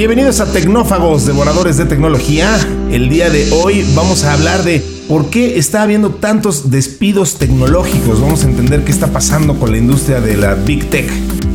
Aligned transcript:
Bienvenidos 0.00 0.40
a 0.40 0.50
Tecnófagos, 0.50 1.26
devoradores 1.26 1.76
de 1.76 1.84
tecnología. 1.84 2.58
El 2.90 3.10
día 3.10 3.28
de 3.28 3.52
hoy 3.52 3.84
vamos 3.94 4.24
a 4.24 4.32
hablar 4.32 4.62
de 4.62 4.82
por 5.06 5.28
qué 5.28 5.58
está 5.58 5.82
habiendo 5.82 6.08
tantos 6.08 6.70
despidos 6.70 7.36
tecnológicos. 7.36 8.18
Vamos 8.18 8.42
a 8.42 8.48
entender 8.48 8.82
qué 8.82 8.92
está 8.92 9.08
pasando 9.08 9.56
con 9.56 9.72
la 9.72 9.76
industria 9.76 10.22
de 10.22 10.38
la 10.38 10.54
Big 10.54 10.88
Tech. 10.88 11.06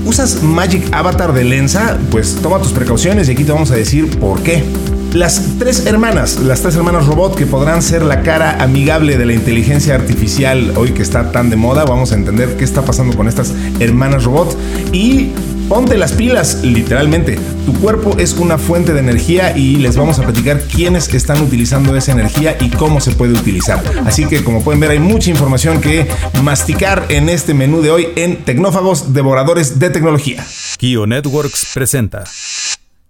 ¿Usas 0.06 0.44
Magic 0.44 0.84
Avatar 0.92 1.34
de 1.34 1.44
Lensa? 1.44 1.98
Pues 2.12 2.38
toma 2.40 2.60
tus 2.60 2.72
precauciones 2.72 3.30
y 3.30 3.32
aquí 3.32 3.44
te 3.46 3.52
vamos 3.52 3.72
a 3.72 3.76
decir 3.78 4.20
por 4.20 4.44
qué. 4.44 4.64
Las 5.12 5.42
tres 5.58 5.88
hermanas, 5.88 6.38
las 6.38 6.62
tres 6.62 6.76
hermanas 6.76 7.08
robot 7.08 7.36
que 7.36 7.48
podrán 7.48 7.82
ser 7.82 8.04
la 8.04 8.22
cara 8.22 8.62
amigable 8.62 9.18
de 9.18 9.26
la 9.26 9.34
inteligencia 9.34 9.96
artificial 9.96 10.74
hoy 10.76 10.92
que 10.92 11.02
está 11.02 11.32
tan 11.32 11.50
de 11.50 11.56
moda, 11.56 11.84
vamos 11.84 12.12
a 12.12 12.16
entender 12.16 12.58
qué 12.58 12.64
está 12.64 12.84
pasando 12.84 13.18
con 13.18 13.28
estas 13.28 13.56
hermanas 13.80 14.24
robot 14.24 14.56
y 14.94 15.32
Ponte 15.70 15.98
las 15.98 16.14
pilas, 16.14 16.64
literalmente. 16.64 17.40
Tu 17.66 17.74
cuerpo 17.80 18.16
es 18.20 18.34
una 18.34 18.60
fuente 18.60 18.94
de 18.94 19.00
energía 19.00 19.58
y 19.58 19.78
les 19.78 19.98
vamos 19.98 20.20
a 20.20 20.24
platicar 20.24 20.62
quiénes 20.62 21.12
están 21.12 21.42
utilizando 21.42 21.96
esa 21.96 22.12
energía 22.12 22.56
y 22.62 22.70
cómo 22.70 23.02
se 23.02 23.12
puede 23.12 23.34
utilizar. 23.34 23.84
Así 24.06 24.26
que 24.28 24.44
como 24.44 24.64
pueden 24.64 24.80
ver 24.80 24.92
hay 24.92 25.00
mucha 25.00 25.32
información 25.32 25.82
que 25.82 26.08
masticar 26.44 27.08
en 27.10 27.30
este 27.30 27.56
menú 27.56 27.82
de 27.82 27.90
hoy 27.90 28.10
en 28.16 28.44
Tecnófagos 28.44 29.14
Devoradores 29.14 29.80
de 29.80 29.90
Tecnología. 29.90 30.46
Kio 30.78 31.08
Networks 31.08 31.68
presenta 31.74 32.26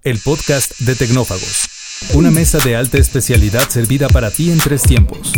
el 0.04 0.20
podcast 0.20 0.80
de 0.80 0.96
Tecnófagos, 0.96 1.68
una 2.14 2.32
mesa 2.32 2.60
de 2.60 2.78
alta 2.78 2.98
especialidad 2.98 3.68
servida 3.70 4.08
para 4.08 4.32
ti 4.32 4.50
en 4.52 4.60
tres 4.60 4.84
tiempos. 4.84 5.34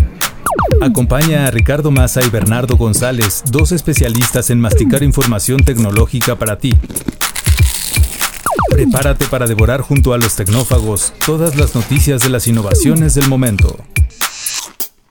Acompaña 0.82 1.48
a 1.48 1.52
Ricardo 1.52 1.90
Massa 1.90 2.24
y 2.24 2.30
Bernardo 2.30 2.78
González, 2.78 3.44
dos 3.50 3.72
especialistas 3.72 4.52
en 4.52 4.60
masticar 4.60 5.02
información 5.02 5.64
tecnológica 5.64 6.36
para 6.36 6.60
ti. 6.60 6.76
Prepárate 8.70 9.26
para 9.26 9.48
devorar 9.48 9.82
junto 9.82 10.14
a 10.14 10.18
los 10.18 10.36
tecnófagos 10.36 11.14
todas 11.26 11.56
las 11.56 11.74
noticias 11.74 12.22
de 12.22 12.30
las 12.30 12.48
innovaciones 12.48 13.16
del 13.16 13.28
momento. 13.28 13.78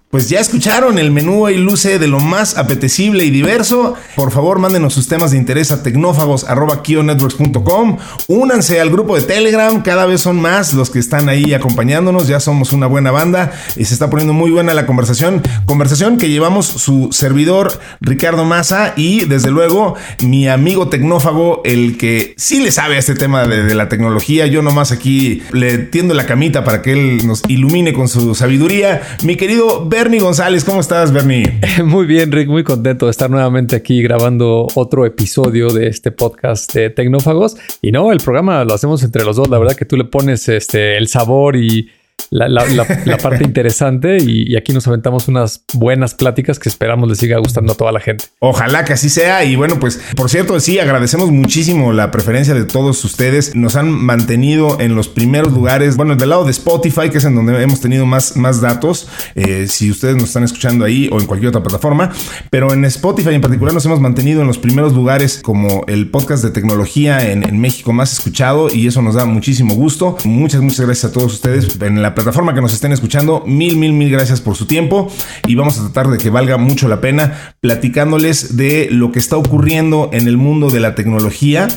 Pues 0.08 0.28
ya 0.28 0.38
escucharon, 0.38 1.00
el 1.00 1.10
menú 1.10 1.48
y 1.48 1.56
luce 1.56 1.98
de 1.98 2.06
lo 2.06 2.20
más 2.20 2.56
apetecible 2.56 3.24
y 3.24 3.30
diverso. 3.30 3.94
Por 4.14 4.30
favor, 4.30 4.60
mándenos 4.60 4.94
sus 4.94 5.08
temas 5.08 5.32
de 5.32 5.36
interés 5.36 5.72
a 5.72 5.82
tecnófagos.kionetworks.com. 5.82 7.96
Únanse 8.28 8.80
al 8.80 8.90
grupo 8.90 9.16
de 9.16 9.22
Telegram, 9.22 9.82
cada 9.82 10.06
vez 10.06 10.20
son 10.20 10.40
más 10.40 10.74
los 10.74 10.90
que 10.90 11.00
están 11.00 11.28
ahí 11.28 11.54
acompañándonos. 11.54 12.28
Ya 12.28 12.38
somos 12.38 12.70
una 12.70 12.86
buena 12.86 13.10
banda 13.10 13.50
y 13.74 13.84
se 13.84 13.94
está 13.94 14.08
poniendo 14.08 14.32
muy 14.32 14.52
buena 14.52 14.74
la 14.74 14.86
conversación. 14.86 15.42
Conversación 15.64 16.18
que 16.18 16.30
llevamos 16.30 16.66
su 16.66 17.08
servidor 17.10 17.80
Ricardo 18.00 18.44
Massa 18.44 18.92
y 18.96 19.24
desde 19.24 19.50
luego 19.50 19.96
mi 20.22 20.46
amigo 20.46 20.88
tecnófago, 20.88 21.62
el 21.64 21.98
que 21.98 22.36
sí 22.38 22.60
le 22.60 22.70
sabe 22.70 22.94
a 22.94 23.00
este 23.00 23.16
tema 23.16 23.48
de, 23.48 23.64
de 23.64 23.74
la 23.74 23.88
tecnología. 23.88 24.46
Yo 24.46 24.62
nomás 24.62 24.92
aquí 24.92 25.42
le 25.50 25.78
tiendo 25.78 26.14
la 26.14 26.26
camita 26.26 26.62
para 26.62 26.80
que 26.80 26.92
él 26.92 27.26
nos 27.26 27.42
ilumine 27.48 27.92
con 27.92 28.06
su 28.06 28.36
sabiduría. 28.36 29.02
Mi 29.24 29.34
querido 29.34 29.84
Bernie 29.96 30.20
González, 30.20 30.62
¿cómo 30.62 30.80
estás, 30.80 31.10
Bernie? 31.10 31.58
Muy 31.82 32.04
bien, 32.04 32.30
Rick, 32.30 32.48
muy 32.48 32.62
contento 32.62 33.06
de 33.06 33.12
estar 33.12 33.30
nuevamente 33.30 33.76
aquí 33.76 34.02
grabando 34.02 34.66
otro 34.74 35.06
episodio 35.06 35.70
de 35.70 35.88
este 35.88 36.10
podcast 36.10 36.70
de 36.74 36.90
Tecnófagos. 36.90 37.56
Y 37.80 37.92
no, 37.92 38.12
el 38.12 38.18
programa 38.18 38.62
lo 38.64 38.74
hacemos 38.74 39.02
entre 39.02 39.24
los 39.24 39.36
dos. 39.36 39.48
La 39.48 39.58
verdad 39.58 39.74
que 39.74 39.86
tú 39.86 39.96
le 39.96 40.04
pones 40.04 40.50
este, 40.50 40.98
el 40.98 41.08
sabor 41.08 41.56
y 41.56 41.88
la, 42.30 43.18
parte 43.22 43.44
interesante 43.44 44.18
y, 44.18 44.56
aquí 44.56 44.72
nos 44.72 44.86
aventamos 44.86 45.28
unas 45.28 45.62
buenas 45.72 46.14
pláticas 46.14 46.58
que 46.58 46.68
esperamos 46.68 47.08
les 47.08 47.18
siga 47.18 47.38
gustando 47.38 47.72
a 47.72 47.76
toda 47.76 47.92
la 47.92 48.00
gente. 48.00 48.24
Ojalá 48.38 48.84
que 48.84 48.92
así 48.92 49.08
sea 49.08 49.44
y 49.44 49.56
bueno, 49.56 49.78
pues 49.78 50.00
por 50.16 50.30
cierto, 50.30 50.58
sí, 50.60 50.78
agradecemos 50.78 51.30
muchísimo 51.30 51.92
la 51.92 52.10
preferencia 52.10 52.54
de 52.54 52.64
todos 52.64 53.04
ustedes. 53.04 53.54
Nos 53.54 53.76
han 53.76 53.90
mantenido 53.90 54.80
en 54.80 54.94
los 54.94 55.08
primeros 55.08 55.52
lugares, 55.52 55.96
bueno, 55.96 56.16
del 56.16 56.30
lado 56.30 56.44
de 56.44 56.50
Spotify, 56.50 57.10
que 57.10 57.18
es 57.18 57.24
en 57.24 57.34
donde 57.34 57.62
hemos 57.62 57.80
tenido 57.80 58.06
más, 58.06 58.36
más 58.36 58.60
datos, 58.60 59.08
eh, 59.34 59.66
si 59.68 59.90
ustedes 59.90 60.16
nos 60.16 60.24
están 60.24 60.44
escuchando 60.44 60.84
ahí 60.84 61.08
o 61.12 61.20
en 61.20 61.26
cualquier 61.26 61.50
otra 61.50 61.62
plataforma, 61.62 62.12
pero 62.50 62.72
en 62.72 62.84
Spotify 62.84 63.34
en 63.34 63.40
particular 63.40 63.74
nos 63.74 63.84
hemos 63.86 64.00
mantenido 64.00 64.40
en 64.40 64.46
los 64.46 64.58
primeros 64.58 64.92
lugares 64.92 65.40
como 65.42 65.84
el 65.86 66.10
podcast 66.10 66.42
de 66.42 66.50
tecnología 66.50 67.30
en, 67.30 67.42
en 67.42 67.60
México 67.60 67.92
más 67.92 68.12
escuchado 68.12 68.72
y 68.72 68.86
eso 68.86 69.02
nos 69.02 69.14
da 69.14 69.24
muchísimo 69.24 69.74
gusto. 69.74 70.16
Muchas, 70.24 70.60
muchas 70.60 70.80
gracias 70.80 71.10
a 71.10 71.12
todos 71.12 71.34
ustedes 71.34 71.80
en 71.80 72.02
la 72.02 72.05
plataforma 72.14 72.54
que 72.54 72.60
nos 72.60 72.72
estén 72.72 72.92
escuchando, 72.92 73.42
mil, 73.46 73.76
mil, 73.76 73.92
mil 73.92 74.10
gracias 74.10 74.40
por 74.40 74.56
su 74.56 74.66
tiempo 74.66 75.10
y 75.46 75.54
vamos 75.54 75.78
a 75.78 75.82
tratar 75.82 76.08
de 76.08 76.18
que 76.18 76.30
valga 76.30 76.56
mucho 76.56 76.88
la 76.88 77.00
pena 77.00 77.54
platicándoles 77.60 78.56
de 78.56 78.88
lo 78.90 79.12
que 79.12 79.18
está 79.18 79.36
ocurriendo 79.36 80.10
en 80.12 80.28
el 80.28 80.36
mundo 80.36 80.70
de 80.70 80.80
la 80.80 80.94
tecnología. 80.94 81.68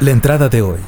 La 0.00 0.10
entrada 0.10 0.48
de 0.48 0.62
hoy. 0.62 0.78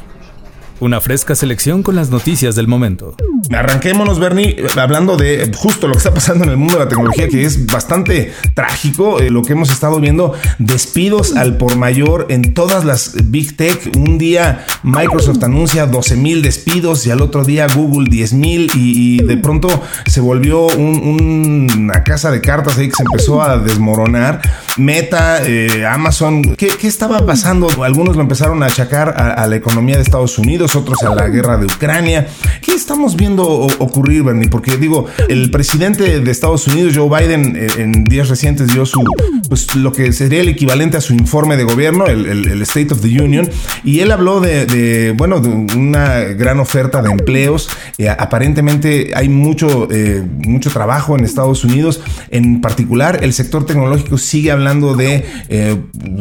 Una 0.81 1.01
fresca 1.01 1.35
selección 1.35 1.83
con 1.83 1.97
las 1.97 2.11
noticias 2.11 2.55
del 2.55 2.67
momento. 2.67 3.17
Arranquémonos, 3.53 4.21
Bernie, 4.21 4.57
hablando 4.77 5.17
de 5.17 5.51
justo 5.57 5.89
lo 5.89 5.95
que 5.95 5.99
está 5.99 6.15
pasando 6.15 6.45
en 6.45 6.51
el 6.51 6.57
mundo 6.57 6.75
de 6.75 6.85
la 6.85 6.89
tecnología, 6.89 7.29
que 7.29 7.43
es 7.43 7.67
bastante 7.67 8.33
trágico. 8.55 9.19
Eh, 9.19 9.29
lo 9.29 9.43
que 9.43 9.55
hemos 9.55 9.71
estado 9.71 9.99
viendo, 9.99 10.35
despidos 10.59 11.35
al 11.37 11.57
por 11.57 11.77
mayor 11.77 12.27
en 12.31 12.55
todas 12.55 12.85
las 12.85 13.13
Big 13.25 13.57
Tech. 13.57 13.91
Un 13.97 14.19
día 14.19 14.65
Microsoft 14.85 15.43
anuncia 15.43 15.87
12 15.87 16.17
mil 16.17 16.43
despidos 16.43 17.05
y 17.07 17.11
al 17.11 17.23
otro 17.23 17.45
día 17.45 17.67
Google 17.75 18.09
10 18.09 18.33
mil 18.35 18.71
y, 18.75 19.21
de 19.21 19.37
pronto 19.37 19.69
se 20.07 20.21
volvió 20.21 20.67
una 20.67 22.05
casa 22.05 22.31
de 22.31 22.41
cartas 22.41 22.79
ahí 22.79 22.89
que 22.89 22.97
se 22.97 23.03
empezó 23.03 23.43
a 23.43 23.59
desmoronar. 23.59 24.41
Meta, 24.77 25.43
eh, 25.45 25.85
Amazon, 25.87 26.55
¿qué, 26.55 26.71
estaba 26.83 27.27
pasando? 27.27 27.69
Algunos 27.83 28.15
lo 28.15 28.23
empezaron 28.23 28.63
a 28.63 28.67
achacar 28.67 29.15
a 29.17 29.47
la 29.49 29.57
economía 29.57 29.97
de 29.97 30.03
Estados 30.03 30.39
Unidos 30.39 30.77
otros 30.77 31.03
a 31.03 31.15
la 31.15 31.29
guerra 31.29 31.59
de 31.59 31.67
Ucrania. 31.67 32.29
¿Qué 32.63 32.73
estamos 32.73 33.17
viendo 33.17 33.40
ocurrir, 33.43 34.23
Bernie? 34.23 34.49
Porque 34.49 34.77
digo, 34.77 35.07
el 35.29 35.51
presidente 35.51 36.21
de 36.21 36.31
Estados 36.31 36.67
Unidos, 36.67 36.95
Joe 36.97 37.09
Biden, 37.09 37.57
eh, 37.57 37.69
en 37.79 38.05
días 38.05 38.29
recientes 38.29 38.73
dio 38.73 38.87
su, 38.87 39.03
pues 39.49 39.75
lo 39.77 39.93
que 39.93 40.13
sería 40.13 40.41
el 40.41 40.49
equivalente 40.49 40.97
a 40.97 41.01
su 41.01 41.15
informe 41.15 41.57
de 41.57 41.65
gobierno, 41.65 42.07
el, 42.07 42.61
State 42.63 42.93
of 42.93 43.01
the 43.01 43.23
Union, 43.23 43.49
y 43.85 44.01
él 44.01 44.11
habló 44.11 44.41
de, 44.41 45.15
bueno, 45.17 45.41
de 45.41 45.49
una 45.49 46.21
gran 46.21 46.61
oferta 46.61 47.03
de 47.03 47.11
empleos. 47.11 47.69
Eh, 47.99 48.09
aparentemente 48.09 49.13
hay 49.15 49.29
mucho, 49.29 49.89
eh, 49.91 50.25
mucho 50.47 50.71
trabajo 50.71 51.17
en 51.17 51.25
Estados 51.25 51.65
Unidos. 51.65 52.01
En 52.31 52.61
particular, 52.61 53.21
el 53.23 53.33
sector 53.33 53.67
tecnológico 53.67 54.19
sigue 54.19 54.51
hablando 54.51 54.95
de 54.95 55.25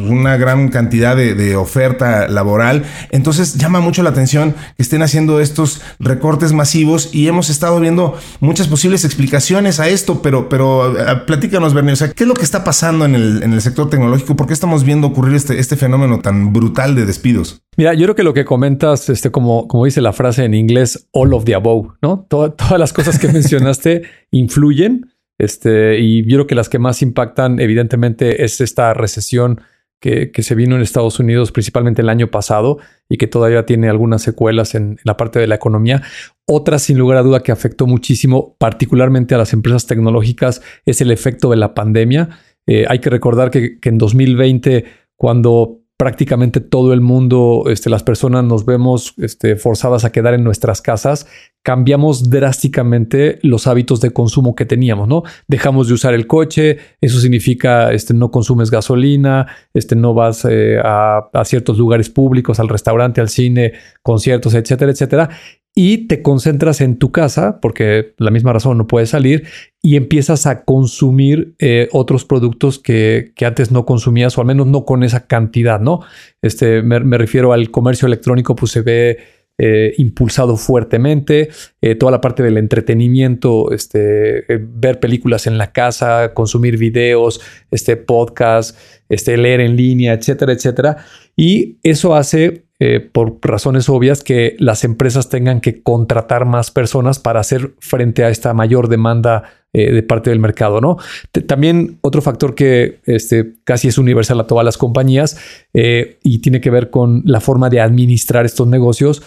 una 0.08 0.38
gran 0.38 0.69
cantidad 0.69 1.16
de 1.16 1.56
oferta 1.56 2.28
laboral. 2.28 2.84
Entonces 3.12 3.56
llama 3.56 3.79
mucho 3.79 4.03
la 4.03 4.09
atención 4.09 4.56
que 4.75 4.84
estén 4.84 5.02
haciendo 5.02 5.40
estos 5.40 5.81
recortes 6.00 6.53
masivos 6.53 7.09
y 7.14 7.28
hemos 7.28 7.50
estado 7.50 7.80
viendo 7.80 8.18
muchas 8.40 8.68
posibles 8.68 9.06
explicaciones 9.06 9.80
a 9.80 9.88
esto, 9.88 10.22
pero, 10.22 10.50
pero 10.50 10.97
eh, 10.97 11.22
platícanos, 11.25 11.74
Bernie, 11.74 11.94
o 11.94 11.96
sea, 11.96 12.12
¿qué 12.12 12.24
es 12.24 12.28
lo 12.28 12.34
que 12.34 12.44
está 12.44 12.64
pasando 12.64 13.06
en 13.06 13.16
el, 13.16 13.44
en 13.44 13.53
el 13.53 13.62
sector 13.62 13.90
tecnológico? 13.90 14.36
¿Por 14.36 14.47
qué 14.47 14.53
estamos 14.53 14.84
viendo 14.84 15.08
ocurrir 15.08 15.36
este, 15.36 15.59
este 15.59 15.75
fenómeno 15.75 16.20
tan 16.20 16.53
brutal 16.53 16.96
de 16.96 17.06
despidos? 17.06 17.62
Mira, 17.78 17.94
yo 17.94 18.06
creo 18.06 18.16
que 18.16 18.24
lo 18.24 18.34
que 18.34 18.46
comentas, 18.46 19.09
este, 19.09 19.31
como, 19.31 19.68
como 19.68 19.86
dice 19.86 20.02
la 20.02 20.14
frase 20.14 20.44
en 20.44 20.53
inglés, 20.53 21.08
all 21.12 21.34
of 21.34 21.46
the 21.46 21.56
above, 21.56 21.88
¿no? 22.02 22.25
todas 22.30 22.80
las 22.80 22.94
cosas 22.94 23.20
que 23.20 23.28
mencionaste 23.34 24.03
influyen. 24.31 25.14
Este, 25.38 26.00
y 26.00 26.24
yo 26.24 26.38
creo 26.38 26.47
que 26.47 26.56
las 26.56 26.68
que 26.68 26.80
más 26.80 27.02
impactan, 27.02 27.59
evidentemente, 27.62 28.44
es 28.44 28.59
esta 28.59 28.94
recesión 28.94 29.62
que, 30.00 30.32
se 30.42 30.56
vino 30.56 30.76
en 30.76 30.82
Estados 30.82 31.20
Unidos 31.20 31.52
principalmente 31.52 32.02
el 32.02 32.10
año 32.10 32.28
pasado 32.28 32.78
y 33.10 33.18
que 33.18 33.28
todavía 33.28 33.66
tiene 33.66 33.90
algunas 33.90 34.22
secuelas 34.22 34.76
en, 34.76 34.98
la 35.04 35.18
parte 35.18 35.40
de 35.40 35.48
la 35.48 35.56
economía. 35.56 36.02
Otra, 36.48 36.80
sin 36.80 36.98
lugar 36.98 37.18
a 37.18 37.24
duda, 37.24 37.44
que 37.44 37.52
afectó 37.52 37.86
muchísimo, 37.86 38.56
particularmente 38.58 39.36
a 39.36 39.38
las 39.38 39.54
empresas 39.54 39.88
tecnológicas, 39.88 40.62
es 40.86 41.02
el 41.02 41.12
efecto 41.12 41.50
de 41.50 41.58
la 41.58 41.74
pandemia. 41.74 42.30
Eh, 42.66 42.86
hay 42.88 43.00
que 43.00 43.09
recordar 43.09 43.52
que, 43.52 43.80
que 43.80 43.90
en 43.90 43.98
2020, 43.98 44.86
cuando 45.16 45.82
prácticamente 46.00 46.62
todo 46.62 46.94
el 46.94 47.02
mundo, 47.02 47.66
este, 47.68 47.90
las 47.90 48.04
personas 48.04 48.46
nos 48.46 48.66
vemos 48.66 49.14
este, 49.18 49.58
forzadas 49.58 50.06
a 50.06 50.14
quedar 50.14 50.34
en 50.34 50.46
nuestras 50.46 50.82
casas, 50.82 51.28
cambiamos 51.62 52.29
drásticamente 52.29 53.38
los 53.41 53.68
hábitos 53.68 54.00
de 54.00 54.12
consumo 54.12 54.56
que 54.56 54.66
teníamos, 54.66 55.09
¿no? 55.09 55.23
Dejamos 55.50 55.90
de 55.90 55.96
usar 55.96 56.14
el 56.14 56.26
coche, 56.26 56.78
eso 57.02 57.20
significa 57.20 57.91
este, 57.91 58.14
no 58.14 58.32
consumes 58.32 58.72
gasolina, 58.72 59.47
este, 59.73 59.97
no 59.97 60.14
vas 60.14 60.46
eh, 60.50 60.78
a, 60.82 61.29
a 61.34 61.44
ciertos 61.44 61.78
lugares 61.78 62.09
públicos, 62.09 62.62
al 62.62 62.70
restaurante, 62.70 63.20
al 63.20 63.28
cine, 63.28 63.73
conciertos, 64.02 64.53
etcétera, 64.53 64.91
etcétera 64.94 65.29
y 65.76 66.08
te 66.08 66.22
concentras 66.22 66.82
en 66.82 66.98
tu 66.98 67.12
casa, 67.12 67.60
porque 67.62 68.14
la 68.18 68.32
misma 68.32 68.54
razón 68.54 68.78
no 68.78 68.88
puedes 68.88 69.10
salir, 69.10 69.48
y 69.82 69.96
empiezas 69.96 70.46
a 70.46 70.64
consumir 70.66 71.56
eh, 71.60 71.88
otros 71.92 72.26
productos 72.26 72.80
que, 72.80 73.32
antes 73.46 73.72
no 73.72 73.86
consumías, 73.86 74.38
o 74.38 74.42
al 74.42 74.48
menos 74.48 74.68
no 74.68 74.84
con 74.84 75.04
esa 75.04 75.26
cantidad, 75.28 75.80
¿no? 75.80 76.02
Este, 76.42 76.82
me, 76.82 77.00
refiero 77.18 77.54
al 77.54 77.72
comercio 77.72 78.08
electrónico, 78.08 78.56
pues 78.56 78.72
se 78.72 78.82
ve 78.82 79.20
eh, 79.58 79.94
impulsado 79.98 80.58
fuertemente, 80.58 81.50
eh, 81.82 81.96
toda 81.96 82.12
la 82.12 82.22
parte 82.22 82.44
del 82.44 82.58
entretenimiento, 82.58 83.72
este, 83.72 84.46
ver 84.60 85.00
películas 85.00 85.48
en 85.48 85.58
la 85.58 85.72
casa, 85.72 86.34
consumir 86.34 86.78
videos, 86.78 87.42
este, 87.72 87.96
podcast, 87.96 88.78
este, 89.08 89.38
leer 89.38 89.62
en 89.62 89.76
línea, 89.76 90.14
etcétera, 90.14 90.54
etcétera. 90.54 90.98
Y 91.36 91.78
eso 91.84 92.16
hace 92.16 92.69
eh, 92.81 93.02
por 93.02 93.40
razones 93.41 93.90
obvias, 93.90 94.23
que 94.23 94.55
las 94.58 94.85
empresas 94.85 95.28
tengan 95.28 95.59
que 95.59 95.84
contratar 95.84 96.46
más 96.46 96.72
personas 96.72 97.20
para 97.20 97.41
hacer 97.41 97.73
frente 97.79 98.23
a 98.23 98.29
esta 98.29 98.53
mayor 98.53 98.87
demanda 98.87 99.43
eh, 99.73 99.91
de 99.91 100.02
parte 100.02 100.29
del 100.29 100.40
mercado, 100.40 100.79
¿no? 100.79 100.97
también 101.46 101.99
otro 102.02 102.22
factor 102.22 102.55
que 102.55 103.02
este, 103.05 103.55
casi 103.66 103.90
es 103.90 103.97
universal 103.97 104.40
a 104.40 104.47
todas 104.47 104.64
las 104.64 104.78
compañías 104.78 105.37
eh, 105.73 106.20
y 106.23 106.40
tiene 106.40 106.61
que 106.61 106.70
ver 106.70 106.90
con 106.90 107.22
la 107.26 107.41
forma 107.41 107.70
de 107.70 107.81
administrar 107.81 108.46
estos 108.46 108.66
negocios. 108.67 109.22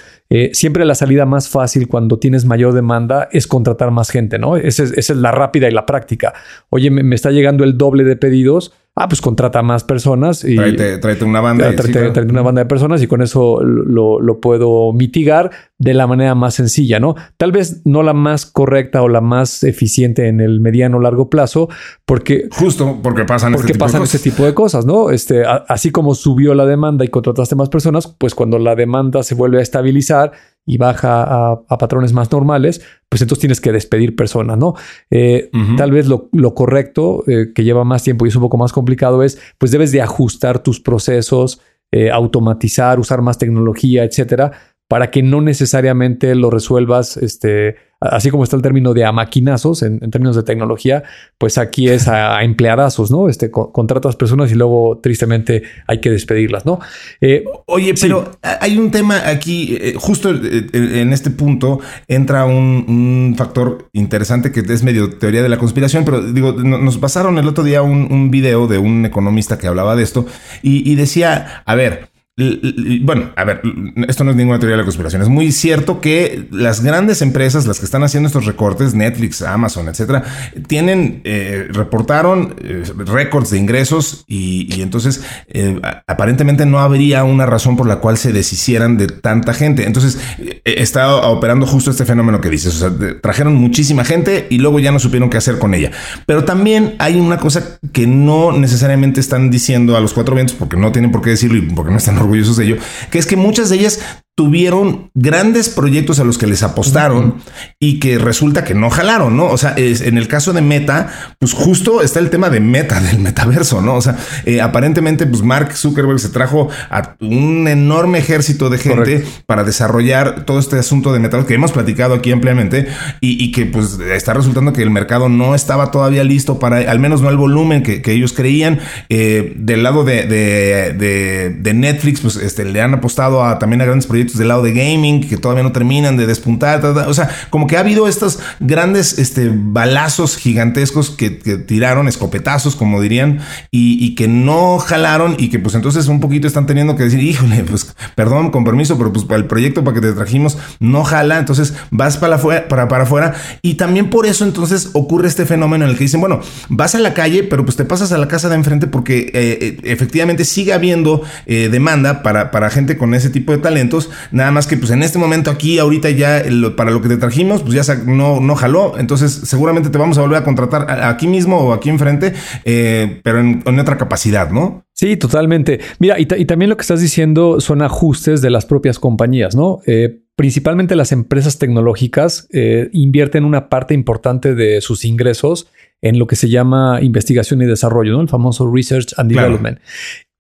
Siempre 0.53 0.87
la 0.87 0.95
salida 0.95 1.27
más 1.27 1.51
fácil 1.51 1.89
cuando 1.89 2.19
tienes 2.19 2.47
mayor 2.47 2.73
demanda 2.73 3.29
es 3.33 3.47
contratar 3.47 3.91
más 3.91 4.09
gente, 4.09 4.39
¿no? 4.39 4.57
Esa 4.57 4.85
es, 4.85 5.11
la 5.11 5.31
rápida 5.31 5.69
y 5.69 5.73
la 5.73 5.85
práctica. 5.85 6.33
Oye, 6.71 6.91
me 6.91 7.15
está 7.15 7.31
llegando 7.31 7.65
el 7.65 7.77
doble 7.77 8.03
de 8.03 8.17
pedidos 8.17 8.73
Ah, 8.95 9.09
pues 9.09 9.23
contrata 9.23 9.63
más 9.63 9.85
personas 9.85 10.45
y 10.45 10.55
tráete, 10.55 11.25
una 11.25 11.41
banda. 11.41 11.75
Tráete, 11.75 12.21
una 12.21 12.43
banda 12.43 12.61
de 12.61 12.67
personas 12.67 13.03
y 13.03 13.07
con 13.07 13.23
eso 13.23 13.63
lo, 13.63 14.41
puedo 14.41 14.93
mitigar 14.93 15.51
de 15.79 15.95
la 15.95 16.07
manera 16.07 16.35
más 16.35 16.57
sencilla, 16.57 17.01
¿no? 17.01 17.15
Tal 17.39 17.53
vez 17.53 17.81
no 17.87 18.03
la 18.03 18.13
más 18.13 18.45
correcta 18.45 19.01
o 19.01 19.09
la 19.09 19.23
más 19.23 19.65
eficiente 19.65 20.29
en 20.29 20.43
el 20.43 20.61
mediano 20.61 20.99
o 20.99 21.01
largo 21.01 21.31
plazo, 21.31 21.71
porque 22.05 22.49
justo 22.51 22.99
porque 23.03 23.25
pasan, 23.25 23.55
porque 23.55 23.69
este, 23.69 23.73
tipo 23.73 23.85
pasan 23.87 24.03
este 24.03 24.19
tipo 24.19 24.45
de 24.45 24.53
cosas, 24.53 24.85
¿no? 24.85 25.11
Este, 25.11 25.43
así 25.47 25.91
como 25.91 26.15
subió 26.15 26.53
la 26.53 26.67
demanda 26.67 27.03
y 27.03 27.09
contrataste 27.09 27.55
más 27.55 27.71
personas, 27.71 28.15
pues 28.19 28.35
cuando 28.35 28.59
la 28.59 28.75
demanda 28.75 29.23
se 29.23 29.35
vuelve 29.35 29.59
a 29.59 29.63
estabilizar 29.63 30.33
y 30.65 30.79
baja 30.79 31.53
a, 31.53 31.79
patrones 31.79 32.13
más 32.13 32.31
normales, 32.31 32.83
pues 33.09 33.23
entonces 33.23 33.41
tienes 33.41 33.61
que 33.61 33.73
despedir 33.73 34.15
personas, 34.15 34.59
¿no? 34.59 34.75
Eh, 35.11 35.51
tal 35.77 35.91
vez 35.91 36.07
lo, 36.07 36.55
correcto, 36.55 37.25
eh, 37.27 37.53
que 37.55 37.65
lleva 37.65 37.85
más 37.85 38.05
tiempo 38.05 38.25
y 38.25 38.29
es 38.29 38.37
un 38.37 38.43
poco 38.43 38.57
más 38.57 38.73
complicado, 38.73 39.23
es 39.23 39.41
pues 39.59 39.73
debes 39.73 39.93
de 39.93 40.03
ajustar 40.03 40.63
tus 40.63 40.81
procesos, 40.81 41.61
eh, 41.91 42.11
automatizar, 42.11 43.01
usar 43.01 43.23
más 43.23 43.39
tecnología, 43.39 44.05
etcétera, 44.05 44.53
para 44.89 45.11
que 45.11 45.23
no 45.23 45.41
necesariamente 45.41 46.35
lo 46.35 46.51
resuelvas 46.51 47.17
este, 47.17 47.77
así 48.11 48.31
como 48.31 48.45
está 48.45 48.57
el 48.57 48.63
término 48.63 48.95
de 48.95 49.05
a 49.05 49.13
maquinazos 49.13 49.83
en, 49.83 49.99
términos 50.11 50.37
de 50.37 50.43
tecnología, 50.43 51.03
pues 51.39 51.59
aquí 51.59 51.89
es 51.89 52.09
a, 52.09 52.43
empleadazos, 52.43 53.11
¿no? 53.11 53.29
Este, 53.29 53.51
contratas 53.51 54.17
personas 54.17 54.51
y 54.51 54.55
luego 54.55 54.99
tristemente 55.03 55.63
hay 55.87 56.01
que 56.01 56.11
despedirlas, 56.11 56.67
¿no? 56.67 56.81
Eh, 57.21 57.45
Oye, 57.67 57.95
pero 58.01 58.31
hay 58.43 58.79
un 58.79 58.91
tema 58.91 59.29
aquí, 59.29 59.77
eh, 59.81 59.95
justo 59.97 60.31
eh, 60.31 60.67
en 60.73 61.13
este 61.13 61.31
punto 61.31 61.81
entra 62.09 62.45
un, 62.45 63.35
factor 63.37 63.89
interesante 63.93 64.53
que 64.53 64.61
es 64.61 64.83
medio 64.83 65.19
teoría 65.19 65.43
de 65.43 65.49
la 65.49 65.59
conspiración, 65.59 66.05
pero 66.05 66.21
digo, 66.21 66.53
nos 66.53 66.99
pasaron 66.99 67.39
el 67.39 67.49
otro 67.49 67.65
día 67.65 67.83
un, 67.83 68.31
video 68.31 68.67
de 68.67 68.79
un 68.79 69.05
economista 69.05 69.59
que 69.59 69.67
hablaba 69.67 69.97
de 69.97 70.03
esto 70.03 70.27
y 70.63 70.95
decía, 70.95 71.63
a 71.67 71.75
ver, 71.75 72.12
bueno, 72.35 73.31
a 73.37 73.45
ver, 73.45 73.61
esto 74.09 74.25
no 74.25 74.31
es 74.31 74.37
ninguna 74.39 74.59
teoría 74.59 74.77
de 74.77 74.83
la 74.83 74.87
conspiración. 74.87 75.21
Es 75.21 75.29
muy 75.29 75.53
cierto 75.53 76.01
que 76.01 76.49
las 76.51 76.83
grandes 76.83 77.21
empresas, 77.21 77.67
las 77.67 77.79
que 77.79 77.85
están 77.85 78.03
haciendo 78.05 78.27
estos 78.27 78.47
recortes, 78.47 78.95
Netflix, 78.95 79.43
Amazon, 79.43 79.89
etcétera, 79.89 80.25
tienen, 80.67 81.21
eh, 81.25 81.69
reportaron 81.69 82.57
eh, 82.63 82.85
récords 83.05 83.51
de 83.51 83.59
ingresos 83.59 84.25
y, 84.27 84.81
entonces 84.81 85.23
eh, 85.49 85.79
aparentemente 86.07 86.65
no 86.65 86.81
habría 86.81 87.23
una 87.25 87.45
razón 87.45 87.77
por 87.77 87.87
la 87.87 87.97
cual 87.97 88.17
se 88.17 88.33
deshicieran 88.33 88.97
de 88.97 89.09
tanta 89.09 89.53
gente. 89.53 89.87
Entonces 89.87 90.19
está 90.65 91.15
operando 91.17 91.67
justo 91.67 91.91
este 91.91 92.07
fenómeno 92.07 92.41
que 92.41 92.49
dices. 92.49 92.81
O 92.81 92.89
sea, 92.89 93.21
trajeron 93.21 93.57
muchísima 93.57 94.07
gente 94.07 94.47
y 94.49 94.57
luego 94.57 94.79
ya 94.79 94.91
no 94.91 94.99
supieron 94.99 95.29
qué 95.29 95.37
hacer 95.37 95.59
con 95.59 95.75
ella. 95.75 95.91
Pero 96.25 96.45
también 96.45 96.95
hay 96.99 97.21
una 97.21 97.37
cosa 97.37 97.79
que 97.93 98.07
no 98.07 98.53
necesariamente 98.53 99.21
están 99.21 99.51
diciendo 99.51 99.99
a 99.99 100.01
los 100.01 100.15
cuatro 100.15 100.35
vientos 100.35 100.57
porque 100.57 100.79
no 100.79 100.93
tienen 100.93 101.13
por 101.13 101.21
qué 101.21 101.31
decirlo 101.31 101.59
y 101.59 101.63
porque 101.63 101.91
no 101.91 101.99
están 101.99 102.22
orgullosos 102.23 102.57
de 102.57 102.65
ello, 102.65 102.77
que 103.11 103.19
es 103.19 103.27
que 103.27 103.37
muchas 103.37 103.69
de 103.69 103.77
ellas 103.77 104.01
tuvieron 104.35 105.11
grandes 105.13 105.69
proyectos 105.69 106.19
a 106.19 106.25
los 106.25 106.39
que 106.39 106.47
les 106.47 106.63
apostaron 106.63 107.35
y 107.79 108.01
que 108.01 108.17
resulta 108.17 108.65
que 108.65 108.75
no 108.75 108.89
jalaron, 108.89 109.37
¿no? 109.37 109.45
O 109.51 109.59
sea, 109.59 109.75
es, 109.77 110.01
en 110.01 110.17
el 110.17 110.27
caso 110.27 110.55
de 110.55 110.63
Meta, 110.63 111.35
pues 111.39 111.53
justo 111.53 112.01
está 112.01 112.19
el 112.19 112.31
tema 112.31 112.49
de 112.49 112.61
Meta, 112.61 112.99
del 113.01 113.19
metaverso, 113.19 113.83
¿no? 113.83 113.95
O 113.95 114.01
sea, 114.01 114.17
eh, 114.47 114.63
aparentemente, 114.63 115.27
pues 115.27 115.43
Mark 115.43 115.77
Zuckerberg 115.77 116.19
se 116.19 116.31
trajo 116.31 116.71
a 116.89 117.15
un 117.21 117.69
enorme 117.69 118.21
ejército 118.21 118.71
de 118.71 118.79
gente 118.79 119.25
para 119.45 119.65
desarrollar 119.65 120.47
todo 120.47 120.59
este 120.59 120.79
asunto 120.79 121.13
de 121.13 121.19
metaverso 121.19 121.47
que 121.47 121.55
hemos 121.55 121.73
platicado 121.73 122.15
aquí 122.15 122.33
ampliamente 122.33 122.89
y, 123.21 123.53
que 123.53 123.67
pues 123.67 123.99
está 123.99 124.33
resultando 124.33 124.73
que 124.73 124.83
el 124.83 124.91
mercado 124.91 125.29
no 125.29 125.55
estaba 125.55 125.91
todavía 125.91 126.25
listo 126.25 126.59
para, 126.59 126.91
al 126.91 127.01
menos 127.01 127.21
no 127.21 127.29
el 127.29 127.37
volumen 127.37 127.83
que, 127.83 128.03
ellos 128.13 128.33
creían. 128.33 128.81
Eh, 129.09 129.55
del 129.57 129.83
lado 129.83 130.05
de, 130.05 130.27
de, 130.27 131.75
Netflix, 131.75 132.21
pues 132.21 132.37
este, 132.37 132.65
le 132.65 132.81
han 132.81 132.95
apostado 132.95 133.45
a, 133.45 133.59
también 133.59 133.81
a 133.81 133.85
grandes 133.85 134.07
proyectos 134.07 134.22
del 134.27 134.49
lado 134.49 134.63
de 134.63 134.73
gaming 134.73 135.29
que 135.29 135.37
todavía 135.37 135.63
no 135.63 135.73
terminan 135.73 136.17
de 136.17 136.27
despuntar. 136.27 136.85
O 136.85 137.15
sea, 137.15 137.31
como 137.51 137.67
que 137.67 137.77
ha 137.77 137.81
habido 137.81 138.09
estos 138.09 138.39
grandes 138.61 139.19
este, 139.19 139.51
balazos 139.53 140.37
gigantescos 140.37 141.11
que, 141.11 141.31
tiraron, 141.31 142.09
escopetazos, 142.09 142.77
como 142.77 143.01
dirían, 143.01 143.41
y, 143.71 144.15
que 144.15 144.29
no 144.29 144.79
jalaron 144.79 145.37
y 145.39 145.49
que 145.49 145.59
pues 145.59 145.75
entonces 145.75 146.07
un 146.09 146.21
poquito 146.21 146.47
están 146.47 146.67
teniendo 146.67 146.97
que 146.97 147.05
decir, 147.05 147.21
híjole, 147.21 147.65
pues 147.65 147.95
perdón, 148.15 148.51
con 148.51 148.65
permiso, 148.65 148.99
pero 148.99 149.13
pues 149.13 149.25
para 149.25 149.39
el 149.39 149.47
proyecto 149.47 149.85
para 149.85 149.95
que 149.95 150.07
te 150.07 150.13
trajimos 150.13 150.59
no 150.81 151.03
jala, 151.05 151.39
entonces 151.39 151.75
vas 151.91 152.19
para, 152.19 152.37
afuera, 152.37 152.69
para, 152.69 152.89
para 152.89 153.05
afuera. 153.05 153.35
Y 153.63 153.75
también 153.75 154.11
por 154.11 154.27
eso 154.27 154.45
entonces 154.45 154.91
ocurre 154.93 155.29
este 155.29 155.47
fenómeno 155.47 155.85
en 155.85 155.91
el 155.91 155.97
que 155.97 156.05
dicen, 156.05 156.21
bueno, 156.21 156.41
vas 156.69 156.95
a 156.95 156.99
la 156.99 157.15
calle, 157.15 157.43
pero 157.43 157.65
pues 157.65 157.77
te 157.77 157.85
pasas 157.85 158.13
a 158.13 158.19
la 158.19 158.29
casa 158.29 158.49
de 158.49 158.57
enfrente 158.57 158.87
porque 158.87 159.31
eh, 159.33 159.59
eh, 159.61 159.81
efectivamente 159.85 160.45
sigue 160.45 160.73
habiendo 160.73 161.23
eh, 161.47 161.69
demanda 161.71 162.23
para, 162.23 162.51
para 162.51 162.71
gente 162.71 162.97
con 162.97 163.15
ese 163.15 163.31
tipo 163.31 163.53
de 163.53 163.59
talentos 163.59 164.11
Nada 164.31 164.51
más 164.51 164.67
que 164.67 164.77
pues 164.77 164.91
en 164.91 165.03
este 165.03 165.19
momento 165.19 165.51
aquí, 165.51 165.79
ahorita 165.79 166.11
ya 166.11 166.43
para 166.77 166.91
lo 166.91 167.03
que 167.03 167.09
te 167.09 167.17
trajimos, 167.17 167.63
pues 167.63 167.75
ya 167.75 167.95
no, 168.07 168.41
no 168.41 168.55
jaló. 168.55 168.99
Entonces 168.99 169.33
seguramente 169.33 169.91
te 169.91 169.99
vamos 169.99 170.19
a 170.19 170.23
volver 170.23 170.39
a 170.39 170.45
contratar 170.45 170.91
aquí 171.03 171.27
mismo 171.27 171.59
o 171.59 171.73
aquí 171.73 171.89
enfrente, 171.89 172.33
eh, 172.65 173.21
pero 173.23 173.41
en, 173.41 173.79
otra 173.79 173.97
capacidad, 173.97 174.51
¿no? 174.51 174.85
Sí, 174.93 175.17
totalmente. 175.17 175.81
Mira, 175.99 176.19
y, 176.19 176.27
también 176.27 176.69
lo 176.69 176.77
que 176.77 176.83
estás 176.83 177.01
diciendo 177.01 177.61
son 177.61 177.83
ajustes 177.83 178.43
de 178.43 178.51
las 178.51 178.67
propias 178.67 178.99
compañías, 178.99 179.57
¿no? 179.57 179.81
Eh, 179.87 180.21
principalmente 180.37 180.97
las 180.97 181.13
empresas 181.13 181.59
tecnológicas 181.59 182.49
eh, 182.53 182.89
invierten 182.93 183.45
una 183.45 183.69
parte 183.69 183.95
importante 183.95 184.55
de 184.55 184.81
sus 184.81 185.05
ingresos 185.05 185.69
en 186.01 186.19
lo 186.19 186.27
que 186.27 186.37
se 186.37 186.49
llama 186.49 186.99
investigación 187.01 187.63
y 187.63 187.67
desarrollo, 187.67 188.13
¿no? 188.13 188.21
El 188.21 188.29
famoso 188.29 188.71
Research 188.71 189.15
and 189.17 189.31
Development. 189.31 189.79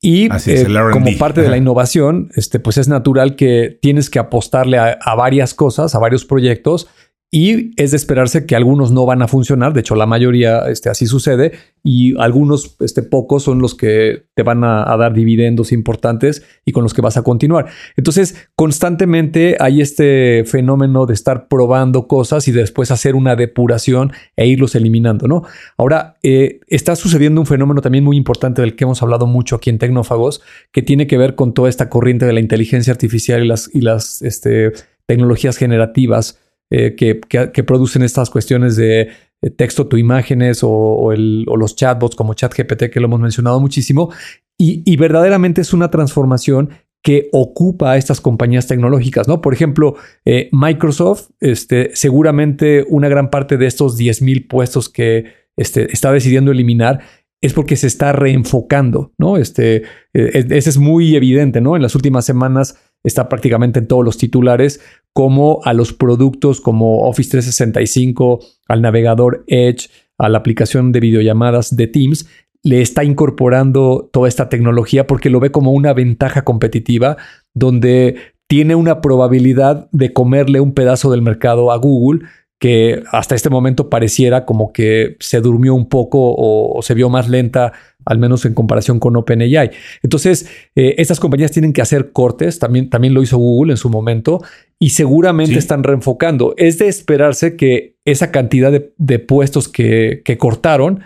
Y 0.04 0.24
eh, 0.24 0.66
como 0.92 1.16
parte 1.16 1.42
de 1.42 1.48
la 1.48 1.56
innovación, 1.56 2.30
este, 2.34 2.58
pues 2.58 2.76
es 2.76 2.88
natural 2.88 3.36
que 3.36 3.78
tienes 3.80 4.10
que 4.10 4.18
apostarle 4.18 4.76
a, 4.76 4.98
a 5.00 5.14
varias 5.14 5.54
cosas, 5.54 5.94
a 5.94 6.00
varios 6.00 6.24
proyectos 6.24 6.88
y 7.34 7.70
es 7.82 7.92
de 7.92 7.96
esperarse 7.96 8.44
que 8.44 8.54
algunos 8.54 8.92
no 8.92 9.06
van 9.06 9.22
a 9.22 9.26
funcionar. 9.26 9.72
De 9.72 9.80
hecho, 9.80 9.94
la 9.94 10.04
mayoría 10.04 10.68
este, 10.68 10.90
así 10.90 11.06
sucede 11.06 11.52
y 11.82 12.14
algunos 12.20 12.76
este, 12.80 13.02
pocos 13.02 13.42
son 13.44 13.58
los 13.58 13.74
que 13.74 14.26
te 14.34 14.42
van 14.42 14.62
a, 14.64 14.84
dar 14.98 15.14
dividendos 15.14 15.72
importantes 15.72 16.44
y 16.66 16.72
con 16.72 16.82
los 16.82 16.92
que 16.92 17.00
vas 17.00 17.16
a 17.16 17.22
continuar. 17.22 17.68
Entonces, 17.96 18.50
constantemente 18.54 19.56
hay 19.60 19.80
este 19.80 20.44
fenómeno 20.44 21.06
de 21.06 21.14
estar 21.14 21.48
probando 21.48 22.06
cosas 22.06 22.48
y 22.48 22.52
después 22.52 22.90
hacer 22.90 23.14
una 23.14 23.34
depuración 23.34 24.12
e 24.36 24.46
irlos 24.46 24.74
eliminando, 24.74 25.26
¿no? 25.26 25.44
Ahora, 25.78 26.16
eh, 26.22 26.60
está 26.68 26.96
sucediendo 26.96 27.40
un 27.40 27.46
fenómeno 27.46 27.80
también 27.80 28.04
muy 28.04 28.18
importante 28.18 28.60
del 28.60 28.76
que 28.76 28.84
hemos 28.84 29.00
hablado 29.00 29.26
mucho 29.26 29.56
aquí 29.56 29.70
en 29.70 29.78
Tecnófagos, 29.78 30.42
que 30.70 30.82
tiene 30.82 31.06
que 31.06 31.16
ver 31.16 31.34
con 31.34 31.54
toda 31.54 31.70
esta 31.70 31.88
corriente 31.88 32.26
de 32.26 32.34
la 32.34 32.40
inteligencia 32.40 32.92
artificial 32.92 33.42
y 33.42 33.48
las, 33.48 33.70
y 33.72 33.80
las 33.80 34.20
este, 34.20 34.72
tecnologías 35.06 35.56
generativas 35.56 36.38
eh, 36.74 36.96
que, 36.96 37.62
producen 37.64 38.00
estas 38.00 38.30
cuestiones 38.30 38.76
de 38.76 39.02
eh, 39.42 39.50
texto 39.50 39.88
to 39.88 39.98
imágenes 39.98 40.60
o, 40.62 41.12
los 41.14 41.76
chatbots 41.76 42.16
como 42.16 42.32
ChatGPT, 42.32 42.84
que 42.84 42.98
lo 42.98 43.08
hemos 43.08 43.20
mencionado 43.20 43.60
muchísimo. 43.60 44.10
Y, 44.56 44.96
verdaderamente 44.96 45.60
es 45.60 45.74
una 45.74 45.90
transformación 45.90 46.70
que 47.02 47.28
ocupa 47.32 47.92
a 47.92 47.96
estas 47.98 48.22
compañías 48.22 48.68
tecnológicas, 48.68 49.28
¿no? 49.28 49.42
Por 49.42 49.52
ejemplo, 49.52 49.96
eh, 50.24 50.48
Microsoft, 50.52 51.30
este, 51.40 51.90
seguramente 51.94 52.86
una 52.88 53.08
gran 53.08 53.28
parte 53.28 53.58
de 53.58 53.66
estos 53.66 53.98
10 53.98 54.22
mil 54.22 54.46
puestos 54.46 54.88
que 54.88 55.26
este, 55.56 55.92
está 55.92 56.10
decidiendo 56.10 56.52
eliminar 56.52 57.00
es 57.42 57.52
porque 57.52 57.76
se 57.76 57.88
está 57.88 58.12
reenfocando, 58.12 59.12
¿no? 59.18 59.36
Este, 59.36 59.82
ese 60.14 60.70
es 60.70 60.78
muy 60.78 61.16
evidente, 61.16 61.60
¿no? 61.60 61.76
En 61.76 61.82
las 61.82 61.96
últimas 61.96 62.24
semanas 62.24 62.76
está 63.04 63.28
prácticamente 63.28 63.78
en 63.78 63.88
todos 63.88 64.04
los 64.04 64.18
titulares, 64.18 64.80
como 65.12 65.60
a 65.64 65.72
los 65.72 65.92
productos 65.92 66.60
como 66.60 67.02
Office 67.08 67.30
365, 67.30 68.40
al 68.68 68.82
navegador 68.82 69.44
Edge, 69.46 69.88
a 70.18 70.28
la 70.28 70.38
aplicación 70.38 70.92
de 70.92 71.00
videollamadas 71.00 71.76
de 71.76 71.86
Teams, 71.86 72.28
le 72.62 72.80
está 72.80 73.02
incorporando 73.04 74.08
toda 74.12 74.28
esta 74.28 74.48
tecnología 74.48 75.06
porque 75.06 75.30
lo 75.30 75.40
ve 75.40 75.50
como 75.50 75.72
una 75.72 75.92
ventaja 75.92 76.44
competitiva 76.44 77.16
donde 77.54 78.16
tiene 78.46 78.74
una 78.74 79.00
probabilidad 79.00 79.88
de 79.92 80.12
comerle 80.12 80.60
un 80.60 80.72
pedazo 80.72 81.10
del 81.10 81.22
mercado 81.22 81.72
a 81.72 81.76
Google 81.76 82.26
que 82.62 83.02
hasta 83.10 83.34
este 83.34 83.50
momento 83.50 83.90
pareciera 83.90 84.44
como 84.44 84.72
que 84.72 85.16
se 85.18 85.40
durmió 85.40 85.74
un 85.74 85.88
poco 85.88 86.18
o, 86.38 86.80
se 86.82 86.94
vio 86.94 87.08
más 87.08 87.28
lenta 87.28 87.72
al 88.04 88.18
menos 88.18 88.44
en 88.44 88.54
comparación 88.54 88.98
con 88.98 89.16
OpenAI. 89.16 89.70
Entonces, 90.02 90.48
eh, 90.74 90.94
estas 90.98 91.20
compañías 91.20 91.52
tienen 91.52 91.72
que 91.72 91.82
hacer 91.82 92.12
cortes, 92.12 92.58
también, 92.58 92.90
también 92.90 93.14
lo 93.14 93.22
hizo 93.22 93.38
Google 93.38 93.72
en 93.72 93.76
su 93.76 93.90
momento, 93.90 94.42
y 94.78 94.90
seguramente 94.90 95.58
están 95.58 95.84
reenfocando. 95.84 96.54
Es 96.56 96.78
de 96.78 96.88
esperarse 96.88 97.56
que 97.56 97.96
esa 98.04 98.30
cantidad 98.30 98.72
de, 98.72 99.18
puestos 99.18 99.68
que, 99.68 100.22
que 100.24 100.38
cortaron, 100.38 101.02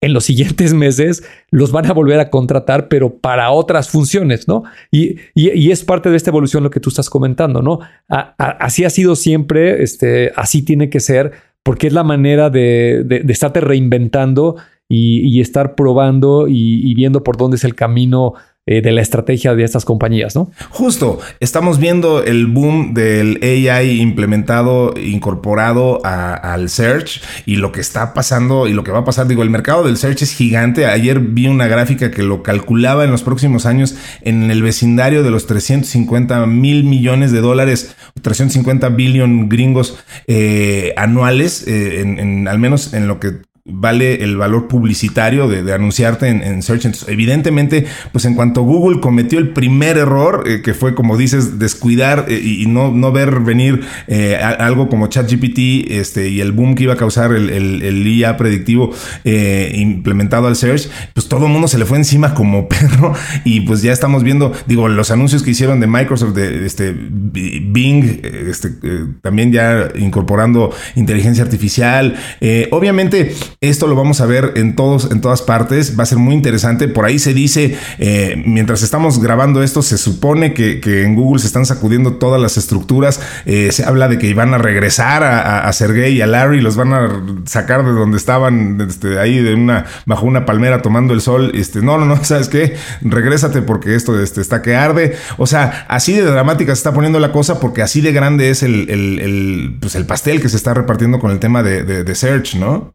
en 0.00 0.12
los 0.12 0.24
siguientes 0.30 0.74
meses 0.74 1.22
los 1.50 1.72
van 1.72 1.86
a 1.86 1.92
volver 1.92 2.20
a 2.20 2.30
contratar, 2.30 2.88
pero 2.88 3.18
para 3.18 3.50
otras 3.50 3.88
funciones, 3.88 4.48
¿no? 4.48 4.64
Y, 4.90 5.16
y, 5.34 5.70
es 5.70 5.84
parte 5.84 6.10
de 6.10 6.16
esta 6.16 6.30
evolución 6.30 6.62
lo 6.62 6.70
que 6.70 6.80
tú 6.80 6.88
estás 6.88 7.10
comentando, 7.10 7.62
¿no? 7.62 7.80
así 8.08 8.84
ha 8.84 8.90
sido 8.90 9.16
siempre, 9.16 9.82
este, 9.82 10.32
así 10.36 10.62
tiene 10.62 10.90
que 10.90 11.00
ser, 11.00 11.32
porque 11.62 11.86
es 11.86 11.92
la 11.92 12.04
manera 12.04 12.50
de, 12.50 13.02
de, 13.04 13.20
de 13.20 13.32
estarte 13.32 13.60
reinventando 13.60 14.56
y, 14.92 15.40
estar 15.40 15.76
probando 15.76 16.46
y, 16.48 16.92
viendo 16.94 17.22
por 17.22 17.36
dónde 17.36 17.56
es 17.56 17.64
el 17.64 17.76
camino 17.76 18.34
eh, 18.66 18.82
de 18.82 18.92
la 18.92 19.00
estrategia 19.00 19.54
de 19.54 19.62
estas 19.62 19.84
compañías, 19.84 20.34
¿no? 20.34 20.50
Justo, 20.68 21.18
estamos 21.38 21.78
viendo 21.78 22.22
el 22.24 22.46
boom 22.46 22.92
del 22.92 23.38
AI 23.42 24.00
implementado, 24.00 24.92
incorporado 25.00 26.04
al 26.04 26.68
search 26.68 27.22
y 27.46 27.56
lo 27.56 27.72
que 27.72 27.80
está 27.80 28.12
pasando 28.14 28.66
y 28.66 28.72
lo 28.72 28.84
que 28.84 28.90
va 28.90 28.98
a 28.98 29.04
pasar. 29.04 29.28
Digo, 29.28 29.44
el 29.44 29.50
mercado 29.50 29.84
del 29.84 29.96
search 29.96 30.22
es 30.22 30.34
gigante. 30.34 30.86
Ayer 30.86 31.20
vi 31.20 31.46
una 31.46 31.68
gráfica 31.68 32.10
que 32.10 32.22
lo 32.22 32.42
calculaba 32.42 33.04
en 33.04 33.12
los 33.12 33.22
próximos 33.22 33.66
años 33.66 33.96
en 34.22 34.50
el 34.50 34.62
vecindario 34.62 35.22
de 35.22 35.30
los 35.30 35.46
350 35.46 36.46
mil 36.46 36.84
millones 36.84 37.30
de 37.30 37.40
dólares, 37.40 37.96
350 38.20 38.88
billion 38.90 39.48
gringos 39.48 39.98
eh, 40.26 40.94
anuales, 40.96 41.66
eh, 41.66 42.00
en, 42.00 42.48
al 42.48 42.58
menos 42.58 42.92
en 42.92 43.06
lo 43.06 43.20
que 43.20 43.49
vale 43.72 44.22
el 44.22 44.36
valor 44.36 44.68
publicitario 44.68 45.48
de, 45.48 45.72
anunciarte 45.72 46.28
en, 46.28 46.62
Search. 46.62 46.84
Entonces, 46.84 47.08
evidentemente, 47.08 47.86
pues 48.12 48.24
en 48.24 48.34
cuanto 48.34 48.62
Google 48.62 49.00
cometió 49.00 49.38
el 49.38 49.50
primer 49.50 49.96
error, 49.96 50.44
eh, 50.46 50.62
que 50.62 50.74
fue, 50.74 50.94
como 50.94 51.16
dices, 51.16 51.58
descuidar 51.58 52.26
eh, 52.28 52.40
y, 52.40 52.66
no, 52.66 52.90
no 52.92 53.12
ver 53.12 53.40
venir 53.40 53.80
eh, 54.08 54.36
algo 54.36 54.88
como 54.88 55.08
ChatGPT 55.08 55.90
este, 55.90 56.28
y 56.28 56.40
el 56.40 56.52
boom 56.52 56.74
que 56.74 56.84
iba 56.84 56.94
a 56.94 56.96
causar 56.96 57.32
el, 57.32 57.50
el, 57.50 58.06
IA 58.06 58.36
predictivo 58.36 58.92
implementado 59.24 60.48
al 60.48 60.56
Search, 60.56 60.88
pues 61.14 61.28
todo 61.28 61.46
el 61.46 61.52
mundo 61.52 61.68
se 61.68 61.78
le 61.78 61.84
fue 61.84 61.98
encima 61.98 62.34
como 62.34 62.68
perro 62.68 63.14
y 63.44 63.60
pues 63.60 63.82
ya 63.82 63.92
estamos 63.92 64.22
viendo, 64.22 64.52
digo, 64.66 64.88
los 64.88 65.10
anuncios 65.10 65.42
que 65.42 65.50
hicieron 65.50 65.80
de 65.80 65.86
Microsoft, 65.86 66.34
de 66.34 66.66
este 66.66 66.92
Bing, 66.92 68.20
este, 68.24 68.70
también 69.22 69.52
ya 69.52 69.88
incorporando 69.96 70.72
inteligencia 70.96 71.44
artificial. 71.44 72.16
obviamente, 72.70 73.34
esto 73.62 73.86
lo 73.86 73.94
vamos 73.94 74.22
a 74.22 74.26
ver 74.26 74.54
en 74.56 74.74
todos, 74.74 75.10
en 75.10 75.20
todas 75.20 75.42
partes. 75.42 75.98
Va 75.98 76.04
a 76.04 76.06
ser 76.06 76.16
muy 76.16 76.34
interesante. 76.34 76.88
Por 76.88 77.04
ahí 77.04 77.18
se 77.18 77.34
dice, 77.34 77.76
eh, 77.98 78.42
mientras 78.46 78.82
estamos 78.82 79.20
grabando 79.20 79.62
esto, 79.62 79.82
se 79.82 79.98
supone 79.98 80.54
que, 80.54 80.80
en 81.04 81.14
Google 81.14 81.40
se 81.40 81.46
están 81.46 81.66
sacudiendo 81.66 82.14
todas 82.14 82.40
las 82.40 82.56
estructuras. 82.56 83.20
Eh, 83.44 83.70
se 83.70 83.84
habla 83.84 84.08
de 84.08 84.16
que 84.16 84.28
iban 84.28 84.54
a 84.54 84.58
regresar 84.58 85.22
a, 85.22 85.68
a, 85.68 85.72
Sergey 85.74 86.14
y 86.14 86.22
a 86.22 86.26
Larry, 86.26 86.62
los 86.62 86.76
van 86.76 86.94
a 86.94 87.22
sacar 87.44 87.84
de 87.84 87.92
donde 87.92 88.16
estaban, 88.16 88.80
este, 88.80 89.18
ahí 89.18 89.42
de 89.42 89.54
una, 89.54 89.84
bajo 90.06 90.24
una 90.24 90.46
palmera 90.46 90.80
tomando 90.80 91.12
el 91.12 91.20
sol. 91.20 91.52
Este, 91.54 91.82
no, 91.82 91.98
no, 91.98 92.06
no, 92.06 92.16
¿sabes 92.24 92.48
qué? 92.48 92.76
Regrésate 93.02 93.60
porque 93.60 93.94
esto 93.94 94.18
este, 94.18 94.40
está 94.40 94.62
que 94.62 94.74
arde. 94.74 95.16
O 95.36 95.46
sea, 95.46 95.84
así 95.90 96.14
de 96.14 96.22
dramática 96.22 96.74
se 96.74 96.78
está 96.78 96.94
poniendo 96.94 97.20
la 97.20 97.30
cosa 97.30 97.60
porque 97.60 97.82
así 97.82 98.00
de 98.00 98.12
grande 98.12 98.48
es 98.48 98.62
el, 98.62 98.88
el, 98.88 99.76
pues 99.82 99.96
el 99.96 100.06
pastel 100.06 100.40
que 100.40 100.48
se 100.48 100.56
está 100.56 100.72
repartiendo 100.72 101.18
con 101.18 101.30
el 101.30 101.40
tema 101.40 101.62
de, 101.62 101.84
de 101.84 102.14
Search, 102.14 102.54
¿no? 102.54 102.94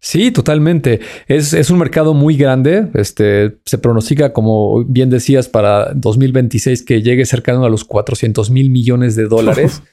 Sí, 0.00 0.30
totalmente. 0.30 1.00
Es, 1.26 1.52
es, 1.52 1.70
un 1.70 1.78
mercado 1.78 2.14
muy 2.14 2.36
grande. 2.36 2.88
Este, 2.94 3.58
se 3.64 3.78
pronostica, 3.78 4.32
como 4.32 4.84
bien 4.84 5.10
decías, 5.10 5.48
para 5.48 5.92
2026 5.94 6.84
que 6.84 7.02
llegue 7.02 7.26
cercano 7.26 7.64
a 7.64 7.68
los 7.68 7.84
400 7.84 8.50
mil 8.50 8.70
millones 8.70 9.16
de 9.16 9.24
dólares. 9.26 9.82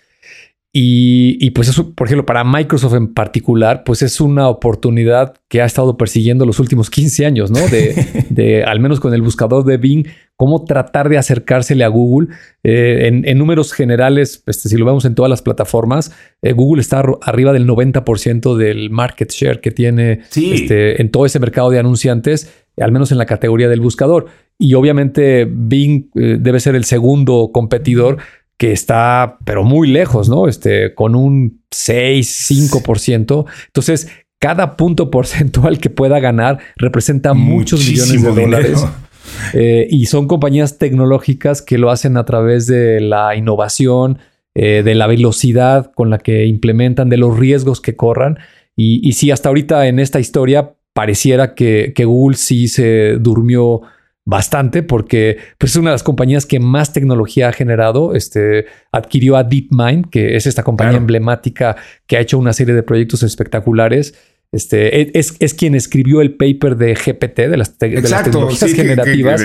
Y, 0.78 1.52
pues 1.52 1.70
eso, 1.70 1.94
por 1.94 2.08
ejemplo, 2.08 2.26
para 2.26 2.44
Microsoft 2.44 2.96
en 2.96 3.14
particular, 3.14 3.86
pues 3.86 4.02
es 4.02 4.20
una 4.20 4.50
oportunidad 4.50 5.36
que 5.48 5.62
ha 5.62 5.66
estado 5.66 5.96
persiguiendo 5.96 6.46
los 6.46 6.60
últimos 6.60 6.90
15 6.90 7.26
años, 7.26 7.50
¿no? 7.50 7.60
De, 8.30 8.66
al 8.66 8.82
menos 8.82 9.00
con 9.00 9.14
el 9.14 9.22
buscador 9.22 9.64
de 9.64 9.78
Bing, 9.78 10.06
cómo 10.38 10.65
tratar 10.65 11.10
de 11.10 11.18
acercársele 11.18 11.84
a 11.84 11.88
Google. 11.88 12.30
Eh, 12.63 13.08
en, 13.08 13.38
números 13.38 13.74
generales, 13.74 14.44
este, 14.46 14.70
si 14.70 14.77
lo 14.77 14.86
vemos 14.86 15.06
en 15.06 15.15
todas 15.15 15.30
las 15.30 15.42
plataformas, 15.42 16.12
eh, 16.42 16.54
Google 16.54 16.82
está 16.82 17.04
arriba 17.22 17.54
del 17.54 17.68
90% 17.68 18.56
del 18.56 18.89
market 18.89 19.32
share 19.32 19.62
que 19.62 19.72
tiene 19.72 20.22
este, 20.36 21.01
en 21.01 21.10
todo 21.10 21.25
ese 21.25 21.39
mercado 21.39 21.70
de 21.70 21.80
anunciantes, 21.80 22.54
al 22.77 22.92
menos 22.92 23.12
en 23.12 23.18
la 23.18 23.25
categoría 23.25 23.70
del 23.70 23.82
buscador. 23.82 24.25
Y 24.58 24.74
obviamente 24.74 25.48
Bing 25.50 26.10
eh, 26.15 26.38
debe 26.39 26.60
ser 26.60 26.75
el 26.75 26.86
segundo 26.86 27.51
competidor 27.54 28.18
que 28.58 28.72
está, 28.72 29.38
pero 29.44 29.63
muy 29.63 29.89
lejos, 29.89 30.30
¿no? 30.30 30.48
Este, 30.48 30.94
con 30.96 31.15
un 31.15 31.62
6, 31.72 32.72
5%. 32.72 33.46
Entonces, 33.68 34.10
cada 34.39 34.77
punto 34.77 35.12
porcentual 35.12 35.80
que 35.80 35.89
pueda 35.89 36.20
ganar 36.20 36.60
representa 36.77 37.34
muchos 37.34 37.88
millones 37.88 38.22
de 38.22 38.42
dólares. 38.42 38.86
Eh, 39.53 39.88
y 39.89 40.05
son 40.05 40.27
compañías 40.27 40.77
tecnológicas 40.77 41.62
que 41.62 41.77
lo 41.77 41.91
hacen 41.91 42.17
a 42.17 42.25
través 42.25 42.67
de 42.67 43.00
la 43.01 43.36
innovación, 43.36 44.20
eh, 44.53 44.84
de 44.84 44.96
la 44.96 45.08
velocidad 45.08 45.91
con 45.94 46.10
la 46.10 46.17
que 46.17 46.46
implementan, 46.46 47.10
de 47.10 47.17
los 47.17 47.38
riesgos 47.38 47.82
que 47.82 47.96
corran. 47.96 48.39
Y, 48.75 49.08
y 49.08 49.13
sí, 49.13 49.32
hasta 49.32 49.50
ahorita 49.50 49.88
en 49.88 50.00
esta 50.00 50.20
historia 50.20 50.74
pareciera 50.94 51.55
que, 51.55 51.94
que 51.96 52.05
Google 52.05 52.38
sí 52.38 52.67
se 52.67 53.17
durmió 53.20 53.82
bastante 54.25 54.82
porque 54.82 55.38
pues, 55.58 55.72
es 55.72 55.77
una 55.77 55.91
de 55.91 55.96
las 55.96 56.03
compañías 56.03 56.46
que 56.46 56.60
más 56.60 56.91
tecnología 56.91 57.50
ha 57.50 57.53
generado. 57.53 58.15
Este, 58.15 58.65
adquirió 58.91 59.38
a 59.38 59.44
DeepMind, 59.44 60.10
que 60.10 60.36
es 60.36 60.48
esta 60.48 60.63
compañía 60.63 60.98
emblemática 60.98 61.75
que 62.08 62.17
ha 62.17 62.22
hecho 62.22 62.39
una 62.39 62.53
serie 62.53 62.74
de 62.74 62.84
proyectos 62.84 63.24
espectaculares. 63.24 64.15
Este, 64.52 65.02
e, 65.02 65.12
es, 65.14 65.36
es 65.40 65.54
quien 65.54 65.75
escribió 65.75 66.22
el 66.22 66.36
paper 66.36 66.78
de 66.78 66.94
GPT, 66.94 67.40
de 67.50 67.58
las, 67.58 67.78
tecnologías 67.78 68.74
generativas. 68.74 69.42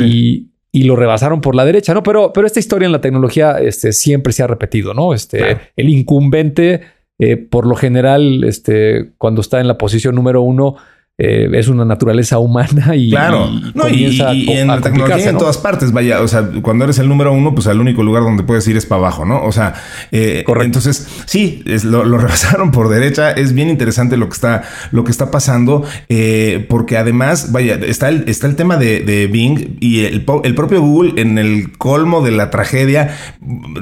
y, 0.00 0.50
y, 0.72 0.82
lo 0.84 0.96
rebasaron 0.96 1.40
por 1.40 1.54
la 1.54 1.64
derecha, 1.64 1.94
¿no? 1.94 2.02
Pero, 2.02 2.32
pero 2.32 2.46
esta 2.46 2.58
historia 2.58 2.86
en 2.86 2.92
la 2.92 3.00
tecnología 3.00 3.58
este, 3.60 3.92
siempre 3.92 4.32
se 4.32 4.42
ha 4.42 4.46
repetido, 4.46 4.94
¿no? 4.94 5.14
Este, 5.14 5.58
El 5.76 5.88
incumbente, 5.88 6.80
eh, 7.18 7.36
por 7.36 7.66
lo 7.66 7.76
general, 7.76 8.44
este, 8.44 9.12
cuando 9.18 9.40
está 9.42 9.60
en 9.60 9.68
la 9.68 9.78
posición 9.78 10.14
número 10.14 10.42
uno, 10.42 10.76
eh, 11.18 11.50
es 11.52 11.68
una 11.68 11.84
naturaleza 11.84 12.38
humana 12.38 12.96
y, 12.96 13.10
claro. 13.10 13.50
y, 13.90 14.50
en 14.50 14.66
la 14.66 14.80
tecnología 14.80 15.28
en 15.28 15.36
todas 15.36 15.58
partes, 15.58 15.92
vaya, 15.92 16.22
o 16.22 16.26
sea, 16.26 16.48
cuando 16.62 16.84
eres 16.84 16.98
el 16.98 17.08
número 17.08 17.34
uno, 17.34 17.54
pues 17.54 17.66
el 17.66 17.78
único 17.80 18.02
lugar 18.02 18.22
donde 18.22 18.42
puedes 18.44 18.66
ir 18.66 18.78
es 18.78 18.86
para 18.86 19.00
abajo, 19.00 19.26
¿no? 19.26 19.44
O 19.44 19.52
sea, 19.52 19.74
eh, 20.10 20.42
entonces 20.62 21.06
sí, 21.26 21.62
lo, 21.84 22.02
rebasaron 22.18 22.70
por 22.70 22.88
derecha, 22.88 23.30
es 23.30 23.52
bien 23.52 23.68
interesante 23.68 24.16
lo 24.16 24.26
que 24.28 24.32
está, 24.32 24.62
lo 24.90 25.04
que 25.04 25.10
está 25.10 25.30
pasando, 25.30 25.84
eh, 26.08 26.64
porque 26.70 26.96
además, 26.96 27.52
vaya, 27.52 27.74
está 27.74 28.08
el, 28.08 28.24
está 28.26 28.46
el 28.46 28.56
tema 28.56 28.78
de, 28.78 29.28
Bing 29.30 29.76
y 29.80 30.06
el, 30.06 30.24
el, 30.44 30.54
propio 30.54 30.80
Google 30.80 31.20
en 31.20 31.36
el 31.36 31.76
colmo 31.76 32.22
de 32.24 32.30
la 32.30 32.48
tragedia, 32.48 33.14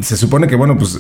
se 0.00 0.16
supone 0.16 0.49
que, 0.49 0.56
bueno, 0.56 0.76
pues 0.76 0.99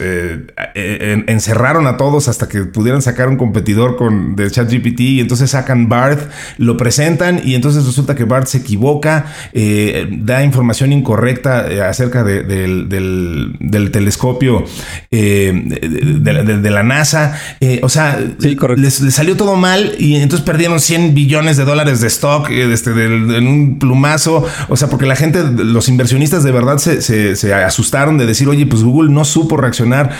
encerraron 0.74 1.88
a 1.88 1.96
todos 1.96 2.28
hasta 2.28 2.48
que 2.48 2.60
pudieran 2.62 3.02
sacar 3.02 3.28
un 3.28 3.36
competidor 3.36 3.96
con 3.96 4.36
de 4.36 4.48
ChatGPT 4.48 5.00
y 5.00 5.20
entonces 5.20 5.50
sacan 5.50 5.88
Bart 6.20 6.30
lo 6.58 6.76
presentan 6.76 7.40
y 7.44 7.54
entonces 7.54 7.86
resulta 7.86 8.14
que 8.14 8.24
Bart 8.24 8.46
se 8.46 8.58
equivoca, 8.58 9.26
eh, 9.52 10.08
da 10.10 10.42
información 10.44 10.92
incorrecta 10.92 11.70
eh, 11.70 11.82
acerca 11.82 12.24
del, 12.24 12.88
telescopio 13.92 14.64
eh, 15.10 15.52
de, 15.64 16.70
la 16.70 16.82
NASA. 16.82 17.38
o 17.82 17.88
sea, 17.88 18.18
les, 18.76 18.94
salió 18.94 19.36
todo 19.36 19.56
mal 19.56 19.94
y 19.98 20.16
entonces 20.16 20.44
perdieron 20.44 20.80
100 20.80 21.14
billones 21.14 21.56
de 21.56 21.64
dólares 21.64 22.00
de 22.00 22.08
stock 22.08 22.50
este, 22.50 22.90
en 22.90 23.46
un 23.46 23.78
plumazo. 23.78 24.44
O 24.68 24.76
sea, 24.76 24.88
porque 24.88 25.06
la 25.06 25.16
gente, 25.16 25.42
los 25.42 25.88
inversionistas 25.88 26.44
de 26.44 26.52
verdad 26.52 26.78
se, 26.78 27.54
asustaron 27.54 28.18
de 28.18 28.26
decir, 28.26 28.48
oye, 28.48 28.66
pues 28.66 28.82
Google 28.82 29.10
no 29.10 29.24
supo 29.24 29.56
reaccionar 29.56 30.10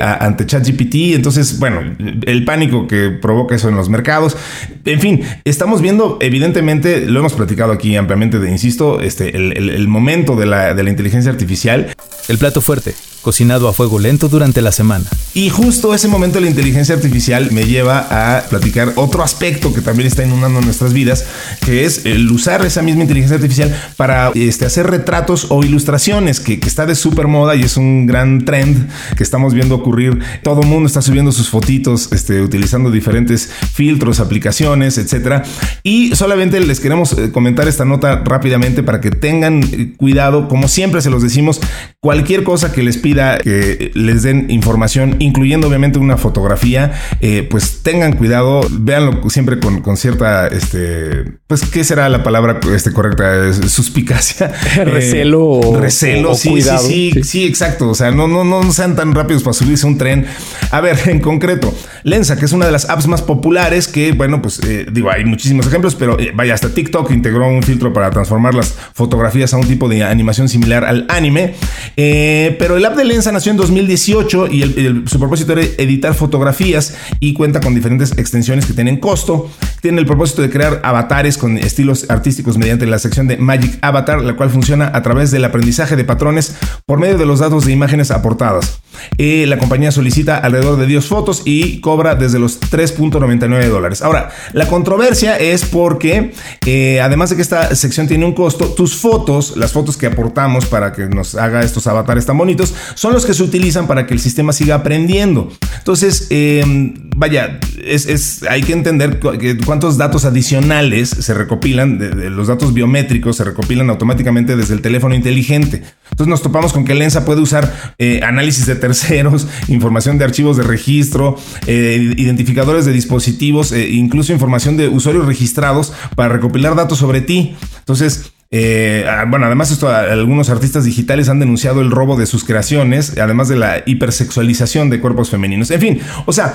ante 0.00 0.46
ChatGPT. 0.46 1.14
Entonces, 1.14 1.58
bueno, 1.58 1.80
el 2.26 2.44
pánico 2.44 2.86
que 2.86 3.10
provoca 3.10 3.54
eso 3.54 3.68
en 3.68 3.76
los 3.76 3.88
mercados. 3.88 4.36
En 4.84 5.00
fin, 5.00 5.22
Estamos 5.44 5.80
viendo, 5.82 6.18
evidentemente, 6.20 7.06
lo 7.06 7.20
hemos 7.20 7.34
platicado 7.34 7.72
aquí 7.72 7.96
ampliamente, 7.96 8.38
de, 8.38 8.50
insisto, 8.50 9.00
este, 9.00 9.36
el, 9.36 9.88
momento 9.88 10.36
de 10.36 10.46
la, 10.46 10.74
de 10.74 10.82
la 10.82 10.90
inteligencia 10.90 11.30
artificial. 11.30 11.94
El 12.28 12.38
plato 12.38 12.60
fuerte 12.60 12.94
cocinado 13.22 13.68
a 13.68 13.72
fuego 13.72 13.98
lento 13.98 14.28
durante 14.28 14.60
la 14.60 14.72
semana. 14.72 15.06
Y 15.34 15.48
justo 15.48 15.94
ese 15.94 16.08
momento 16.08 16.40
la 16.40 16.48
inteligencia 16.48 16.94
artificial 16.94 17.50
me 17.52 17.64
lleva 17.64 18.06
a 18.10 18.42
platicar 18.42 18.92
otro 18.96 19.22
aspecto 19.22 19.72
que 19.72 19.80
también 19.80 20.06
está 20.06 20.24
inundando 20.24 20.60
nuestras 20.60 20.92
vidas, 20.92 21.24
que 21.64 21.84
es 21.84 22.04
el 22.04 22.30
usar 22.30 22.64
esa 22.66 22.82
misma 22.82 23.02
inteligencia 23.02 23.36
artificial 23.36 23.74
para 23.96 24.30
este, 24.34 24.66
hacer 24.66 24.88
retratos 24.88 25.46
o 25.48 25.62
ilustraciones, 25.62 26.40
que, 26.40 26.60
está 26.72 26.86
de 26.86 26.94
súper 26.94 27.28
moda 27.28 27.54
y 27.54 27.62
es 27.62 27.76
un 27.76 28.06
gran 28.06 28.44
trend 28.44 28.88
que 29.16 29.22
estamos 29.22 29.54
viendo 29.54 29.74
ocurrir. 29.74 30.18
Todo 30.42 30.62
el 30.62 30.68
mundo 30.68 30.86
está 30.86 31.00
subiendo 31.02 31.32
sus 31.32 31.48
fotitos 31.48 32.10
este, 32.12 32.40
utilizando 32.40 32.90
diferentes 32.90 33.48
filtros, 33.74 34.20
aplicaciones, 34.20 34.98
etcétera. 34.98 35.42
Y 35.82 36.14
solamente 36.16 36.60
les 36.60 36.80
queremos 36.80 37.12
eh, 37.12 37.30
comentar 37.30 37.68
esta 37.68 37.84
nota 37.84 38.22
rápidamente 38.24 38.82
para 38.82 39.00
que 39.00 39.10
tengan 39.10 39.62
eh, 39.62 39.92
cuidado. 39.96 40.48
Como 40.48 40.68
siempre 40.68 41.02
se 41.02 41.10
los 41.10 41.22
decimos, 41.22 41.60
cualquier 42.00 42.42
cosa 42.42 42.72
que 42.72 42.82
les 42.82 42.96
pida 42.96 43.11
que 43.42 43.90
les 43.94 44.22
den 44.22 44.50
información 44.50 45.16
incluyendo 45.18 45.68
obviamente 45.68 45.98
una 45.98 46.16
fotografía, 46.16 46.92
eh, 47.20 47.46
pues 47.48 47.82
tengan 47.82 48.14
cuidado, 48.14 48.66
véanlo 48.70 49.28
siempre 49.30 49.58
con, 49.58 49.96
cierta, 49.96 50.48
este, 50.48 51.24
pues, 51.46 51.64
¿qué 51.64 51.84
será 51.84 52.08
la 52.08 52.22
palabra 52.22 52.60
este, 52.74 52.92
correcta? 52.92 53.52
Suspicacia. 53.52 54.52
recelo. 54.84 55.60
Eh, 55.72 55.80
recelo, 55.80 56.34
sí, 56.34 56.50
cuidado, 56.50 56.86
sí, 56.86 57.10
sí, 57.12 57.22
sí, 57.24 57.44
exacto. 57.44 57.88
O 57.88 57.94
sea, 57.94 58.10
no, 58.10 58.26
no, 58.26 58.44
no 58.44 58.72
sean 58.72 58.96
tan 58.96 59.14
rápidos 59.14 59.42
para 59.42 59.54
subirse 59.54 59.86
a 59.86 59.90
un 59.90 59.98
tren. 59.98 60.26
A 60.70 60.80
ver, 60.80 60.98
en 61.06 61.20
concreto, 61.20 61.74
Lensa, 62.02 62.36
que 62.36 62.44
es 62.44 62.52
una 62.52 62.66
de 62.66 62.72
las 62.72 62.88
apps 62.88 63.06
más 63.06 63.22
populares 63.22 63.88
que, 63.88 64.12
bueno, 64.12 64.42
pues 64.42 64.60
eh, 64.60 64.86
digo, 64.90 65.10
hay 65.10 65.24
muchísimos 65.24 65.66
ejemplos, 65.66 65.94
pero 65.94 66.16
vaya, 66.34 66.54
hasta 66.54 66.70
TikTok 66.70 67.10
integró 67.10 67.48
un 67.48 67.62
filtro 67.62 67.92
para 67.92 68.10
transformar 68.10 68.54
las 68.54 68.74
fotografías 68.94 69.52
a 69.54 69.56
un 69.56 69.66
tipo 69.66 69.88
de 69.88 70.02
animación 70.04 70.48
similar 70.48 70.84
al 70.84 71.06
anime. 71.08 71.54
pero 71.96 72.76
el 72.76 72.84
app 72.84 72.96
de 72.96 73.01
Lensa 73.04 73.32
nació 73.32 73.50
en 73.50 73.56
2018 73.58 74.46
y 74.48 75.04
su 75.06 75.18
propósito 75.18 75.52
era 75.52 75.62
editar 75.62 76.14
fotografías 76.14 76.94
y 77.20 77.32
cuenta 77.32 77.60
con 77.60 77.74
diferentes 77.74 78.12
extensiones 78.18 78.66
que 78.66 78.72
tienen 78.72 78.98
costo. 78.98 79.50
Tiene 79.80 80.00
el 80.00 80.06
propósito 80.06 80.42
de 80.42 80.50
crear 80.50 80.80
avatares 80.84 81.38
con 81.38 81.58
estilos 81.58 82.06
artísticos 82.08 82.58
mediante 82.58 82.86
la 82.86 82.98
sección 82.98 83.26
de 83.26 83.36
Magic 83.36 83.78
Avatar, 83.82 84.22
la 84.22 84.36
cual 84.36 84.50
funciona 84.50 84.90
a 84.94 85.02
través 85.02 85.30
del 85.30 85.44
aprendizaje 85.44 85.96
de 85.96 86.04
patrones 86.04 86.54
por 86.86 86.98
medio 86.98 87.18
de 87.18 87.26
los 87.26 87.40
datos 87.40 87.64
de 87.64 87.72
imágenes 87.72 88.10
aportadas. 88.10 88.80
Eh, 89.18 89.46
la 89.46 89.58
compañía 89.58 89.90
solicita 89.90 90.38
alrededor 90.38 90.78
de 90.78 90.86
10 90.86 91.06
fotos 91.06 91.42
y 91.44 91.80
cobra 91.80 92.14
desde 92.14 92.38
los 92.38 92.60
3.99 92.60 93.68
dólares. 93.68 94.02
Ahora, 94.02 94.30
la 94.52 94.68
controversia 94.68 95.36
es 95.38 95.64
porque, 95.64 96.32
eh, 96.66 97.00
además 97.00 97.30
de 97.30 97.36
que 97.36 97.42
esta 97.42 97.74
sección 97.74 98.06
tiene 98.06 98.24
un 98.24 98.32
costo, 98.32 98.66
tus 98.66 98.96
fotos, 98.96 99.56
las 99.56 99.72
fotos 99.72 99.96
que 99.96 100.06
aportamos 100.06 100.66
para 100.66 100.92
que 100.92 101.06
nos 101.06 101.34
haga 101.34 101.62
estos 101.62 101.86
avatares 101.86 102.26
tan 102.26 102.38
bonitos, 102.38 102.74
son 102.94 103.12
los 103.12 103.26
que 103.26 103.34
se 103.34 103.42
utilizan 103.42 103.86
para 103.86 104.06
que 104.06 104.14
el 104.14 104.20
sistema 104.20 104.52
siga 104.52 104.76
aprendiendo 104.76 105.52
entonces, 105.82 106.28
em, 106.30 106.94
vaya, 107.16 107.58
es, 107.84 108.44
hay 108.48 108.62
que 108.62 108.72
entender 108.72 109.18
cuántos 109.66 109.98
datos 109.98 110.24
adicionales 110.24 111.08
se 111.08 111.34
recopilan, 111.34 111.98
de, 111.98 112.30
los 112.30 112.46
datos 112.46 112.72
biométricos 112.72 113.36
se 113.36 113.42
recopilan 113.42 113.90
automáticamente 113.90 114.54
desde 114.54 114.74
el 114.74 114.80
teléfono 114.80 115.16
inteligente. 115.16 115.82
Entonces 116.10 116.28
nos 116.28 116.40
topamos 116.40 116.72
con 116.72 116.84
que 116.84 116.94
Lensa 116.94 117.24
puede 117.24 117.40
usar 117.40 117.74
eh, 117.98 118.20
análisis 118.22 118.66
de 118.66 118.76
terceros, 118.76 119.48
información 119.68 120.18
de 120.18 120.24
archivos 120.24 120.56
de 120.56 120.62
registro, 120.62 121.36
eh, 121.66 122.14
identificadores 122.16 122.84
de 122.84 122.92
dispositivos, 122.92 123.72
e 123.72 123.90
incluso 123.90 124.32
información 124.32 124.76
de 124.76 124.86
usuarios 124.86 125.26
registrados 125.26 125.92
para 126.14 126.28
recopilar 126.28 126.76
datos 126.76 126.98
sobre 126.98 127.22
ti. 127.22 127.56
Entonces, 127.80 128.31
eh, 128.54 129.06
ah, 129.08 129.24
bueno, 129.26 129.46
además 129.46 129.70
esto, 129.70 129.88
algunos 129.88 130.50
artistas 130.50 130.84
digitales 130.84 131.30
han 131.30 131.40
denunciado 131.40 131.80
el 131.80 131.90
robo 131.90 132.16
de 132.16 132.26
sus 132.26 132.44
creaciones, 132.44 133.16
además 133.18 133.48
de 133.48 133.56
la 133.56 133.82
hipersexualización 133.86 134.90
de 134.90 135.00
cuerpos 135.00 135.30
femeninos. 135.30 135.70
En 135.70 135.80
fin, 135.80 136.00
o 136.26 136.32
sea, 136.34 136.54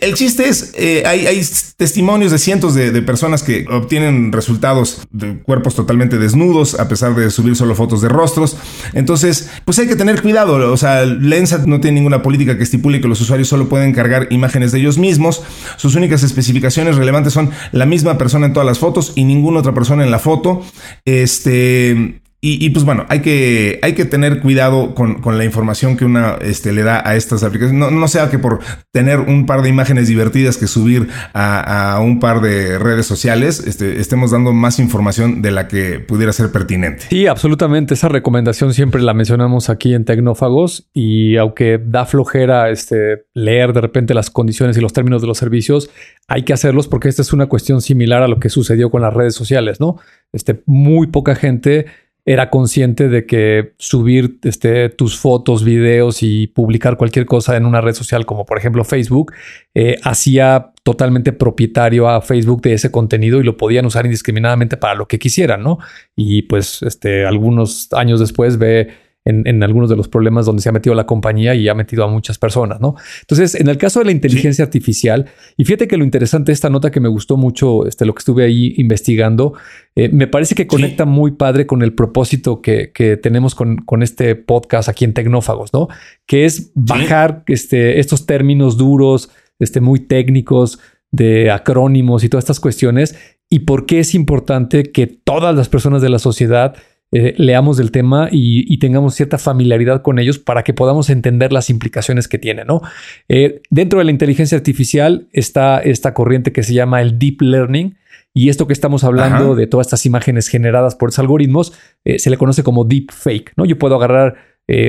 el 0.00 0.14
chiste 0.14 0.48
es, 0.48 0.72
eh, 0.76 1.02
hay, 1.06 1.40
testimonios 1.76 2.32
de 2.32 2.38
cientos 2.38 2.74
de, 2.74 3.02
personas 3.02 3.42
que 3.42 3.66
obtienen 3.68 4.32
resultados 4.32 5.02
de 5.10 5.40
cuerpos 5.42 5.74
totalmente 5.74 6.18
desnudos, 6.18 6.78
a 6.78 6.88
pesar 6.88 7.14
de 7.14 7.30
subir 7.30 7.56
solo 7.56 7.74
fotos 7.74 8.00
de 8.00 8.08
rostros. 8.08 8.56
Entonces, 8.92 9.50
pues 9.64 9.78
hay 9.78 9.88
que 9.88 9.96
tener 9.96 10.22
cuidado. 10.22 10.72
O 10.72 10.76
sea, 10.76 11.04
Lensa 11.04 11.62
no 11.66 11.80
tiene 11.80 11.96
ninguna 11.96 12.22
política 12.22 12.56
que 12.56 12.62
estipule 12.62 13.00
que 13.00 13.08
los 13.08 13.20
usuarios 13.20 13.48
solo 13.48 13.68
pueden 13.68 13.92
cargar 13.92 14.28
imágenes 14.30 14.72
de 14.72 14.78
ellos 14.78 14.98
mismos. 14.98 15.42
Sus 15.76 15.94
únicas 15.94 16.22
especificaciones 16.22 16.96
relevantes 16.96 17.32
son 17.32 17.50
la 17.72 17.86
misma 17.86 18.18
persona 18.18 18.46
en 18.46 18.52
todas 18.52 18.66
las 18.66 18.78
fotos 18.78 19.12
y 19.16 19.24
ninguna 19.24 19.60
otra 19.60 19.74
persona 19.74 20.04
en 20.04 20.10
la 20.10 20.18
foto. 20.18 20.62
Este, 21.04 22.21
y, 22.44 22.70
pues 22.70 22.84
bueno, 22.84 23.06
hay 23.08 23.20
que, 23.20 23.78
hay 23.82 23.92
que 23.92 24.04
tener 24.04 24.40
cuidado 24.40 24.96
con, 24.96 25.20
la 25.38 25.44
información 25.44 25.96
que 25.96 26.04
una 26.04 26.38
este, 26.42 26.72
le 26.72 26.82
da 26.82 27.00
a 27.08 27.14
estas 27.14 27.44
aplicaciones. 27.44 27.78
No, 27.78 27.92
no, 27.92 28.08
sea 28.08 28.30
que 28.30 28.38
por 28.40 28.58
tener 28.90 29.20
un 29.20 29.46
par 29.46 29.62
de 29.62 29.68
imágenes 29.68 30.08
divertidas 30.08 30.56
que 30.56 30.66
subir 30.66 31.06
a, 31.34 32.00
un 32.02 32.18
par 32.18 32.40
de 32.40 32.80
redes 32.80 33.06
sociales, 33.06 33.64
este, 33.64 34.00
estemos 34.00 34.32
dando 34.32 34.52
más 34.52 34.80
información 34.80 35.40
de 35.40 35.52
la 35.52 35.68
que 35.68 36.00
pudiera 36.00 36.32
ser 36.32 36.50
pertinente. 36.50 37.04
Sí, 37.10 37.28
absolutamente. 37.28 37.94
Esa 37.94 38.08
recomendación 38.08 38.74
siempre 38.74 39.00
la 39.02 39.14
mencionamos 39.14 39.70
aquí 39.70 39.94
en 39.94 40.04
Tecnófagos 40.04 40.88
y 40.92 41.36
aunque 41.36 41.80
da 41.80 42.06
flojera 42.06 42.70
este, 42.70 43.26
leer 43.34 43.72
de 43.72 43.82
repente 43.82 44.14
las 44.14 44.30
condiciones 44.30 44.76
y 44.76 44.80
los 44.80 44.92
términos 44.92 45.22
de 45.22 45.28
los 45.28 45.38
servicios, 45.38 45.90
hay 46.26 46.42
que 46.42 46.52
hacerlos 46.52 46.88
porque 46.88 47.08
esta 47.08 47.22
es 47.22 47.32
una 47.32 47.46
cuestión 47.46 47.80
similar 47.80 48.20
a 48.20 48.26
lo 48.26 48.40
que 48.40 48.48
sucedió 48.48 48.90
con 48.90 49.00
las 49.00 49.14
redes 49.14 49.36
sociales, 49.36 49.78
¿no? 49.78 49.98
Este, 50.32 50.60
muy 50.66 51.06
poca 51.06 51.36
gente 51.36 51.86
era 52.24 52.50
consciente 52.50 53.08
de 53.08 53.26
que 53.26 53.72
subir 53.78 54.38
este, 54.44 54.88
tus 54.90 55.18
fotos, 55.18 55.64
videos 55.64 56.22
y 56.22 56.46
publicar 56.46 56.96
cualquier 56.96 57.26
cosa 57.26 57.56
en 57.56 57.66
una 57.66 57.80
red 57.80 57.94
social 57.94 58.26
como 58.26 58.46
por 58.46 58.58
ejemplo 58.58 58.84
Facebook 58.84 59.32
eh, 59.74 59.96
hacía 60.04 60.72
totalmente 60.84 61.32
propietario 61.32 62.08
a 62.08 62.20
Facebook 62.20 62.62
de 62.62 62.74
ese 62.74 62.90
contenido 62.90 63.40
y 63.40 63.44
lo 63.44 63.56
podían 63.56 63.86
usar 63.86 64.04
indiscriminadamente 64.04 64.76
para 64.76 64.94
lo 64.94 65.06
que 65.06 65.18
quisieran, 65.18 65.62
¿no? 65.62 65.78
Y 66.16 66.42
pues 66.42 66.82
este, 66.82 67.24
algunos 67.24 67.92
años 67.92 68.18
después 68.18 68.58
ve 68.58 68.88
en, 69.24 69.62
algunos 69.62 69.88
de 69.88 69.96
los 69.96 70.08
problemas 70.08 70.46
donde 70.46 70.62
se 70.62 70.68
ha 70.68 70.72
metido 70.72 70.94
la 70.94 71.06
compañía 71.06 71.54
y 71.54 71.68
ha 71.68 71.74
metido 71.74 72.04
a 72.04 72.08
muchas 72.08 72.38
personas, 72.38 72.80
¿no? 72.80 72.96
Entonces, 73.20 73.54
en 73.54 73.68
el 73.68 73.78
caso 73.78 74.00
de 74.00 74.06
la 74.06 74.12
inteligencia 74.12 74.64
artificial, 74.64 75.26
y 75.56 75.64
fíjate 75.64 75.86
que 75.86 75.96
lo 75.96 76.04
interesante 76.04 76.50
de 76.50 76.54
esta 76.54 76.70
nota 76.70 76.90
que 76.90 76.98
me 76.98 77.08
gustó 77.08 77.36
mucho, 77.36 77.86
este, 77.86 78.04
lo 78.04 78.14
que 78.14 78.18
estuve 78.18 78.44
ahí 78.44 78.74
investigando, 78.78 79.54
eh, 79.94 80.08
me 80.08 80.26
parece 80.26 80.54
que 80.54 80.66
conecta 80.66 81.04
muy 81.04 81.32
padre 81.32 81.66
con 81.66 81.82
el 81.82 81.94
propósito 81.94 82.60
que, 82.60 82.90
tenemos 83.22 83.54
con, 83.54 83.76
con, 83.76 84.02
este 84.02 84.34
podcast 84.34 84.88
aquí 84.88 85.04
en 85.04 85.14
Tecnófagos, 85.14 85.72
¿no? 85.72 85.88
Que 86.26 86.44
es 86.44 86.72
bajar 86.74 87.44
este, 87.46 88.00
estos 88.00 88.26
términos 88.26 88.76
duros, 88.76 89.30
este, 89.58 89.80
muy 89.80 90.00
técnicos, 90.00 90.80
de 91.12 91.50
acrónimos 91.50 92.24
y 92.24 92.28
todas 92.28 92.44
estas 92.44 92.58
cuestiones, 92.58 93.16
y 93.50 93.60
por 93.60 93.86
qué 93.86 94.00
es 94.00 94.14
importante 94.14 94.82
que 94.84 95.06
todas 95.06 95.54
las 95.54 95.68
personas 95.68 96.00
de 96.00 96.08
la 96.08 96.18
sociedad 96.18 96.74
eh, 97.14 97.34
leamos 97.36 97.76
del 97.76 97.90
tema 97.90 98.28
y, 98.32 98.78
tengamos 98.78 99.14
cierta 99.14 99.36
familiaridad 99.36 100.00
con 100.00 100.18
ellos 100.18 100.38
para 100.38 100.64
que 100.64 100.72
podamos 100.72 101.10
entender 101.10 101.52
las 101.52 101.68
implicaciones 101.68 102.26
que 102.26 102.38
tiene, 102.38 102.64
¿no? 102.64 102.80
Eh, 103.28 103.60
dentro 103.68 103.98
de 103.98 104.06
la 104.06 104.10
inteligencia 104.10 104.56
artificial 104.56 105.28
está 105.32 105.78
esta 105.78 106.14
corriente 106.14 106.52
que 106.52 106.62
se 106.62 106.72
llama 106.72 107.02
el 107.02 107.18
deep 107.18 107.42
learning. 107.42 107.96
Y 108.34 108.48
esto 108.48 108.66
que 108.66 108.72
estamos 108.72 109.04
hablando 109.04 109.54
de 109.54 109.66
todas 109.66 109.88
estas 109.88 110.06
imágenes 110.06 110.48
generadas 110.48 110.94
por 110.94 111.10
esos 111.10 111.18
algoritmos 111.18 111.74
eh, 112.06 112.18
se 112.18 112.30
le 112.30 112.38
conoce 112.38 112.62
como 112.62 112.84
deep 112.84 113.12
fake, 113.12 113.52
¿no? 113.56 113.66
Yo 113.66 113.78
puedo 113.78 113.96
agarrar 113.96 114.36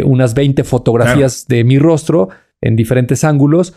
unas 0.05 0.33
20 0.33 0.63
fotografías 0.63 1.45
de 1.47 1.65
mi 1.65 1.77
rostro 1.77 2.29
en 2.61 2.77
diferentes 2.77 3.25
ángulos, 3.25 3.75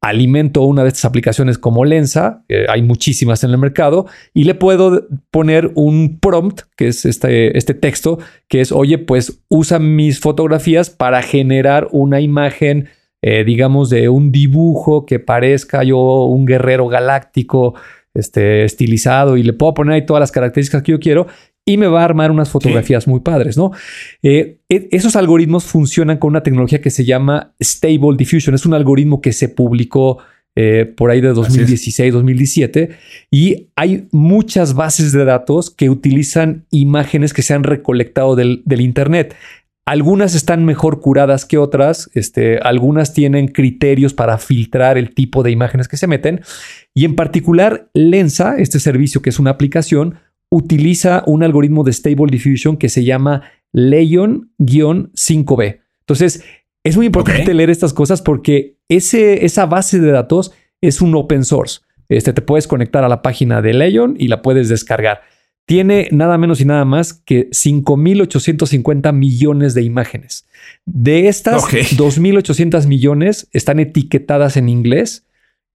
alimento 0.00 0.62
una 0.62 0.82
de 0.82 0.88
estas 0.88 1.04
aplicaciones 1.04 1.58
como 1.58 1.84
Lensa, 1.84 2.44
hay 2.68 2.82
muchísimas 2.82 3.44
en 3.44 3.50
el 3.50 3.58
mercado, 3.58 4.06
y 4.32 4.44
le 4.44 4.54
puedo 4.54 5.06
poner 5.30 5.72
un 5.74 6.18
prompt, 6.20 6.62
que 6.76 6.88
es 6.88 7.04
este, 7.04 7.56
este 7.56 7.74
texto, 7.74 8.18
que 8.48 8.60
es, 8.60 8.72
oye, 8.72 8.98
pues 8.98 9.42
usa 9.48 9.78
mis 9.78 10.20
fotografías 10.20 10.90
para 10.90 11.22
generar 11.22 11.88
una 11.92 12.20
imagen, 12.20 12.88
eh, 13.22 13.44
digamos, 13.44 13.90
de 13.90 14.08
un 14.08 14.32
dibujo 14.32 15.06
que 15.06 15.18
parezca 15.18 15.82
yo 15.82 16.24
un 16.24 16.46
guerrero 16.46 16.88
galáctico, 16.88 17.74
este, 18.14 18.64
estilizado, 18.64 19.36
y 19.36 19.42
le 19.42 19.52
puedo 19.52 19.74
poner 19.74 19.94
ahí 19.94 20.06
todas 20.06 20.20
las 20.20 20.32
características 20.32 20.82
que 20.82 20.92
yo 20.92 21.00
quiero, 21.00 21.26
y 21.68 21.76
me 21.76 21.88
va 21.88 22.02
a 22.02 22.04
armar 22.04 22.30
unas 22.30 22.48
fotografías 22.48 23.08
muy 23.08 23.20
padres, 23.20 23.56
¿no? 23.56 23.72
Eh, 24.22 24.58
e, 24.68 24.88
esos 24.92 25.16
algoritmos 25.16 25.64
funcionan 25.64 26.18
con 26.18 26.30
una 26.30 26.44
tecnología 26.44 26.80
que 26.80 26.90
se 26.90 27.04
llama 27.04 27.54
Stable 27.60 28.16
Diffusion. 28.16 28.54
Es 28.54 28.64
un 28.64 28.72
algoritmo 28.72 29.20
que 29.20 29.32
se 29.32 29.48
publicó 29.48 30.18
eh, 30.58 30.86
por 30.96 31.10
ahí 31.10 31.20
de 31.20 31.34
2016, 31.34 32.14
2017, 32.14 32.90
y 33.30 33.68
hay 33.76 34.08
muchas 34.10 34.74
bases 34.74 35.12
de 35.12 35.26
datos 35.26 35.70
que 35.70 35.90
utilizan 35.90 36.64
imágenes 36.70 37.34
que 37.34 37.42
se 37.42 37.52
han 37.52 37.62
recolectado 37.62 38.36
del, 38.36 38.62
Internet. 38.66 39.34
Algunas 39.86 40.34
están 40.34 40.64
mejor 40.64 41.00
curadas 41.00 41.44
que 41.44 41.58
otras, 41.58 42.10
este, 42.14 42.58
algunas 42.58 43.12
tienen 43.12 43.48
criterios 43.48 44.14
para 44.14 44.38
filtrar 44.38 44.96
el 44.96 45.14
tipo 45.14 45.42
de 45.42 45.50
imágenes 45.50 45.88
que 45.88 45.98
se 45.98 46.06
meten, 46.06 46.40
y 46.94 47.04
en 47.04 47.16
particular 47.16 47.90
Lensa, 47.92 48.56
este 48.56 48.80
servicio 48.80 49.20
que 49.20 49.28
es 49.28 49.38
una 49.38 49.50
aplicación, 49.50 50.14
utiliza 50.56 51.22
un 51.26 51.42
algoritmo 51.42 51.84
de 51.84 51.92
Stable 51.92 52.30
Diffusion 52.30 52.76
que 52.76 52.88
se 52.88 53.04
llama 53.04 53.42
Leon-5B. 53.72 55.80
Entonces, 56.00 56.44
Es 56.84 56.96
muy 56.96 57.06
importante 57.06 57.52
leer 57.52 57.68
estas 57.68 57.92
cosas 57.92 58.22
porque 58.22 58.76
ese, 58.88 59.44
esa 59.44 59.66
base 59.66 59.98
de 59.98 60.12
datos 60.12 60.52
es 60.80 61.00
un 61.00 61.16
open 61.16 61.44
source. 61.44 61.80
Este, 62.08 62.32
te 62.32 62.42
puedes 62.42 62.68
conectar 62.68 63.02
a 63.02 63.08
la 63.08 63.22
página 63.22 63.60
de 63.60 63.74
Leon 63.74 64.14
y 64.16 64.28
la 64.28 64.40
puedes 64.40 64.68
descargar. 64.68 65.22
Tiene 65.66 66.08
nada 66.12 66.38
menos 66.38 66.60
y 66.60 66.64
nada 66.64 66.84
más 66.84 67.12
que 67.12 67.50
5.850 67.50 69.12
millones 69.12 69.74
de 69.74 69.82
imágenes. 69.82 70.46
De 70.84 71.26
estas, 71.26 71.64
2.800 71.64 72.86
millones 72.86 73.48
están 73.52 73.80
etiquetadas 73.80 74.56
en 74.56 74.68
inglés 74.68 75.25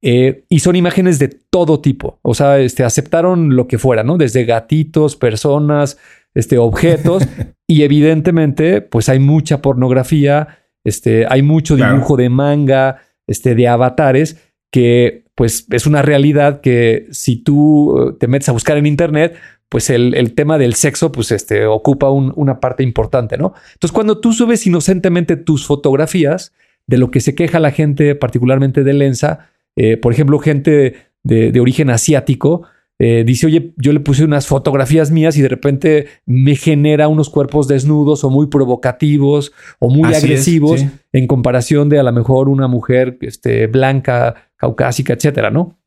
eh, 0.02 0.46
y 0.50 0.60
son 0.60 0.76
imágenes 0.76 1.20
de 1.20 1.28
todo 1.28 1.80
tipo. 1.80 2.20
O 2.24 2.34
sea, 2.34 2.60
este, 2.60 2.84
aceptaron 2.84 3.56
lo 3.56 3.68
que 3.68 3.78
fuera, 3.78 4.04
¿no? 4.04 4.18
Desde 4.18 4.46
gatitos, 4.46 5.16
personas, 5.16 5.98
este, 6.34 6.58
objetos. 6.58 7.28
y 7.68 7.84
evidentemente, 7.84 8.82
pues 8.82 9.10
hay 9.10 9.20
mucha 9.20 9.62
pornografía, 9.62 10.60
este, 10.84 11.26
hay 11.30 11.44
mucho 11.44 11.76
dibujo 11.76 12.18
de 12.18 12.30
manga, 12.30 13.02
este, 13.28 13.54
de 13.56 13.68
avatares, 13.68 14.38
que 14.72 15.26
pues 15.36 15.66
es 15.72 15.86
una 15.86 16.02
realidad 16.02 16.62
que 16.62 17.08
si 17.12 17.38
tú 17.38 17.98
eh, 17.98 18.14
te 18.20 18.28
metes 18.28 18.50
a 18.50 18.54
buscar 18.54 18.78
en 18.78 18.86
internet, 18.86 19.36
pues 19.70 19.90
el, 19.90 20.34
tema 20.34 20.58
del 20.58 20.74
sexo, 20.74 21.14
pues 21.14 21.32
este, 21.32 21.66
ocupa 21.66 22.10
una 22.10 22.60
parte 22.60 22.84
importante, 22.84 23.38
¿no? 23.38 23.54
Entonces, 23.74 23.94
cuando 23.94 24.20
tú 24.20 24.34
subes 24.34 24.68
inocentemente 24.68 25.38
tus 25.38 25.66
fotografías 25.66 26.52
de 26.88 26.98
lo 26.98 27.10
que 27.10 27.22
se 27.22 27.36
queja 27.36 27.58
la 27.60 27.72
gente, 27.72 28.14
particularmente 28.16 28.84
de 28.84 28.92
Lensa, 28.92 29.51
eh, 29.76 29.98
por 29.98 30.14
ejemplo, 30.14 30.40
gente 30.40 30.96
de, 31.24 31.60
origen 31.60 31.90
asiático, 31.90 32.64
eh, 33.00 33.24
dice, 33.26 33.48
oye, 33.48 33.74
yo 33.78 33.94
le 33.94 34.00
puse 34.00 34.24
unas 34.24 34.46
fotografías 34.46 35.10
mías 35.10 35.36
y 35.38 35.42
de 35.42 35.48
repente 35.48 36.08
me 36.26 36.56
genera 36.56 37.08
unos 37.08 37.30
cuerpos 37.30 37.68
desnudos 37.68 38.24
o 38.24 38.30
muy 38.30 38.48
provocativos 38.48 39.52
o 39.80 39.90
muy 39.90 40.14
agresivos 40.14 40.86
en 41.12 41.28
comparación 41.28 41.90
de 41.90 42.00
a 42.00 42.04
lo 42.04 42.12
mejor 42.12 42.48
una 42.48 42.68
mujer 42.68 43.18
este, 43.22 43.66
blanca, 43.68 44.52
caucásica, 44.56 45.14
etcétera, 45.14 45.50
¿no? 45.50 45.82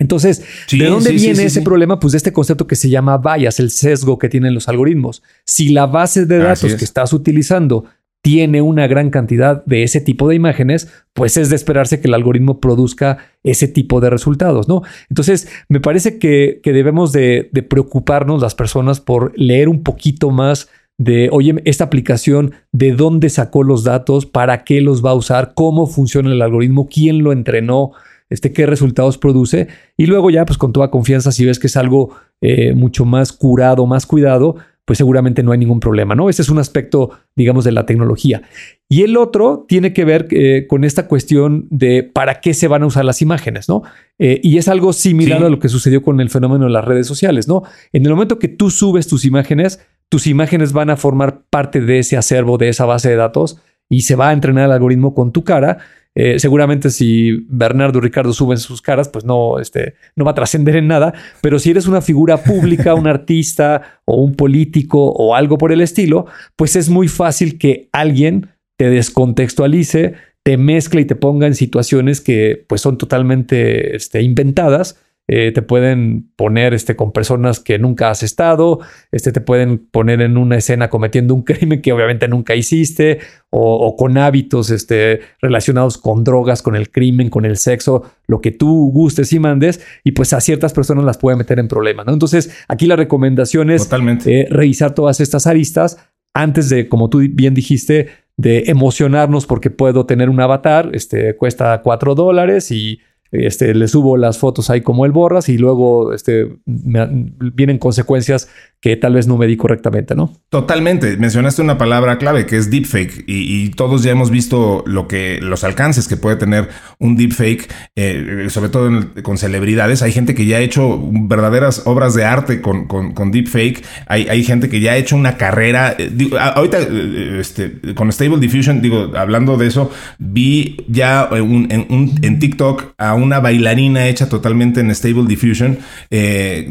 Entonces, 0.00 0.44
¿de 0.70 0.86
dónde 0.86 1.10
viene 1.10 1.44
ese 1.44 1.62
problema? 1.62 1.98
Pues 1.98 2.12
de 2.12 2.18
este 2.18 2.32
concepto 2.32 2.66
que 2.66 2.76
se 2.76 2.88
llama 2.88 3.18
bias, 3.18 3.58
el 3.58 3.70
sesgo 3.70 4.16
que 4.16 4.28
tienen 4.28 4.54
los 4.54 4.68
algoritmos. 4.68 5.22
Si 5.44 5.70
la 5.70 5.86
base 5.86 6.24
de 6.24 6.38
datos 6.38 6.74
que 6.74 6.84
estás 6.84 7.12
utilizando 7.12 7.84
tiene 8.22 8.62
una 8.62 8.86
gran 8.86 9.10
cantidad 9.10 9.64
de 9.64 9.84
ese 9.84 10.00
tipo 10.00 10.28
de 10.28 10.34
imágenes, 10.34 10.92
pues 11.12 11.36
es 11.36 11.50
de 11.50 11.56
esperarse 11.56 12.00
que 12.00 12.08
el 12.08 12.14
algoritmo 12.14 12.60
produzca 12.60 13.18
ese 13.42 13.68
tipo 13.68 14.00
de 14.00 14.10
resultados, 14.10 14.68
¿no? 14.68 14.82
Entonces, 15.08 15.48
me 15.68 15.80
parece 15.80 16.18
que, 16.18 16.60
debemos 16.64 17.12
de, 17.12 17.48
de, 17.52 17.62
preocuparnos 17.62 18.42
las 18.42 18.54
personas 18.54 19.00
por 19.00 19.32
leer 19.38 19.68
un 19.68 19.82
poquito 19.82 20.30
más 20.30 20.68
de, 20.98 21.28
oye, 21.32 21.54
esta 21.64 21.84
aplicación, 21.84 22.52
de 22.72 22.92
dónde 22.92 23.30
sacó 23.30 23.62
los 23.62 23.84
datos, 23.84 24.26
para 24.26 24.64
qué 24.64 24.80
los 24.80 25.04
va 25.04 25.10
a 25.10 25.14
usar, 25.14 25.52
cómo 25.54 25.86
funciona 25.86 26.32
el 26.32 26.42
algoritmo, 26.42 26.88
quién 26.88 27.22
lo 27.22 27.32
entrenó, 27.32 27.92
este, 28.30 28.52
qué 28.52 28.66
resultados 28.66 29.16
produce. 29.16 29.68
Y 29.96 30.06
luego 30.06 30.30
ya, 30.30 30.44
pues 30.44 30.58
con 30.58 30.72
toda 30.72 30.90
confianza, 30.90 31.32
si 31.32 31.46
ves 31.46 31.58
que 31.58 31.68
es 31.68 31.76
algo 31.76 32.16
eh, 32.40 32.74
mucho 32.74 33.04
más 33.04 33.32
curado, 33.32 33.86
más 33.86 34.06
cuidado, 34.06 34.56
pues 34.88 34.96
seguramente 34.96 35.42
no 35.42 35.52
hay 35.52 35.58
ningún 35.58 35.80
problema, 35.80 36.14
¿no? 36.14 36.30
Ese 36.30 36.40
es 36.40 36.48
un 36.48 36.58
aspecto, 36.58 37.10
digamos, 37.36 37.62
de 37.62 37.72
la 37.72 37.84
tecnología. 37.84 38.40
Y 38.88 39.02
el 39.02 39.18
otro 39.18 39.66
tiene 39.68 39.92
que 39.92 40.06
ver 40.06 40.28
eh, 40.30 40.66
con 40.66 40.82
esta 40.82 41.06
cuestión 41.06 41.66
de 41.68 42.04
para 42.04 42.40
qué 42.40 42.54
se 42.54 42.68
van 42.68 42.82
a 42.82 42.86
usar 42.86 43.04
las 43.04 43.20
imágenes, 43.20 43.68
¿no? 43.68 43.82
Eh, 44.18 44.40
y 44.42 44.56
es 44.56 44.66
algo 44.66 44.94
similar 44.94 45.44
a 45.44 45.50
lo 45.50 45.58
que 45.58 45.68
sucedió 45.68 46.00
con 46.02 46.22
el 46.22 46.30
fenómeno 46.30 46.64
de 46.64 46.70
las 46.70 46.86
redes 46.86 47.06
sociales, 47.06 47.46
¿no? 47.48 47.64
En 47.92 48.06
el 48.06 48.12
momento 48.12 48.38
que 48.38 48.48
tú 48.48 48.70
subes 48.70 49.06
tus 49.06 49.26
imágenes, 49.26 49.78
tus 50.08 50.26
imágenes 50.26 50.72
van 50.72 50.88
a 50.88 50.96
formar 50.96 51.42
parte 51.50 51.82
de 51.82 51.98
ese 51.98 52.16
acervo, 52.16 52.56
de 52.56 52.70
esa 52.70 52.86
base 52.86 53.10
de 53.10 53.16
datos, 53.16 53.60
y 53.90 54.02
se 54.02 54.16
va 54.16 54.30
a 54.30 54.32
entrenar 54.32 54.64
el 54.64 54.72
algoritmo 54.72 55.12
con 55.12 55.32
tu 55.32 55.44
cara 55.44 55.80
eh, 56.20 56.40
seguramente 56.40 56.90
si 56.90 57.46
Bernardo 57.48 58.00
y 58.00 58.02
Ricardo 58.02 58.32
suben 58.32 58.58
sus 58.58 58.82
caras, 58.82 59.08
pues 59.08 59.24
no, 59.24 59.60
este, 59.60 59.94
no 60.16 60.24
va 60.24 60.32
a 60.32 60.34
trascender 60.34 60.74
en 60.74 60.88
nada. 60.88 61.14
Pero 61.40 61.60
si 61.60 61.70
eres 61.70 61.86
una 61.86 62.00
figura 62.00 62.42
pública, 62.42 62.94
un 62.94 63.06
artista 63.06 64.00
o 64.04 64.16
un 64.16 64.34
político 64.34 65.12
o 65.12 65.36
algo 65.36 65.58
por 65.58 65.70
el 65.70 65.80
estilo, 65.80 66.26
pues 66.56 66.74
es 66.74 66.88
muy 66.88 67.06
fácil 67.06 67.56
que 67.56 67.88
alguien 67.92 68.48
te 68.76 68.90
descontextualice, 68.90 70.14
te 70.42 70.56
mezcle 70.56 71.02
y 71.02 71.04
te 71.04 71.14
ponga 71.14 71.46
en 71.46 71.54
situaciones 71.54 72.20
que 72.20 72.64
pues 72.66 72.80
son 72.80 72.98
totalmente 72.98 73.94
este, 73.94 74.20
inventadas 74.20 74.98
eh, 75.30 75.52
te 75.52 75.60
pueden 75.60 76.30
poner 76.36 76.72
este, 76.72 76.96
con 76.96 77.12
personas 77.12 77.60
que 77.60 77.78
nunca 77.78 78.08
has 78.08 78.22
estado, 78.22 78.80
este, 79.12 79.30
te 79.30 79.42
pueden 79.42 79.78
poner 79.78 80.22
en 80.22 80.38
una 80.38 80.56
escena 80.56 80.88
cometiendo 80.88 81.34
un 81.34 81.42
crimen 81.42 81.82
que 81.82 81.92
obviamente 81.92 82.26
nunca 82.28 82.54
hiciste, 82.54 83.18
o, 83.50 83.94
con 83.96 84.18
hábitos 84.18 84.70
este, 84.70 85.20
relacionados 85.40 85.98
con 85.98 86.24
drogas, 86.24 86.62
con 86.62 86.76
el 86.76 86.90
crimen, 86.90 87.30
con 87.30 87.44
el 87.44 87.56
sexo, 87.56 88.04
lo 88.26 88.40
que 88.40 88.50
tú 88.50 88.90
gustes 88.92 89.32
y 89.32 89.38
mandes, 89.38 89.84
y 90.02 90.12
pues 90.12 90.32
a 90.32 90.40
ciertas 90.40 90.72
personas 90.72 91.04
las 91.04 91.18
puede 91.18 91.36
meter 91.36 91.58
en 91.58 91.68
problemas. 91.68 92.06
¿no? 92.06 92.12
Entonces, 92.12 92.50
aquí 92.66 92.86
la 92.86 92.96
recomendación 92.96 93.70
es 93.70 93.88
eh, 94.26 94.46
revisar 94.50 94.94
todas 94.94 95.20
estas 95.20 95.46
aristas 95.46 95.98
antes 96.34 96.68
de, 96.70 96.88
como 96.88 97.10
tú 97.10 97.20
bien 97.30 97.54
dijiste, 97.54 98.08
de 98.36 98.64
emocionarnos 98.68 99.46
porque 99.46 99.70
puedo 99.70 100.06
tener 100.06 100.30
un 100.30 100.40
avatar, 100.40 100.90
este 100.92 101.36
cuesta 101.36 101.82
cuatro 101.82 102.14
dólares 102.14 102.70
y 102.70 103.00
este, 103.30 103.74
le 103.74 103.88
subo 103.88 104.16
las 104.16 104.38
fotos 104.38 104.70
ahí 104.70 104.80
como 104.80 105.04
el 105.04 105.12
borras 105.12 105.48
y 105.48 105.58
luego 105.58 106.12
este, 106.12 106.56
vienen 106.64 107.78
consecuencias 107.78 108.48
que 108.80 108.96
tal 108.96 109.14
vez 109.14 109.26
no 109.26 109.36
me 109.36 109.46
di 109.46 109.56
correctamente, 109.56 110.14
¿no? 110.14 110.32
Totalmente. 110.50 111.16
Mencionaste 111.16 111.62
una 111.62 111.78
palabra 111.78 112.16
clave 112.16 112.46
que 112.46 112.56
es 112.56 112.70
deepfake 112.70 113.24
y, 113.26 113.68
todos 113.70 114.02
ya 114.02 114.12
hemos 114.12 114.30
visto 114.30 114.82
lo 114.86 115.06
que 115.06 115.38
los 115.40 115.62
alcances 115.62 116.08
que 116.08 116.16
puede 116.16 116.36
tener 116.36 116.68
un 116.98 117.16
deepfake, 117.16 117.68
eh, 117.96 118.46
sobre 118.48 118.70
todo 118.70 118.90
con 119.22 119.36
celebridades. 119.36 120.02
Hay 120.02 120.12
gente 120.12 120.34
que 120.34 120.46
ya 120.46 120.56
ha 120.56 120.60
hecho 120.60 121.00
verdaderas 121.12 121.82
obras 121.86 122.14
de 122.14 122.24
arte 122.24 122.60
con, 122.60 122.86
con, 122.86 123.30
deepfake. 123.30 123.84
Hay, 124.06 124.28
hay, 124.28 124.42
gente 124.42 124.68
que 124.68 124.80
ya 124.80 124.92
ha 124.92 124.96
hecho 124.96 125.16
una 125.16 125.36
carrera. 125.36 125.94
Eh, 125.98 126.10
ahorita, 126.38 126.78
eh, 126.80 127.38
este, 127.40 127.94
con 127.94 128.10
Stable 128.10 128.38
Diffusion, 128.38 128.80
digo, 128.80 129.12
hablando 129.16 129.56
de 129.56 129.66
eso, 129.66 129.90
vi 130.18 130.84
ya 130.88 131.28
un, 131.32 131.66
en, 131.70 132.12
en 132.22 132.38
TikTok 132.38 132.94
a 132.96 133.14
una 133.14 133.40
bailarina 133.40 134.08
hecha 134.08 134.28
totalmente 134.28 134.80
en 134.80 134.94
Stable 134.94 135.26
Diffusion, 135.26 135.78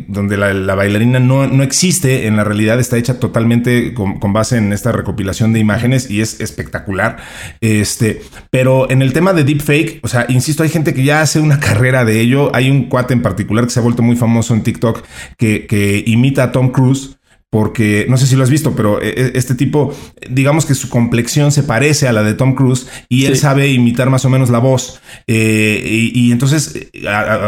donde 0.08 0.38
la, 0.38 0.54
la 0.54 0.76
bailarina 0.76 1.20
no, 1.20 1.48
no 1.48 1.63
existe 1.63 1.97
en 2.04 2.36
la 2.36 2.44
realidad, 2.44 2.80
está 2.80 2.98
hecha 2.98 3.20
totalmente 3.20 3.94
con, 3.94 4.20
base 4.34 4.58
en 4.58 4.74
esta 4.74 4.92
recopilación 4.92 5.54
de 5.54 5.60
imágenes 5.60 6.10
y 6.10 6.22
es 6.22 6.40
espectacular. 6.40 7.18
Este, 7.62 8.22
pero 8.50 8.90
en 8.90 9.02
el 9.02 9.14
tema 9.14 9.34
de 9.34 9.44
deepfake, 9.44 10.00
o 10.04 10.08
sea, 10.08 10.26
insisto, 10.30 10.64
hay 10.64 10.70
gente 10.70 10.94
que 10.94 11.04
ya 11.04 11.22
hace 11.22 11.40
una 11.40 11.60
carrera 11.68 12.06
de 12.06 12.20
ello. 12.20 12.56
Hay 12.56 12.70
un 12.70 12.90
cuate 12.90 13.14
en 13.14 13.22
particular 13.22 13.66
que 13.66 13.72
se 13.72 13.80
ha 13.80 13.84
vuelto 13.84 14.04
muy 14.04 14.16
famoso 14.16 14.54
en 14.54 14.64
TikTok 14.64 15.04
que, 15.38 15.68
que 15.68 16.04
imita 16.06 16.44
a 16.44 16.52
Tom 16.52 16.72
Cruise 16.72 17.18
porque 17.50 18.06
no 18.10 18.18
sé 18.18 18.28
si 18.28 18.36
lo 18.36 18.44
has 18.44 18.50
visto, 18.50 18.76
pero 18.76 19.02
eh, 19.02 19.14
eh, 19.16 19.32
este 19.36 19.56
tipo, 19.56 19.96
digamos 20.30 20.66
que 20.66 20.76
su 20.76 20.90
complexión 20.90 21.54
se 21.54 21.64
parece 21.64 22.06
a 22.06 22.12
la 22.12 22.22
de 22.22 22.34
Tom 22.34 22.56
Cruise 22.56 22.88
y 23.08 23.24
él 23.24 23.38
sabe 23.38 23.70
imitar 23.70 24.10
más 24.10 24.26
o 24.26 24.30
menos 24.30 24.50
la 24.50 24.60
voz. 24.60 25.00
Eh, 25.28 26.12
y, 26.14 26.32
entonces, 26.34 26.90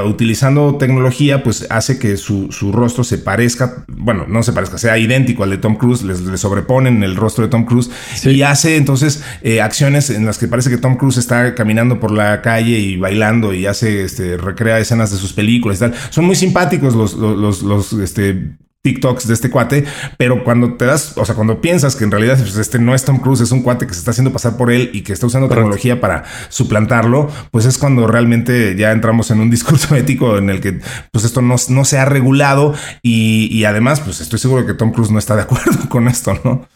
utilizando 0.06 0.78
tecnología, 0.78 1.44
pues 1.44 1.68
hace 1.70 2.00
que 2.00 2.16
su, 2.16 2.50
rostro 2.72 3.04
se 3.04 3.18
parezca, 3.18 3.84
bueno, 3.90 4.26
no 4.26 4.42
se 4.42 4.54
parezca, 4.54 4.78
sea 4.78 4.98
idéntico 4.98 5.44
al 5.44 5.50
de 5.50 5.58
Tom 5.58 5.76
Cruise, 5.76 6.04
le 6.04 6.38
sobreponen 6.38 7.04
el 7.04 7.18
rostro 7.18 7.44
de 7.44 7.50
Tom 7.50 7.66
Cruise 7.66 7.90
y 8.24 8.42
hace 8.44 8.78
entonces 8.78 9.24
acciones 9.62 10.10
en 10.10 10.26
las 10.26 10.38
que 10.38 10.48
parece 10.48 10.70
que 10.70 10.78
Tom 10.78 10.96
Cruise 10.96 11.18
está 11.18 11.56
caminando 11.56 12.00
por 12.00 12.12
la 12.12 12.42
calle 12.42 12.80
y 12.80 12.96
bailando 12.96 13.54
y 13.54 13.66
hace, 13.66 14.06
este, 14.06 14.38
recrea 14.38 14.80
escenas 14.80 15.12
de 15.12 15.18
sus 15.18 15.34
películas 15.34 15.78
y 15.78 15.82
tal. 15.82 15.94
Son 16.10 16.24
muy 16.24 16.36
simpáticos 16.36 16.96
los, 16.96 17.16
los, 17.16 17.64
los, 17.64 17.94
este, 17.94 18.58
TikToks 18.82 19.28
de 19.28 19.34
este 19.34 19.50
cuate, 19.50 19.84
pero 20.18 20.44
cuando 20.46 20.76
te 20.76 20.86
das, 20.86 21.18
o 21.18 21.26
sea, 21.26 21.36
cuando 21.36 21.60
piensas 21.60 21.98
que 21.98 22.06
en 22.06 22.12
realidad 22.12 22.38
pues, 22.38 22.56
este 22.56 22.80
no 22.80 22.96
es 22.96 23.04
Tom 23.04 23.18
Cruise, 23.18 23.42
es 23.42 23.52
un 23.52 23.62
cuate 23.62 23.86
que 23.86 23.94
se 23.94 24.00
está 24.00 24.12
haciendo 24.12 24.32
pasar 24.32 24.56
por 24.56 24.72
él 24.72 24.89
y 24.94 25.02
que 25.02 25.12
está 25.12 25.28
usando 25.28 25.50
tecnología 25.50 26.00
para 26.00 26.24
suplantarlo, 26.48 27.30
pues 27.52 27.65
es 27.65 27.78
cuando 27.78 28.08
realmente 28.08 28.76
ya 28.78 28.92
entramos 28.92 29.32
en 29.32 29.42
un 29.42 29.50
discurso 29.52 29.96
ético 29.96 30.38
en 30.38 30.50
el 30.50 30.62
que 30.62 30.80
pues 31.12 31.26
esto 31.26 31.42
no, 31.42 31.56
no 31.68 31.86
se 31.86 31.98
ha 31.98 32.06
regulado 32.06 32.74
y, 33.02 33.50
y 33.52 33.65
además 33.65 34.00
pues 34.00 34.22
estoy 34.22 34.39
seguro 34.39 34.65
que 34.65 34.74
Tom 34.74 34.92
Cruise 34.92 35.12
no 35.12 35.20
está 35.20 35.36
de 35.36 35.42
acuerdo 35.42 35.78
con 35.89 36.08
esto, 36.08 36.39
¿no? 36.46 36.68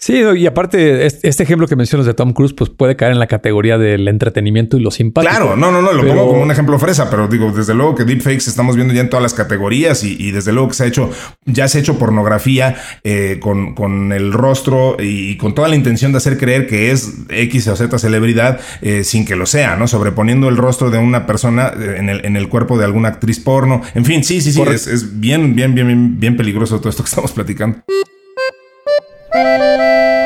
Sí, 0.00 0.14
y 0.14 0.46
aparte, 0.46 1.04
este 1.04 1.42
ejemplo 1.42 1.68
que 1.68 1.76
mencionas 1.76 2.06
de 2.06 2.14
Tom 2.14 2.32
Cruise, 2.32 2.54
pues 2.54 2.70
puede 2.70 2.96
caer 2.96 3.12
en 3.12 3.18
la 3.18 3.26
categoría 3.26 3.76
del 3.76 4.08
entretenimiento 4.08 4.78
y 4.78 4.80
lo 4.80 4.90
simpático. 4.90 5.30
Claro, 5.30 5.56
no, 5.56 5.70
no, 5.70 5.82
no, 5.82 5.92
lo 5.92 6.06
pongo 6.06 6.26
como 6.26 6.42
un 6.42 6.50
ejemplo 6.50 6.78
fresa, 6.78 7.10
pero 7.10 7.28
digo, 7.28 7.52
desde 7.52 7.74
luego 7.74 7.94
que 7.94 8.04
deepfakes 8.04 8.48
estamos 8.48 8.76
viendo 8.76 8.94
ya 8.94 9.02
en 9.02 9.10
todas 9.10 9.22
las 9.22 9.34
categorías 9.34 10.02
y, 10.02 10.30
desde 10.30 10.52
luego 10.52 10.68
que 10.68 10.74
se 10.74 10.84
ha 10.84 10.86
hecho, 10.86 11.10
ya 11.44 11.68
se 11.68 11.76
ha 11.76 11.80
hecho 11.82 11.98
pornografía 11.98 12.76
eh, 13.04 13.40
con, 13.42 13.74
con, 13.74 14.12
el 14.12 14.32
rostro 14.32 14.96
y, 14.98 15.36
con 15.36 15.54
toda 15.54 15.68
la 15.68 15.76
intención 15.76 16.12
de 16.12 16.16
hacer 16.16 16.38
creer 16.38 16.66
que 16.66 16.92
es 16.92 17.18
X 17.28 17.68
o 17.68 17.76
Z 17.76 17.98
celebridad 17.98 18.58
eh, 18.80 19.04
sin 19.04 19.26
que 19.26 19.36
lo 19.36 19.44
sea, 19.44 19.76
¿no? 19.76 19.86
Sobreponiendo 19.86 20.48
el 20.48 20.56
rostro 20.56 20.90
de 20.90 20.96
una 20.96 21.26
persona 21.26 21.74
eh, 21.78 21.96
en 21.98 22.08
el, 22.08 22.24
en 22.24 22.36
el 22.36 22.48
cuerpo 22.48 22.78
de 22.78 22.86
alguna 22.86 23.10
actriz 23.10 23.38
porno. 23.38 23.82
En 23.94 24.06
fin, 24.06 24.24
sí, 24.24 24.40
sí, 24.40 24.50
sí, 24.50 24.62
es, 24.62 24.86
es 24.86 25.20
bien, 25.20 25.54
bien, 25.54 25.74
bien, 25.74 26.18
bien 26.18 26.38
peligroso 26.38 26.78
todo 26.78 26.88
esto 26.88 27.02
que 27.02 27.08
estamos 27.10 27.32
platicando. 27.32 27.82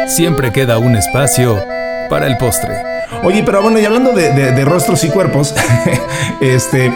Siempre 0.07 0.53
queda 0.53 0.79
un 0.79 0.97
espacio 0.97 1.65
para 2.11 2.27
el 2.27 2.37
postre. 2.37 2.94
Oye, 3.25 3.43
pero 3.43 3.63
bueno, 3.63 3.79
y 3.79 3.85
hablando 3.87 4.13
de, 4.13 4.65
rostros 4.67 5.03
y 5.03 5.09
cuerpos, 5.09 5.55
este, 6.43 6.93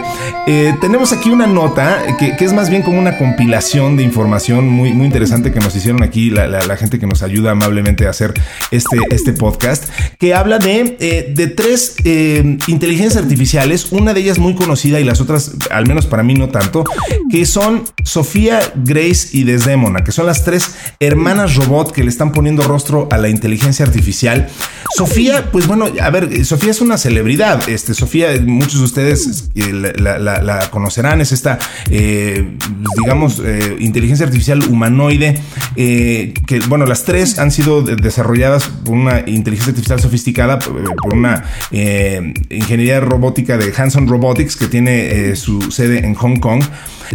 eh, 0.46 0.74
tenemos 0.78 1.14
aquí 1.14 1.30
una 1.30 1.46
nota 1.46 2.16
que, 2.18 2.36
es 2.38 2.52
más 2.52 2.68
bien 2.68 2.82
como 2.82 2.98
una 2.98 3.16
compilación 3.16 3.96
de 3.96 4.02
información 4.02 4.68
muy, 4.68 4.92
muy 4.92 5.06
interesante 5.06 5.52
que 5.52 5.60
nos 5.60 5.74
hicieron 5.74 6.02
aquí 6.02 6.28
la, 6.28 6.76
gente 6.76 6.98
que 6.98 7.06
nos 7.06 7.22
ayuda 7.22 7.52
amablemente 7.52 8.06
a 8.06 8.10
hacer 8.10 8.34
este, 8.70 8.98
este 9.08 9.32
podcast, 9.32 9.88
que 10.18 10.34
habla 10.34 10.58
de, 10.58 10.98
eh, 11.00 11.32
de 11.34 11.46
tres 11.46 11.96
eh, 12.04 12.58
inteligencias 12.66 13.16
artificiales, 13.22 13.90
una 13.90 14.12
de 14.12 14.20
ellas 14.20 14.38
muy 14.38 14.54
conocida 14.54 15.00
y 15.00 15.04
las 15.04 15.22
otras, 15.22 15.52
al 15.70 15.86
menos 15.86 16.04
para 16.04 16.22
mí 16.22 16.34
no 16.34 16.50
tanto, 16.50 16.84
que 17.30 17.46
son 17.46 17.84
Sofía, 18.04 18.60
Grace 18.76 19.28
y 19.32 19.44
Desdemona, 19.44 20.04
que 20.04 20.12
son 20.12 20.26
las 20.26 20.44
tres 20.44 20.74
hermanas 21.00 21.56
robot 21.56 21.92
que 21.92 22.04
le 22.04 22.10
están 22.10 22.32
poniendo 22.32 22.64
rostro 22.64 23.08
a 23.10 23.16
la 23.16 23.30
inteligencia 23.30 23.86
artificial. 23.86 24.48
Sofía, 24.94 25.50
pues 25.52 25.66
bueno, 25.66 25.86
a 26.00 26.10
ver, 26.10 26.17
Sofía 26.44 26.70
es 26.70 26.80
una 26.80 26.98
celebridad. 26.98 27.68
Este, 27.68 27.94
Sofía, 27.94 28.28
muchos 28.44 28.78
de 28.78 28.84
ustedes 28.84 29.50
eh, 29.54 29.72
la, 29.72 30.68
conocerán, 30.70 31.20
es 31.20 31.32
esta, 31.32 31.58
eh, 31.90 32.56
digamos, 32.98 33.40
eh, 33.44 33.76
inteligencia 33.78 34.26
artificial 34.26 34.62
humanoide, 34.64 35.40
que, 35.76 36.60
bueno, 36.68 36.86
las 36.86 37.04
tres 37.04 37.38
han 37.38 37.50
sido 37.50 37.82
desarrolladas 37.82 38.68
por 38.68 38.94
una 38.94 39.20
inteligencia 39.26 39.70
artificial 39.70 40.00
sofisticada, 40.00 40.58
por 40.58 41.14
una 41.14 41.44
ingeniería 41.70 43.00
robótica 43.00 43.56
de 43.56 43.72
Hanson 43.76 44.08
Robotics, 44.08 44.56
que 44.56 44.66
tiene 44.66 45.36
su 45.36 45.70
sede 45.70 46.04
en 46.04 46.14
Hong 46.14 46.38
Kong. 46.38 46.62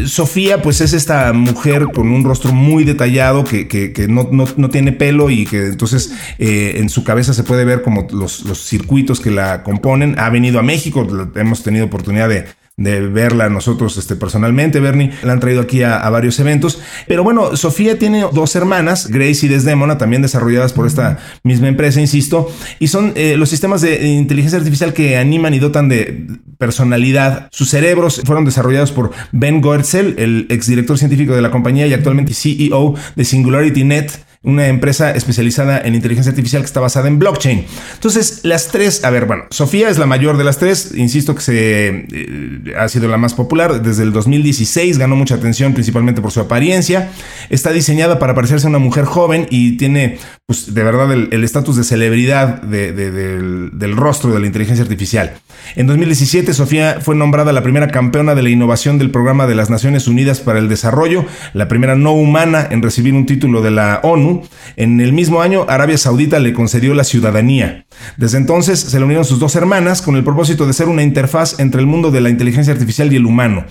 Sofía, 0.05 0.61
pues 0.61 0.81
es 0.81 0.93
esta 0.93 1.31
mujer 1.33 1.87
con 1.93 2.09
un 2.09 2.23
rostro 2.23 2.51
muy 2.51 2.83
detallado 2.83 3.43
que, 3.43 3.67
no, 4.09 4.69
tiene 4.69 4.91
pelo 4.91 5.29
y 5.29 5.45
que 5.45 5.67
entonces 5.67 6.13
eh, 6.39 6.75
en 6.77 6.89
su 6.89 7.03
cabeza 7.03 7.33
se 7.33 7.43
puede 7.43 7.63
ver 7.63 7.83
como 7.83 8.07
los, 8.11 8.43
los 8.43 8.65
circuitos 8.65 8.92
que 9.21 9.31
la 9.31 9.63
componen. 9.63 10.15
Ha 10.19 10.29
venido 10.29 10.59
a 10.59 10.63
México, 10.63 11.07
hemos 11.35 11.63
tenido 11.63 11.85
oportunidad 11.85 12.29
de 12.29 12.45
de 12.75 13.01
verla 13.01 13.49
nosotros 13.49 13.97
este, 13.97 14.15
personalmente, 14.15 14.79
Bernie. 14.79 15.11
La 15.21 15.33
han 15.33 15.39
traído 15.39 15.61
aquí 15.61 15.83
a, 15.83 16.09
varios 16.09 16.39
eventos. 16.39 16.81
Pero 17.07 17.23
bueno, 17.23 17.55
Sofía 17.55 17.99
tiene 17.99 18.25
dos 18.33 18.55
hermanas, 18.55 19.09
Grace 19.09 19.45
y 19.45 19.49
Desdemona, 19.49 19.97
también 19.97 20.21
desarrolladas 20.21 20.73
por 20.73 20.87
esta 20.87 21.19
misma 21.43 21.67
empresa, 21.67 22.01
insisto. 22.01 22.49
Y 22.79 22.87
son 22.87 23.13
eh, 23.15 23.35
los 23.37 23.49
sistemas 23.49 23.81
de 23.81 24.07
inteligencia 24.07 24.57
artificial 24.57 24.93
que 24.93 25.17
animan 25.17 25.53
y 25.53 25.59
dotan 25.59 25.87
de 25.87 26.27
personalidad. 26.57 27.47
Sus 27.51 27.69
cerebros 27.69 28.21
fueron 28.25 28.45
desarrollados 28.45 28.91
por 28.91 29.11
Ben 29.31 29.61
Goertzel, 29.61 30.15
el 30.17 30.47
exdirector 30.49 30.97
científico 30.97 31.35
de 31.35 31.41
la 31.41 31.51
compañía 31.51 31.85
y 31.85 31.93
actualmente 31.93 32.33
CEO 32.33 32.95
de 33.15 33.25
Singularity 33.25 33.83
Net 33.83 34.11
una 34.43 34.67
empresa 34.67 35.11
especializada 35.11 35.79
en 35.79 35.95
inteligencia 35.95 36.31
artificial 36.31 36.61
que 36.61 36.65
está 36.65 36.81
basada 36.81 37.07
en 37.07 37.17
blockchain. 37.17 37.65
Entonces, 37.93 38.41
las 38.43 38.67
tres, 38.67 39.05
a 39.05 39.09
ver, 39.09 39.25
bueno, 39.25 39.45
Sofía 39.49 39.89
es 39.89 39.97
la 39.97 40.05
mayor 40.05 40.37
de 40.37 40.43
las 40.43 40.57
tres, 40.57 40.91
insisto 40.95 41.33
que 41.33 41.41
se 41.41 42.05
eh, 42.11 42.73
ha 42.77 42.89
sido 42.89 43.07
la 43.07 43.17
más 43.17 43.33
popular 43.33 43.81
desde 43.81 44.03
el 44.03 44.11
2016, 44.11 44.97
ganó 44.97 45.15
mucha 45.15 45.35
atención 45.35 45.73
principalmente 45.73 46.21
por 46.21 46.31
su 46.31 46.41
apariencia, 46.41 47.11
está 47.49 47.71
diseñada 47.71 48.19
para 48.19 48.35
parecerse 48.35 48.67
a 48.67 48.69
una 48.69 48.79
mujer 48.79 49.05
joven 49.05 49.47
y 49.49 49.77
tiene, 49.77 50.17
pues, 50.45 50.73
de 50.73 50.83
verdad 50.83 51.09
el 51.13 51.43
estatus 51.43 51.77
de 51.77 51.85
celebridad 51.85 52.61
del, 52.63 53.71
del 53.73 53.95
rostro 53.95 54.33
de 54.33 54.41
la 54.41 54.45
inteligencia 54.45 54.83
artificial. 54.83 55.35
En 55.77 55.87
2017, 55.87 56.53
Sofía 56.53 56.97
fue 56.99 57.15
nombrada 57.15 57.53
la 57.53 57.63
primera 57.63 57.87
campeona 57.87 58.35
de 58.35 58.43
la 58.43 58.49
innovación 58.49 58.97
del 58.97 59.09
programa 59.09 59.47
de 59.47 59.55
las 59.55 59.69
Naciones 59.69 60.09
Unidas 60.09 60.41
para 60.41 60.59
el 60.59 60.67
Desarrollo, 60.67 61.25
la 61.53 61.69
primera 61.69 61.95
no 61.95 62.11
humana 62.11 62.67
en 62.69 62.81
recibir 62.81 63.13
un 63.13 63.25
título 63.25 63.61
de 63.61 63.71
la 63.71 64.01
ONU 64.03 64.32
en 64.75 65.01
el 65.01 65.13
mismo 65.13 65.41
año, 65.41 65.65
Arabia 65.67 65.97
Saudita 65.97 66.39
le 66.39 66.53
concedió 66.53 66.93
la 66.93 67.03
ciudadanía. 67.03 67.85
Desde 68.17 68.37
entonces 68.37 68.79
se 68.79 68.99
le 68.99 69.05
unieron 69.05 69.25
sus 69.25 69.39
dos 69.39 69.55
hermanas 69.55 70.01
con 70.01 70.15
el 70.15 70.23
propósito 70.23 70.65
de 70.65 70.73
ser 70.73 70.87
una 70.87 71.03
interfaz 71.03 71.59
entre 71.59 71.81
el 71.81 71.87
mundo 71.87 72.11
de 72.11 72.21
la 72.21 72.29
inteligencia 72.29 72.73
artificial 72.73 73.11
y 73.11 73.15
el 73.15 73.25
humano. 73.25 73.65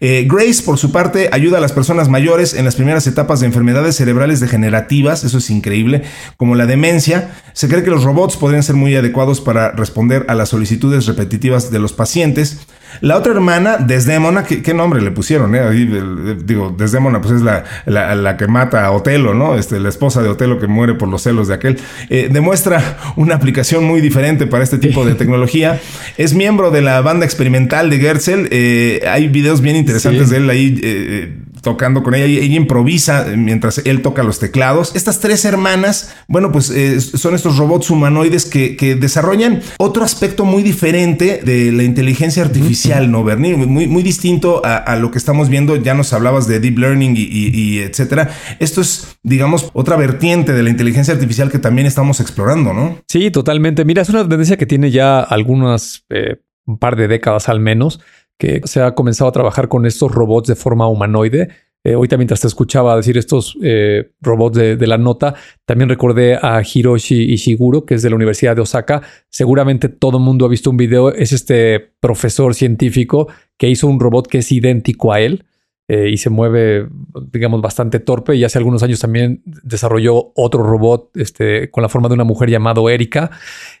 Eh, 0.00 0.26
Grace, 0.30 0.62
por 0.62 0.78
su 0.78 0.92
parte, 0.92 1.28
ayuda 1.32 1.58
a 1.58 1.60
las 1.60 1.72
personas 1.72 2.08
mayores 2.08 2.54
en 2.54 2.64
las 2.64 2.76
primeras 2.76 3.06
etapas 3.06 3.40
de 3.40 3.46
enfermedades 3.46 3.96
cerebrales 3.96 4.40
degenerativas, 4.40 5.24
eso 5.24 5.38
es 5.38 5.50
increíble, 5.50 6.02
como 6.36 6.54
la 6.54 6.66
demencia. 6.66 7.30
Se 7.52 7.68
cree 7.68 7.82
que 7.82 7.90
los 7.90 8.04
robots 8.04 8.36
podrían 8.36 8.62
ser 8.62 8.76
muy 8.76 8.94
adecuados 8.96 9.40
para 9.40 9.72
responder 9.72 10.26
a 10.28 10.34
las 10.34 10.48
solicitudes 10.48 11.06
repetitivas 11.06 11.70
de 11.70 11.78
los 11.78 11.92
pacientes. 11.92 12.60
La 13.00 13.16
otra 13.16 13.32
hermana, 13.32 13.76
Desdemona, 13.78 14.44
¿qué, 14.44 14.74
nombre 14.74 15.02
le 15.02 15.10
pusieron? 15.10 15.54
Eh? 15.54 16.36
digo, 16.44 16.74
Desdemona, 16.76 17.20
pues 17.20 17.34
es 17.34 17.42
la, 17.42 17.64
la, 17.86 18.36
que 18.36 18.46
mata 18.46 18.84
a 18.84 18.92
Otelo, 18.92 19.34
¿no? 19.34 19.56
Este, 19.56 19.80
la 19.80 19.88
esposa 19.88 20.22
de 20.22 20.28
Otelo 20.28 20.60
que 20.60 20.68
muere 20.68 20.94
por 20.94 21.08
los 21.08 21.22
celos 21.22 21.48
de 21.48 21.54
aquel. 21.54 21.80
Eh, 22.08 22.28
demuestra 22.30 22.98
una 23.16 23.34
aplicación 23.34 23.63
muy 23.80 24.00
diferente 24.00 24.46
para 24.46 24.64
este 24.64 24.78
tipo 24.78 25.04
de 25.04 25.14
tecnología. 25.14 25.80
Es 26.16 26.34
miembro 26.34 26.70
de 26.70 26.82
la 26.82 27.00
banda 27.00 27.24
experimental 27.24 27.90
de 27.90 27.98
Gersel. 27.98 28.48
Eh, 28.50 29.00
hay 29.08 29.28
videos 29.28 29.60
bien 29.60 29.76
interesantes 29.76 30.30
de 30.30 30.36
él 30.36 30.50
ahí 30.50 31.43
tocando 31.64 32.04
con 32.04 32.14
ella. 32.14 32.26
Ella 32.26 32.54
improvisa 32.54 33.26
mientras 33.36 33.78
él 33.78 34.02
toca 34.02 34.22
los 34.22 34.38
teclados. 34.38 34.94
Estas 34.94 35.18
tres 35.18 35.44
hermanas, 35.44 36.14
bueno, 36.28 36.52
pues 36.52 36.70
eh, 36.70 37.00
son 37.00 37.34
estos 37.34 37.58
robots 37.58 37.90
humanoides 37.90 38.44
que, 38.44 38.94
desarrollan 38.94 39.62
otro 39.78 40.04
aspecto 40.04 40.44
muy 40.44 40.62
diferente 40.62 41.40
de 41.44 41.72
la 41.72 41.82
inteligencia 41.82 42.44
artificial, 42.44 43.10
¿no, 43.10 43.24
Bernie? 43.24 43.56
Muy, 43.56 43.88
muy 43.88 44.02
distinto 44.04 44.62
a, 44.64 44.94
lo 44.96 45.10
que 45.10 45.18
estamos 45.18 45.48
viendo. 45.48 45.74
Ya 45.74 45.94
nos 45.94 46.12
hablabas 46.12 46.46
de 46.46 46.60
deep 46.60 46.78
learning 46.78 47.14
y, 47.16 47.78
etcétera. 47.78 48.30
Esto 48.60 48.80
es, 48.80 49.18
digamos, 49.24 49.70
otra 49.72 49.96
vertiente 49.96 50.52
de 50.52 50.62
la 50.62 50.70
inteligencia 50.70 51.14
artificial 51.14 51.50
que 51.50 51.58
también 51.58 51.86
estamos 51.86 52.20
explorando, 52.20 52.72
¿no? 52.72 52.98
Sí, 53.08 53.32
totalmente. 53.32 53.84
Mira, 53.84 54.02
es 54.02 54.10
una 54.10 54.28
tendencia 54.28 54.56
que 54.56 54.66
tiene 54.66 54.90
ya 54.90 55.20
algunas, 55.20 56.04
eh, 56.10 56.36
un 56.66 56.78
par 56.78 56.96
de 56.96 57.08
décadas 57.08 57.48
al 57.48 57.60
menos 57.60 58.00
que 58.38 58.60
se 58.64 58.80
ha 58.82 58.94
comenzado 58.94 59.28
a 59.28 59.32
trabajar 59.32 59.68
con 59.68 59.86
estos 59.86 60.12
robots 60.12 60.48
de 60.48 60.56
forma 60.56 60.88
humanoide. 60.88 61.48
Eh, 61.86 61.92
ahorita 61.92 62.16
mientras 62.16 62.40
te 62.40 62.46
escuchaba 62.46 62.96
decir 62.96 63.18
estos 63.18 63.58
eh, 63.62 64.12
robots 64.22 64.56
de, 64.56 64.86
la 64.86 64.96
nota, 64.96 65.34
también 65.66 65.90
recordé 65.90 66.38
a 66.40 66.62
Hiroshi 66.62 67.32
Ishiguro, 67.32 67.84
que 67.84 67.94
es 67.94 68.02
de 68.02 68.08
la 68.08 68.16
Universidad 68.16 68.56
de 68.56 68.62
Osaka. 68.62 69.02
Seguramente 69.28 69.90
todo 69.90 70.16
el 70.16 70.24
mundo 70.24 70.46
ha 70.46 70.48
visto 70.48 70.70
un 70.70 70.78
video. 70.78 71.12
Es 71.12 71.32
este 71.32 71.80
profesor 72.00 72.54
científico 72.54 73.28
que 73.58 73.68
hizo 73.68 73.86
un 73.86 74.00
robot 74.00 74.26
que 74.26 74.38
es 74.38 74.50
idéntico 74.50 75.12
a 75.12 75.20
él. 75.20 75.44
Eh, 75.86 76.08
y 76.08 76.16
se 76.16 76.30
mueve, 76.30 76.88
digamos, 77.30 77.60
bastante 77.60 78.00
torpe. 78.00 78.34
Y 78.36 78.44
hace 78.44 78.56
algunos 78.56 78.82
años 78.82 79.00
también 79.00 79.42
desarrolló 79.44 80.32
otro 80.34 80.62
robot 80.62 81.10
este, 81.16 81.70
con 81.70 81.82
la 81.82 81.90
forma 81.90 82.08
de 82.08 82.14
una 82.14 82.24
mujer 82.24 82.48
llamado 82.48 82.88
Erika. 82.88 83.30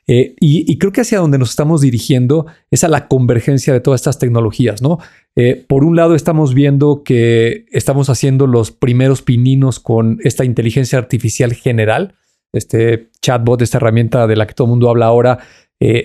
Eh, 0.06 0.34
y, 0.38 0.76
creo 0.76 0.92
que 0.92 1.00
hacia 1.00 1.18
donde 1.18 1.38
nos 1.38 1.50
estamos 1.50 1.80
dirigiendo 1.80 2.46
es 2.70 2.84
a 2.84 2.88
la 2.88 3.08
convergencia 3.08 3.72
de 3.72 3.80
todas 3.80 4.02
estas 4.02 4.18
tecnologías, 4.18 4.82
¿no? 4.82 4.98
Eh, 5.34 5.64
por 5.66 5.82
un 5.82 5.96
lado, 5.96 6.14
estamos 6.14 6.52
viendo 6.52 7.02
que 7.04 7.64
estamos 7.72 8.10
haciendo 8.10 8.46
los 8.46 8.70
primeros 8.70 9.22
pininos 9.22 9.80
con 9.80 10.18
esta 10.24 10.44
inteligencia 10.44 10.98
artificial 10.98 11.54
general. 11.54 12.16
Este 12.52 13.08
chatbot, 13.22 13.62
esta 13.62 13.78
herramienta 13.78 14.26
de 14.26 14.36
la 14.36 14.46
que 14.46 14.52
todo 14.52 14.66
el 14.66 14.70
mundo 14.70 14.90
habla 14.90 15.06
ahora, 15.06 15.38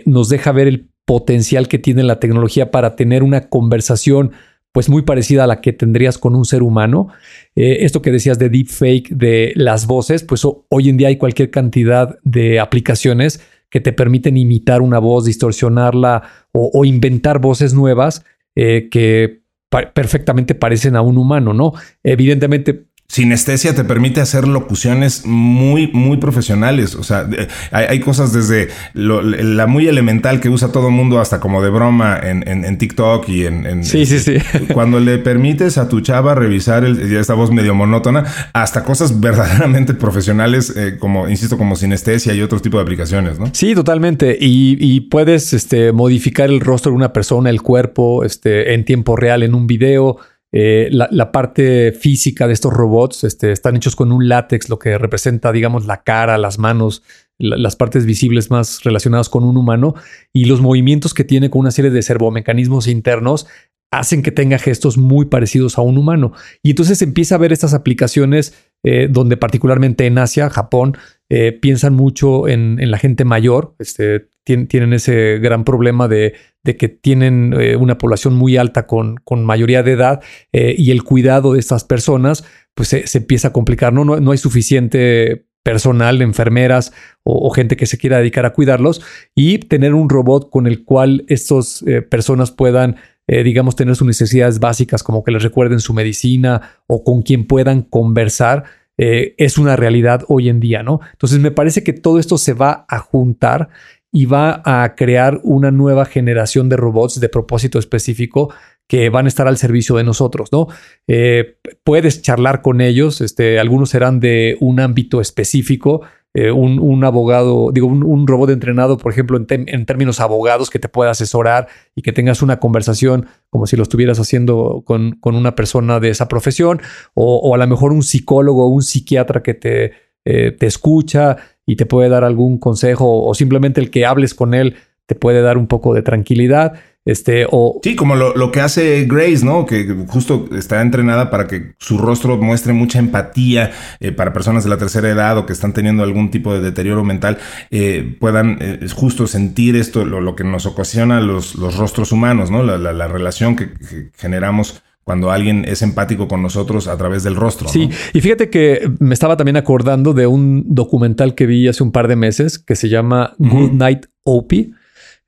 nos 0.06 0.28
deja 0.28 0.52
ver 0.52 0.68
el 0.68 0.90
potencial 1.06 1.68
que 1.68 1.80
tiene 1.80 2.04
la 2.04 2.20
tecnología 2.20 2.70
para 2.70 2.96
tener 2.96 3.24
una 3.24 3.50
conversación 3.50 4.32
pues 4.72 4.90
muy 4.90 5.02
parecida 5.02 5.44
a 5.44 5.48
la 5.48 5.62
que 5.62 5.74
tendrías 5.74 6.18
con 6.18 6.36
un 6.36 6.46
ser 6.46 6.64
humano. 6.64 7.08
Eh, 7.56 7.78
esto 7.82 8.02
que 8.02 8.12
decías 8.12 8.38
de 8.40 8.50
deepfake 8.50 9.10
de 9.10 9.54
las 9.56 9.88
voces, 9.88 10.24
pues 10.24 10.44
hoy 10.46 10.90
en 10.90 10.98
día 10.98 11.08
hay 11.08 11.18
cualquier 11.18 11.50
cantidad 11.50 12.20
de 12.24 12.60
aplicaciones 12.60 13.42
que 13.70 13.80
te 13.80 13.94
permiten 13.94 14.38
imitar 14.38 14.82
una 14.82 15.00
voz, 15.00 15.26
distorsionarla 15.26 16.24
o, 16.52 16.86
inventar 16.86 17.40
voces 17.40 17.74
nuevas 17.74 18.26
eh, 18.56 18.90
que 18.90 19.44
perfectamente 19.70 20.56
parecen 20.56 20.96
a 20.96 21.02
un 21.02 21.20
humano, 21.20 21.54
¿no? 21.54 21.74
Evidentemente 22.04 22.88
Sinestesia 23.12 23.74
te 23.74 23.84
permite 23.84 24.22
hacer 24.22 24.48
locuciones 24.48 25.26
muy, 25.26 25.88
muy 25.88 26.18
profesionales. 26.18 26.94
O 26.94 27.02
sea, 27.02 27.28
hay, 27.72 28.00
cosas 28.02 28.34
desde 28.34 28.70
la 28.94 29.66
muy 29.66 29.88
elemental 29.88 30.40
que 30.40 30.50
usa 30.50 30.72
todo 30.72 30.90
el 30.90 30.94
mundo 30.94 31.20
hasta 31.20 31.40
como 31.40 31.64
de 31.64 31.72
broma 31.72 32.20
en, 32.22 32.48
en, 32.48 32.78
TikTok 32.78 33.28
y 33.28 33.48
en, 33.48 33.84
Sí, 33.84 34.06
sí, 34.06 34.20
sí. 34.20 34.38
Cuando 34.74 35.00
le 35.00 35.18
permites 35.18 35.80
a 35.80 35.90
tu 35.90 36.02
chava 36.02 36.36
revisar 36.36 36.84
el, 36.84 37.16
esta 37.18 37.34
voz 37.34 37.50
medio 37.50 37.74
monótona, 37.74 38.26
hasta 38.54 38.84
cosas 38.84 39.20
verdaderamente 39.20 39.96
profesionales, 39.96 40.72
eh, 40.78 40.98
como, 41.00 41.28
insisto, 41.28 41.58
como 41.58 41.76
sinestesia 41.76 42.36
y 42.36 42.44
otro 42.44 42.60
tipo 42.60 42.78
de 42.78 42.84
aplicaciones, 42.84 43.40
¿no? 43.40 43.50
Sí, 43.54 43.74
totalmente. 43.74 44.38
Y, 44.40 44.78
y, 44.80 45.02
puedes 45.02 45.54
este, 45.54 45.94
modificar 45.94 46.52
el 46.52 46.60
rostro 46.60 46.92
de 46.92 46.98
una 46.98 47.12
persona, 47.12 47.50
el 47.50 47.64
cuerpo, 47.64 48.24
este, 48.24 48.76
en 48.76 48.86
tiempo 48.86 49.16
real 49.16 49.42
en 49.42 49.56
un 49.56 49.66
video. 49.66 50.20
Eh, 50.52 50.90
la, 50.92 51.32
parte 51.32 51.92
física 51.92 52.48
de 52.48 52.54
estos 52.54 52.74
robots 52.74 53.24
este, 53.24 53.52
están 53.52 53.76
hechos 53.76 53.96
con 53.96 54.12
un 54.12 54.28
látex, 54.28 54.70
lo 54.70 54.80
que 54.80 54.98
representa, 54.98 55.52
digamos, 55.52 55.86
la 55.86 56.04
cara, 56.04 56.40
las 56.40 56.58
manos, 56.58 57.04
las 57.38 57.76
partes 57.76 58.06
visibles 58.06 58.50
más 58.50 58.84
relacionadas 58.84 59.30
con 59.30 59.44
un 59.44 59.58
humano 59.58 59.94
y 60.34 60.46
los 60.46 60.60
movimientos 60.60 61.14
que 61.14 61.24
tiene 61.24 61.50
con 61.50 61.62
una 61.62 61.72
serie 61.72 61.92
de 61.92 62.02
servomecanismos 62.02 62.88
internos 62.88 63.48
hacen 63.92 64.22
que 64.22 64.32
tenga 64.32 64.60
gestos 64.60 64.98
muy 64.98 65.26
parecidos 65.26 65.78
a 65.78 65.82
un 65.82 65.98
humano. 65.98 66.34
Y 66.62 66.72
entonces 66.72 67.02
empieza 67.02 67.36
a 67.36 67.40
ver 67.40 67.52
estas 67.52 67.74
aplicaciones 67.74 68.54
eh, 68.84 69.08
donde 69.10 69.36
particularmente 69.36 70.06
en 70.06 70.18
Asia, 70.18 70.50
Japón, 70.50 70.98
eh, 71.30 71.52
piensan 71.52 71.94
mucho 71.94 72.48
en, 72.48 72.80
la 72.90 72.98
gente 72.98 73.26
mayor, 73.26 73.76
este, 73.78 74.30
tienen, 74.46 74.94
ese 74.94 75.38
gran 75.40 75.66
problema 75.66 76.08
de, 76.08 76.34
que 76.64 76.88
tienen 76.88 77.54
eh, 77.60 77.76
una 77.76 77.98
población 77.98 78.36
muy 78.36 78.56
alta 78.56 78.88
con, 78.88 79.18
con 79.18 79.44
mayoría 79.44 79.84
de 79.84 79.92
edad 79.92 80.22
y 80.54 80.92
el 80.92 81.04
cuidado 81.04 81.54
de 81.54 81.60
estas 81.60 81.84
personas 81.84 82.46
pues 82.74 82.90
se, 82.90 83.18
empieza 83.18 83.50
a 83.50 83.54
complicar, 83.54 83.92
¿no? 83.92 84.06
¿no? 84.06 84.20
No 84.20 84.32
hay 84.32 84.38
suficiente 84.38 85.46
personal, 85.62 86.22
enfermeras 86.22 86.94
o, 87.24 87.50
gente 87.50 87.76
que 87.76 87.86
se 87.86 87.98
quiera 87.98 88.20
dedicar 88.20 88.46
a 88.46 88.54
cuidarlos 88.54 89.02
y 89.36 89.58
tener 89.58 89.94
un 89.94 90.10
robot 90.10 90.50
con 90.50 90.68
el 90.68 90.86
cual 90.86 91.26
estas 91.28 91.84
personas 92.10 92.52
puedan 92.52 92.96
eh, 93.32 93.44
digamos, 93.44 93.76
tener 93.76 93.96
sus 93.96 94.08
necesidades 94.08 94.60
básicas, 94.60 95.04
como 95.04 95.24
que 95.24 95.30
les 95.30 95.44
recuerden 95.44 95.80
su 95.80 95.94
medicina 95.94 96.80
o 96.88 97.04
con 97.04 97.22
quien 97.22 97.46
puedan 97.46 97.84
conversar, 97.84 98.64
eh, 98.98 99.36
es 99.38 99.60
una 99.60 99.76
realidad 99.76 100.24
hoy 100.28 100.50
en 100.50 100.60
día, 100.60 100.82
¿no? 100.82 101.00
Entonces 101.12 101.38
me 101.38 101.52
parece 101.52 101.84
que 101.84 101.94
todo 101.94 102.18
esto 102.18 102.40
se 102.40 102.54
va 102.54 102.86
a 102.90 102.98
juntar 102.98 103.70
y 104.12 104.26
va 104.26 104.64
a 104.66 104.96
crear 104.96 105.42
una 105.44 105.70
nueva 105.70 106.06
generación 106.06 106.70
de 106.70 106.78
robots 106.78 107.20
de 107.20 107.30
propósito 107.30 107.78
específico 107.78 108.52
que 108.88 109.10
van 109.10 109.26
a 109.26 109.28
estar 109.28 109.48
al 109.48 109.58
servicio 109.58 109.98
de 109.98 110.04
nosotros, 110.04 110.52
¿no? 110.52 110.66
Eh, 111.08 111.58
puedes 111.84 112.24
charlar 112.24 112.64
con 112.64 112.82
ellos, 112.82 113.22
este, 113.22 113.60
algunos 113.60 113.92
serán 113.92 114.20
de 114.20 114.58
un 114.60 114.80
ámbito 114.80 115.22
específico, 115.22 116.02
eh, 116.36 116.52
un, 116.52 117.04
abogado, 117.04 117.72
digo, 117.72 117.88
un, 117.88 118.28
robot 118.28 118.52
entrenado, 118.52 118.98
por 118.98 119.12
ejemplo, 119.12 119.38
en, 119.50 119.86
términos 119.86 120.20
abogados, 120.20 120.70
que 120.70 120.78
te 120.78 120.88
pueda 120.88 121.10
asesorar 121.10 121.68
y 121.96 122.04
que 122.04 122.12
tengas 122.12 122.44
una 122.44 122.60
conversación 122.60 123.26
como 123.50 123.66
si 123.66 123.76
lo 123.76 123.82
estuvieras 123.82 124.20
haciendo 124.20 124.84
con, 124.86 125.18
una 125.24 125.56
persona 125.56 126.00
de 126.00 126.10
esa 126.10 126.28
profesión, 126.28 126.82
o, 127.16 127.56
a 127.56 127.58
lo 127.58 127.68
mejor 127.68 127.92
un 127.94 128.04
psicólogo 128.04 128.68
un 128.68 128.84
psiquiatra 128.84 129.42
que 129.42 129.56
te, 129.56 129.94
eh, 130.24 130.52
te 130.52 130.68
escucha 130.68 131.38
y 131.66 131.78
te 131.78 131.88
puede 131.88 132.10
dar 132.10 132.24
algún 132.24 132.60
consejo, 132.60 133.26
o 133.26 133.34
simplemente 133.34 133.82
el 133.82 133.90
que 133.90 134.06
hables 134.06 134.36
con 134.36 134.54
él 134.54 134.76
te 135.08 135.16
puede 135.16 135.42
dar 135.42 135.58
un 135.58 135.66
poco 135.66 135.96
de 135.96 136.04
tranquilidad. 136.04 136.74
Este, 137.06 137.48
o... 137.50 137.80
Sí, 137.82 137.96
como 137.96 138.16
lo, 138.16 138.52
que 138.52 138.62
hace 138.62 139.06
Grace, 139.06 139.44
¿no? 139.44 139.66
Que 139.66 140.06
justo 140.08 140.48
está 140.56 140.82
entrenada 140.82 141.30
para 141.30 141.48
que 141.48 141.74
su 141.80 141.98
rostro 141.98 142.38
muestre 142.38 142.74
mucha 142.74 143.00
empatía 143.00 143.72
eh, 144.00 144.12
para 144.12 144.34
personas 144.34 144.64
de 144.64 144.70
la 144.70 144.78
tercera 144.78 145.10
edad 145.10 145.38
o 145.38 145.46
que 145.46 145.54
están 145.54 145.74
teniendo 145.74 146.04
algún 146.04 146.30
tipo 146.30 146.54
de 146.54 146.62
deterioro 146.62 147.04
mental, 147.04 147.38
eh, 147.72 148.18
puedan 148.20 148.58
eh, 148.62 148.86
justo 148.94 149.28
sentir 149.28 149.76
esto, 149.76 150.06
lo, 150.06 150.36
que 150.36 150.44
nos 150.44 150.66
ocasiona 150.66 151.22
los, 151.22 151.56
los 151.56 151.78
rostros 151.78 152.12
humanos, 152.12 152.52
¿no? 152.52 152.64
La, 152.64 153.08
relación 153.08 153.56
que, 153.56 153.70
generamos 154.16 154.84
cuando 155.04 155.32
alguien 155.32 155.66
es 155.68 155.82
empático 155.82 156.28
con 156.28 156.44
nosotros 156.44 156.88
a 156.88 156.96
través 156.98 157.24
del 157.24 157.36
rostro. 157.36 157.70
Sí, 157.70 157.90
y 158.14 158.22
fíjate 158.22 158.52
que 158.52 158.92
me 159.00 159.16
estaba 159.16 159.38
también 159.38 159.58
acordando 159.58 160.14
de 160.14 160.28
un 160.28 160.64
documental 160.68 161.34
que 161.34 161.48
vi 161.48 161.68
hace 161.68 161.82
un 161.82 161.92
par 161.92 162.08
de 162.08 162.16
meses 162.16 162.60
que 162.60 162.76
se 162.76 162.90
llama 162.90 163.34
Good 163.40 163.72
Night 163.72 164.06
Opie 164.24 164.74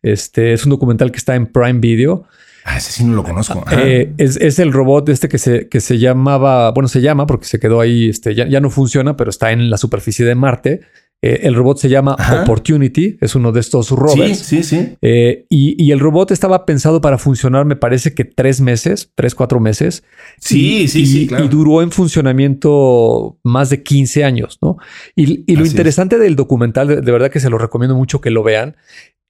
este 0.01 0.53
es 0.53 0.63
un 0.65 0.71
documental 0.71 1.11
que 1.11 1.17
está 1.17 1.35
en 1.35 1.47
Prime 1.47 1.79
Video. 1.79 2.25
Ah, 2.63 2.77
ese 2.77 2.91
sí 2.91 3.03
no 3.03 3.15
lo 3.15 3.23
conozco. 3.23 3.63
Eh, 3.71 4.13
es, 4.17 4.59
el 4.59 4.71
robot 4.71 5.09
este 5.09 5.27
que 5.27 5.37
se, 5.37 5.67
que 5.67 5.79
se 5.79 5.97
llamaba, 5.97 6.71
bueno, 6.71 6.87
se 6.87 7.01
llama 7.01 7.25
porque 7.25 7.45
se 7.45 7.59
quedó 7.59 7.81
ahí, 7.81 8.09
este, 8.09 8.35
ya, 8.35 8.59
no 8.59 8.69
funciona, 8.69 9.17
pero 9.17 9.29
está 9.29 9.51
en 9.51 9.69
la 9.69 9.77
superficie 9.77 10.25
de 10.25 10.35
Marte. 10.35 10.81
Eh, 11.23 11.41
el 11.43 11.53
robot 11.53 11.77
se 11.77 11.87
llama 11.87 12.15
Opportunity, 12.41 13.17
es 13.21 13.35
uno 13.35 13.51
de 13.51 13.59
estos 13.59 13.91
robots. 13.91 14.39
Sí, 14.39 14.63
sí, 14.63 14.63
sí. 14.63 14.97
Eh, 15.01 15.45
y, 15.49 15.91
el 15.91 15.99
robot 15.99 16.31
estaba 16.31 16.65
pensado 16.65 16.99
para 16.99 17.19
funcionar, 17.19 17.65
me 17.65 17.75
parece 17.75 18.15
que 18.15 18.25
tres 18.25 18.59
meses, 18.59 19.11
tres, 19.13 19.35
cuatro 19.35 19.59
meses. 19.59 20.03
Sí, 20.39 20.87
sí, 20.87 21.05
sí. 21.05 21.29
Y 21.31 21.47
duró 21.47 21.83
en 21.83 21.91
funcionamiento 21.91 23.37
más 23.43 23.69
de 23.69 23.83
15 23.83 24.23
años, 24.23 24.57
¿no? 24.61 24.77
Y, 25.15 25.55
lo 25.55 25.65
interesante 25.65 26.17
del 26.17 26.35
documental, 26.35 26.87
de, 26.87 27.11
verdad 27.11 27.29
que 27.29 27.39
se 27.39 27.51
lo 27.51 27.59
recomiendo 27.59 27.95
mucho 27.95 28.19
que 28.19 28.31
lo 28.31 28.41
vean, 28.41 28.75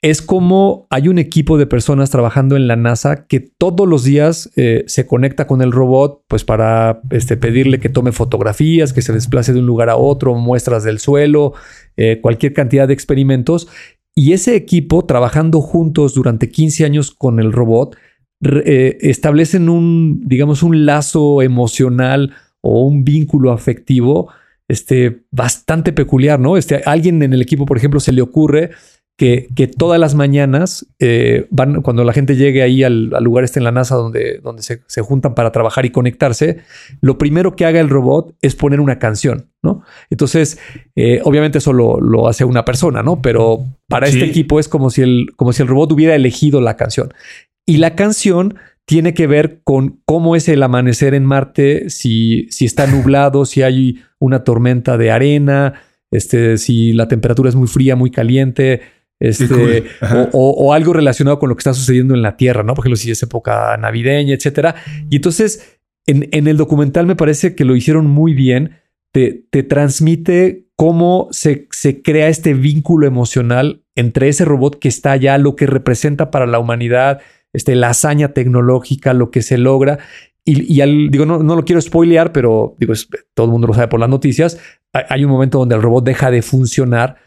es 0.02 0.24
como 0.24 0.88
hay 0.90 1.08
un 1.08 1.20
equipo 1.20 1.60
de 1.60 1.68
personas 1.68 2.10
trabajando 2.10 2.56
en 2.56 2.68
la 2.68 2.76
NASA 2.76 3.28
que 3.28 3.40
todos 3.40 3.88
los 3.88 4.04
días 4.04 4.50
eh, 4.56 4.84
se 4.88 5.06
conecta 5.06 5.46
con 5.46 5.62
el 5.62 5.72
robot, 5.72 6.24
pues 6.28 6.44
para 6.44 7.02
este, 7.12 7.38
pedirle 7.38 7.80
que 7.80 7.90
tome 7.90 8.12
fotografías, 8.12 8.94
que 8.94 9.04
se 9.04 9.14
desplace 9.14 9.54
de 9.54 9.60
un 9.60 9.68
lugar 9.68 9.90
a 9.90 9.98
otro, 9.98 10.34
muestras 10.34 10.84
del 10.84 10.98
suelo, 10.98 11.54
eh, 11.98 12.20
cualquier 12.20 12.54
cantidad 12.54 12.88
de 12.88 12.96
experimentos. 12.96 13.68
Y 14.16 14.34
ese 14.34 14.56
equipo, 14.56 15.06
trabajando 15.06 15.62
juntos 15.62 16.16
durante 16.16 16.50
15 16.50 16.84
años 16.84 17.12
con 17.12 17.40
el 17.40 17.52
robot, 17.52 17.96
eh, 18.44 18.98
establecen 19.02 19.70
un, 19.70 20.22
digamos, 20.26 20.64
un 20.64 20.88
lazo 20.88 21.44
emocional 21.44 22.34
o 22.62 22.86
un 22.88 23.04
vínculo 23.04 23.52
afectivo 23.52 24.30
este, 24.68 25.26
bastante 25.32 25.92
peculiar, 25.94 26.40
¿no? 26.40 26.58
Este, 26.58 26.82
alguien 26.86 27.22
en 27.22 27.34
el 27.34 27.42
equipo, 27.42 27.66
por 27.66 27.78
ejemplo, 27.78 28.00
se 28.00 28.14
le 28.14 28.22
ocurre 28.22 28.72
que, 29.22 29.68
todas 29.68 30.00
las 30.00 30.16
mañanas 30.16 30.88
eh, 30.98 31.46
van, 31.52 31.84
cuando 31.84 32.04
la 32.04 32.12
gente 32.12 32.36
llegue 32.36 32.64
ahí 32.64 32.84
al, 32.84 33.10
lugar 33.22 33.44
este 33.44 33.60
en 33.60 33.66
la 33.66 33.72
NASA 33.72 33.94
donde, 33.96 34.40
donde 34.42 34.64
se, 34.64 35.02
juntan 35.02 35.36
para 35.36 35.52
trabajar 35.52 35.86
y 35.86 35.92
conectarse, 35.92 36.62
lo 37.02 37.20
primero 37.20 37.56
que 37.56 37.66
haga 37.66 37.80
el 37.80 37.90
robot 37.90 38.36
es 38.42 38.56
poner 38.56 38.80
una 38.80 38.98
canción, 38.98 39.52
¿no? 39.62 39.84
Entonces, 40.10 40.58
eh, 40.96 41.22
obviamente 41.24 41.60
eso 41.60 41.72
lo, 41.72 42.28
hace 42.28 42.46
una 42.46 42.66
persona, 42.66 43.04
¿no? 43.04 43.22
Pero 43.22 43.64
para 43.88 44.08
este 44.08 44.26
equipo 44.26 44.60
es 44.60 44.68
como 44.68 44.90
si, 44.90 45.04
el, 45.04 45.28
como 45.36 45.54
si 45.54 45.62
el 45.62 45.68
robot 45.68 45.92
hubiera 45.92 46.16
elegido 46.16 46.60
la 46.60 46.76
canción. 46.76 47.14
Y 47.68 47.78
la 47.78 47.96
canción 47.96 48.56
tiene 48.86 49.14
que 49.14 49.28
ver 49.28 49.62
con 49.64 50.02
cómo 50.06 50.36
es 50.36 50.50
el 50.50 50.64
amanecer 50.64 51.14
en 51.14 51.26
Marte, 51.26 51.92
si, 51.92 52.48
si 52.50 52.66
está 52.66 52.88
nublado, 52.88 53.46
si 53.46 53.62
hay 53.62 54.02
una 54.18 54.44
tormenta 54.44 54.98
de 54.98 55.12
arena, 55.12 55.76
este, 56.10 56.58
si 56.58 56.94
la 56.94 57.08
temperatura 57.08 57.50
es 57.50 57.56
muy 57.56 57.68
fría, 57.68 57.96
muy 57.96 58.10
caliente, 58.10 58.82
este, 59.22 59.86
o, 60.34 60.74
algo 60.74 60.94
relacionado 60.94 61.38
con 61.38 61.50
lo 61.50 61.56
que 61.56 61.60
está 61.60 61.76
sucediendo 61.76 62.16
en 62.16 62.24
la 62.24 62.38
Tierra, 62.38 62.64
¿no? 62.64 62.74
Por 62.74 62.84
ejemplo, 62.84 62.98
si 62.98 63.12
es 63.12 63.22
época 63.22 63.78
navideña, 63.78 64.34
etcétera. 64.34 64.76
Y 65.12 65.18
entonces, 65.18 65.78
en, 66.08 66.48
el 66.48 66.58
documental 66.58 67.06
me 67.06 67.16
parece 67.16 67.54
que 67.54 67.64
lo 67.64 67.76
hicieron 67.76 68.08
muy 68.08 68.34
bien. 68.34 68.80
Te, 69.12 69.46
te 69.52 69.62
transmite 69.62 70.66
cómo 70.76 71.28
se, 71.32 71.68
se, 71.70 72.02
crea 72.02 72.30
este 72.30 72.56
vínculo 72.56 73.06
emocional 73.06 73.84
entre 73.96 74.28
ese 74.28 74.44
robot 74.44 74.80
que 74.80 74.88
está 74.88 75.12
allá, 75.12 75.38
lo 75.38 75.56
que 75.56 75.68
representa 75.68 76.32
para 76.32 76.48
la 76.48 76.58
humanidad, 76.58 77.22
este, 77.54 77.76
la 77.76 77.90
hazaña 77.90 78.30
tecnológica, 78.30 79.14
lo 79.14 79.30
que 79.30 79.44
se 79.44 79.60
logra. 79.60 80.00
Y, 80.44 80.74
y 80.74 80.82
al, 80.82 81.12
digo, 81.12 81.28
no, 81.28 81.44
no, 81.44 81.56
lo 81.56 81.64
quiero 81.64 81.80
spoilear, 81.80 82.32
pero 82.32 82.76
digo, 82.80 82.94
todo 83.36 83.46
el 83.46 83.52
mundo 83.52 83.68
lo 83.68 83.76
sabe 83.76 83.90
por 83.90 84.00
las 84.00 84.10
noticias. 84.10 84.58
Hay 84.94 85.24
un 85.24 85.30
momento 85.30 85.60
donde 85.60 85.76
el 85.76 85.84
robot 85.84 86.06
deja 86.06 86.32
de 86.32 86.42
funcionar 86.42 87.18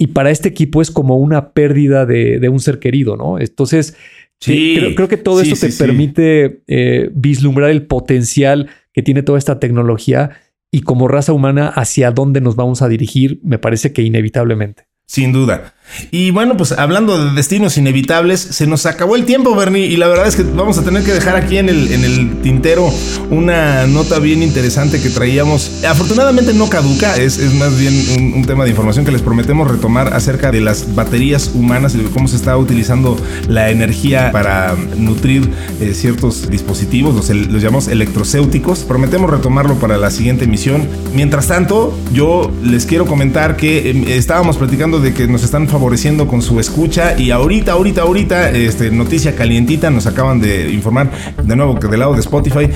y 0.00 0.06
para 0.06 0.30
este 0.30 0.48
equipo 0.48 0.80
es 0.80 0.90
como 0.90 1.18
una 1.18 1.50
pérdida 1.52 2.06
de, 2.06 2.48
un 2.48 2.58
ser 2.58 2.78
querido, 2.78 3.18
¿no? 3.18 3.38
Entonces, 3.38 3.98
sí, 4.40 4.78
creo, 4.96 5.08
que 5.08 5.18
todo 5.18 5.42
esto 5.42 5.54
te 5.56 5.70
permite 5.74 6.62
eh, 6.68 7.10
vislumbrar 7.12 7.68
el 7.68 7.82
potencial 7.86 8.70
que 8.94 9.02
tiene 9.02 9.22
toda 9.22 9.36
esta 9.38 9.60
tecnología 9.60 10.30
y 10.72 10.80
como 10.80 11.06
raza 11.06 11.34
humana 11.34 11.68
hacia 11.68 12.12
dónde 12.12 12.40
nos 12.40 12.56
vamos 12.56 12.80
a 12.80 12.88
dirigir, 12.88 13.40
me 13.42 13.58
parece 13.58 13.92
que 13.92 14.00
inevitablemente. 14.00 14.86
Sin 15.06 15.32
duda. 15.32 15.74
Y 16.10 16.30
bueno, 16.30 16.56
pues 16.56 16.72
hablando 16.72 17.24
de 17.24 17.32
destinos 17.32 17.76
inevitables, 17.76 18.40
se 18.40 18.66
nos 18.66 18.86
acabó 18.86 19.16
el 19.16 19.24
tiempo, 19.24 19.54
Bernie, 19.54 19.86
y 19.86 19.96
la 19.96 20.08
verdad 20.08 20.26
es 20.26 20.36
que 20.36 20.42
vamos 20.42 20.78
a 20.78 20.84
tener 20.84 21.02
que 21.04 21.12
dejar 21.12 21.36
aquí 21.36 21.58
en 21.58 21.68
el, 21.68 21.92
en 21.92 22.04
el 22.04 22.40
tintero 22.42 22.90
una 23.30 23.86
nota 23.86 24.18
bien 24.18 24.42
interesante 24.42 25.00
que 25.00 25.10
traíamos. 25.10 25.84
Afortunadamente 25.84 26.54
no 26.54 26.68
caduca, 26.68 27.16
es, 27.16 27.38
es 27.38 27.54
más 27.54 27.78
bien 27.78 28.34
un, 28.34 28.44
tema 28.44 28.64
de 28.64 28.70
información 28.70 29.04
que 29.04 29.12
les 29.12 29.22
prometemos 29.22 29.70
retomar 29.70 30.14
acerca 30.14 30.50
de 30.50 30.60
las 30.60 30.94
baterías 30.94 31.50
humanas 31.54 31.94
y 31.94 31.98
de 31.98 32.10
cómo 32.10 32.26
se 32.26 32.36
está 32.36 32.56
utilizando 32.56 33.16
la 33.48 33.70
energía 33.70 34.32
para 34.32 34.74
nutrir 34.96 35.48
eh, 35.80 35.94
ciertos 35.94 36.50
dispositivos, 36.50 37.14
los, 37.14 37.28
llamamos 37.62 37.88
electrocéuticos. 37.88 38.80
Prometemos 38.80 39.30
retomarlo 39.30 39.74
para 39.76 39.98
la 39.98 40.10
siguiente 40.10 40.44
emisión. 40.44 40.88
Mientras 41.14 41.46
tanto, 41.46 41.96
yo 42.12 42.50
les 42.64 42.86
quiero 42.86 43.06
comentar 43.06 43.56
que 43.56 43.90
em, 43.90 44.04
estábamos 44.08 44.56
platicando 44.56 45.00
de 45.00 45.14
que 45.14 45.28
nos 45.28 45.44
están 45.44 45.68
favoreciendo 45.68 45.79
con 46.28 46.42
su 46.42 46.60
escucha. 46.60 47.18
Y 47.18 47.30
ahorita, 47.30 47.72
ahorita, 47.72 48.02
ahorita, 48.02 48.50
este, 48.50 48.90
noticia 48.90 49.34
calientita, 49.34 49.90
nos 49.90 50.06
acaban 50.06 50.40
de 50.40 50.70
informar 50.70 51.10
de 51.42 51.56
nuevo 51.56 51.78
que 51.78 51.88
del 51.88 52.00
lado 52.00 52.14
de 52.14 52.20
Spotify, 52.20 52.68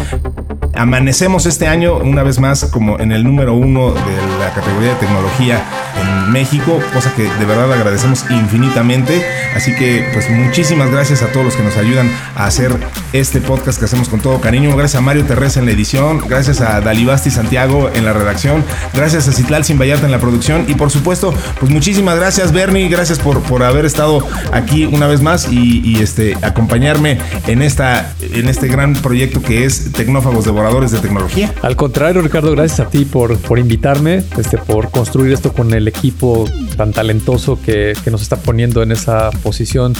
amanecemos 0.76 1.46
este 1.46 1.66
año 1.66 1.96
una 1.96 2.22
vez 2.22 2.38
más 2.38 2.64
como 2.66 2.98
en 2.98 3.12
el 3.12 3.24
número 3.24 3.54
uno 3.54 3.92
de 3.92 4.38
la 4.38 4.52
categoría 4.54 4.90
de 4.90 4.96
tecnología 4.96 5.62
en 6.00 6.32
México, 6.32 6.80
cosa 6.92 7.12
que 7.14 7.22
de 7.24 7.44
verdad 7.44 7.72
agradecemos 7.72 8.24
infinitamente. 8.30 9.24
Así 9.54 9.74
que 9.74 10.08
pues 10.12 10.28
muchísimas 10.30 10.90
gracias 10.90 11.22
a 11.22 11.28
todos 11.28 11.46
los 11.46 11.56
que 11.56 11.62
nos 11.62 11.76
ayudan 11.76 12.10
a 12.34 12.46
hacer 12.46 12.72
este 13.12 13.40
podcast 13.40 13.78
que 13.78 13.84
hacemos 13.84 14.08
con 14.08 14.20
todo 14.20 14.40
cariño. 14.40 14.74
Gracias 14.76 14.98
a 14.98 15.00
Mario 15.00 15.24
Terrés 15.24 15.56
en 15.56 15.66
la 15.66 15.72
edición, 15.72 16.22
gracias 16.28 16.60
a 16.60 16.80
Dalibasti 16.80 17.30
Santiago 17.30 17.90
en 17.94 18.04
la 18.04 18.12
redacción, 18.12 18.64
gracias 18.92 19.28
a 19.28 19.32
Citlal 19.32 19.64
Simbayata 19.64 20.06
en 20.06 20.12
la 20.12 20.18
producción 20.18 20.64
y 20.68 20.74
por 20.74 20.90
supuesto, 20.90 21.32
pues 21.60 21.70
muchísimas 21.70 22.16
gracias 22.16 22.52
Bernie, 22.52 22.88
gracias 22.88 23.18
por, 23.18 23.40
por 23.42 23.62
haber 23.62 23.84
estado 23.84 24.26
aquí 24.52 24.86
una 24.86 25.06
vez 25.06 25.22
más 25.22 25.48
y, 25.50 26.02
este, 26.02 26.36
acompañarme 26.42 27.18
en, 27.46 27.62
esta, 27.62 28.14
en 28.20 28.48
este 28.48 28.68
gran 28.68 28.94
proyecto 28.94 29.40
que 29.40 29.64
es 29.64 29.92
Tecnófagos 29.92 30.44
De 30.64 30.98
Tecnología. 30.98 31.54
Al 31.60 31.76
contrario, 31.76 32.22
Ricardo, 32.22 32.50
gracias 32.52 32.80
a 32.80 32.88
ti 32.88 33.04
por, 33.04 33.36
por 33.36 33.58
invitarme, 33.58 34.24
este, 34.38 34.56
por 34.56 34.90
construir 34.90 35.34
esto 35.34 35.52
con 35.52 35.74
el 35.74 35.86
equipo 35.86 36.46
tan 36.78 36.92
talentoso 36.92 37.58
que, 37.60 37.92
que 38.02 38.10
nos 38.10 38.22
está 38.22 38.36
poniendo 38.36 38.82
en 38.82 38.90
esa 38.90 39.30
posición 39.42 39.94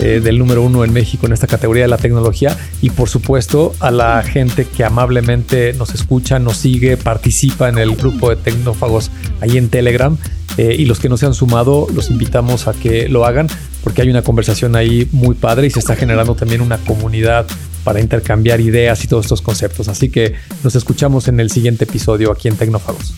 eh, 0.00 0.20
del 0.22 0.38
número 0.38 0.62
uno 0.62 0.84
en 0.84 0.92
México 0.92 1.26
en 1.26 1.32
esta 1.32 1.46
categoría 1.46 1.84
de 1.84 1.88
la 1.88 1.98
tecnología 1.98 2.56
y 2.82 2.90
por 2.90 3.08
supuesto 3.08 3.74
a 3.78 3.92
la 3.92 4.22
gente 4.24 4.64
que 4.64 4.84
amablemente 4.84 5.72
nos 5.74 5.94
escucha, 5.94 6.40
nos 6.40 6.56
sigue, 6.56 6.96
participa 6.96 7.68
en 7.68 7.78
el 7.78 7.94
grupo 7.94 8.30
de 8.30 8.36
tecnófagos 8.36 9.12
ahí 9.40 9.56
en 9.56 9.68
Telegram 9.68 10.16
eh, 10.56 10.74
y 10.76 10.84
los 10.84 10.98
que 10.98 11.08
no 11.08 11.16
se 11.16 11.26
han 11.26 11.34
sumado 11.34 11.86
los 11.94 12.10
invitamos 12.10 12.66
a 12.66 12.74
que 12.74 13.08
lo 13.08 13.24
hagan 13.24 13.46
porque 13.84 14.02
hay 14.02 14.10
una 14.10 14.22
conversación 14.22 14.74
ahí 14.74 15.08
muy 15.12 15.36
padre 15.36 15.68
y 15.68 15.70
se 15.70 15.78
está 15.78 15.94
generando 15.94 16.34
también 16.34 16.60
una 16.60 16.78
comunidad 16.78 17.46
para 17.88 18.00
intercambiar 18.00 18.60
ideas 18.60 19.02
y 19.02 19.08
todos 19.08 19.24
estos 19.24 19.40
conceptos. 19.40 19.88
Así 19.88 20.10
que 20.10 20.34
nos 20.62 20.76
escuchamos 20.76 21.26
en 21.26 21.40
el 21.40 21.50
siguiente 21.50 21.84
episodio 21.84 22.30
aquí 22.30 22.46
en 22.46 22.54
Tecnófagos. 22.54 23.14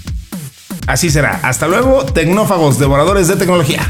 Así 0.87 1.11
será. 1.11 1.41
Hasta 1.43 1.66
luego, 1.66 2.05
tecnófagos, 2.05 2.79
devoradores 2.79 3.27
de 3.27 3.35
tecnología. 3.35 3.83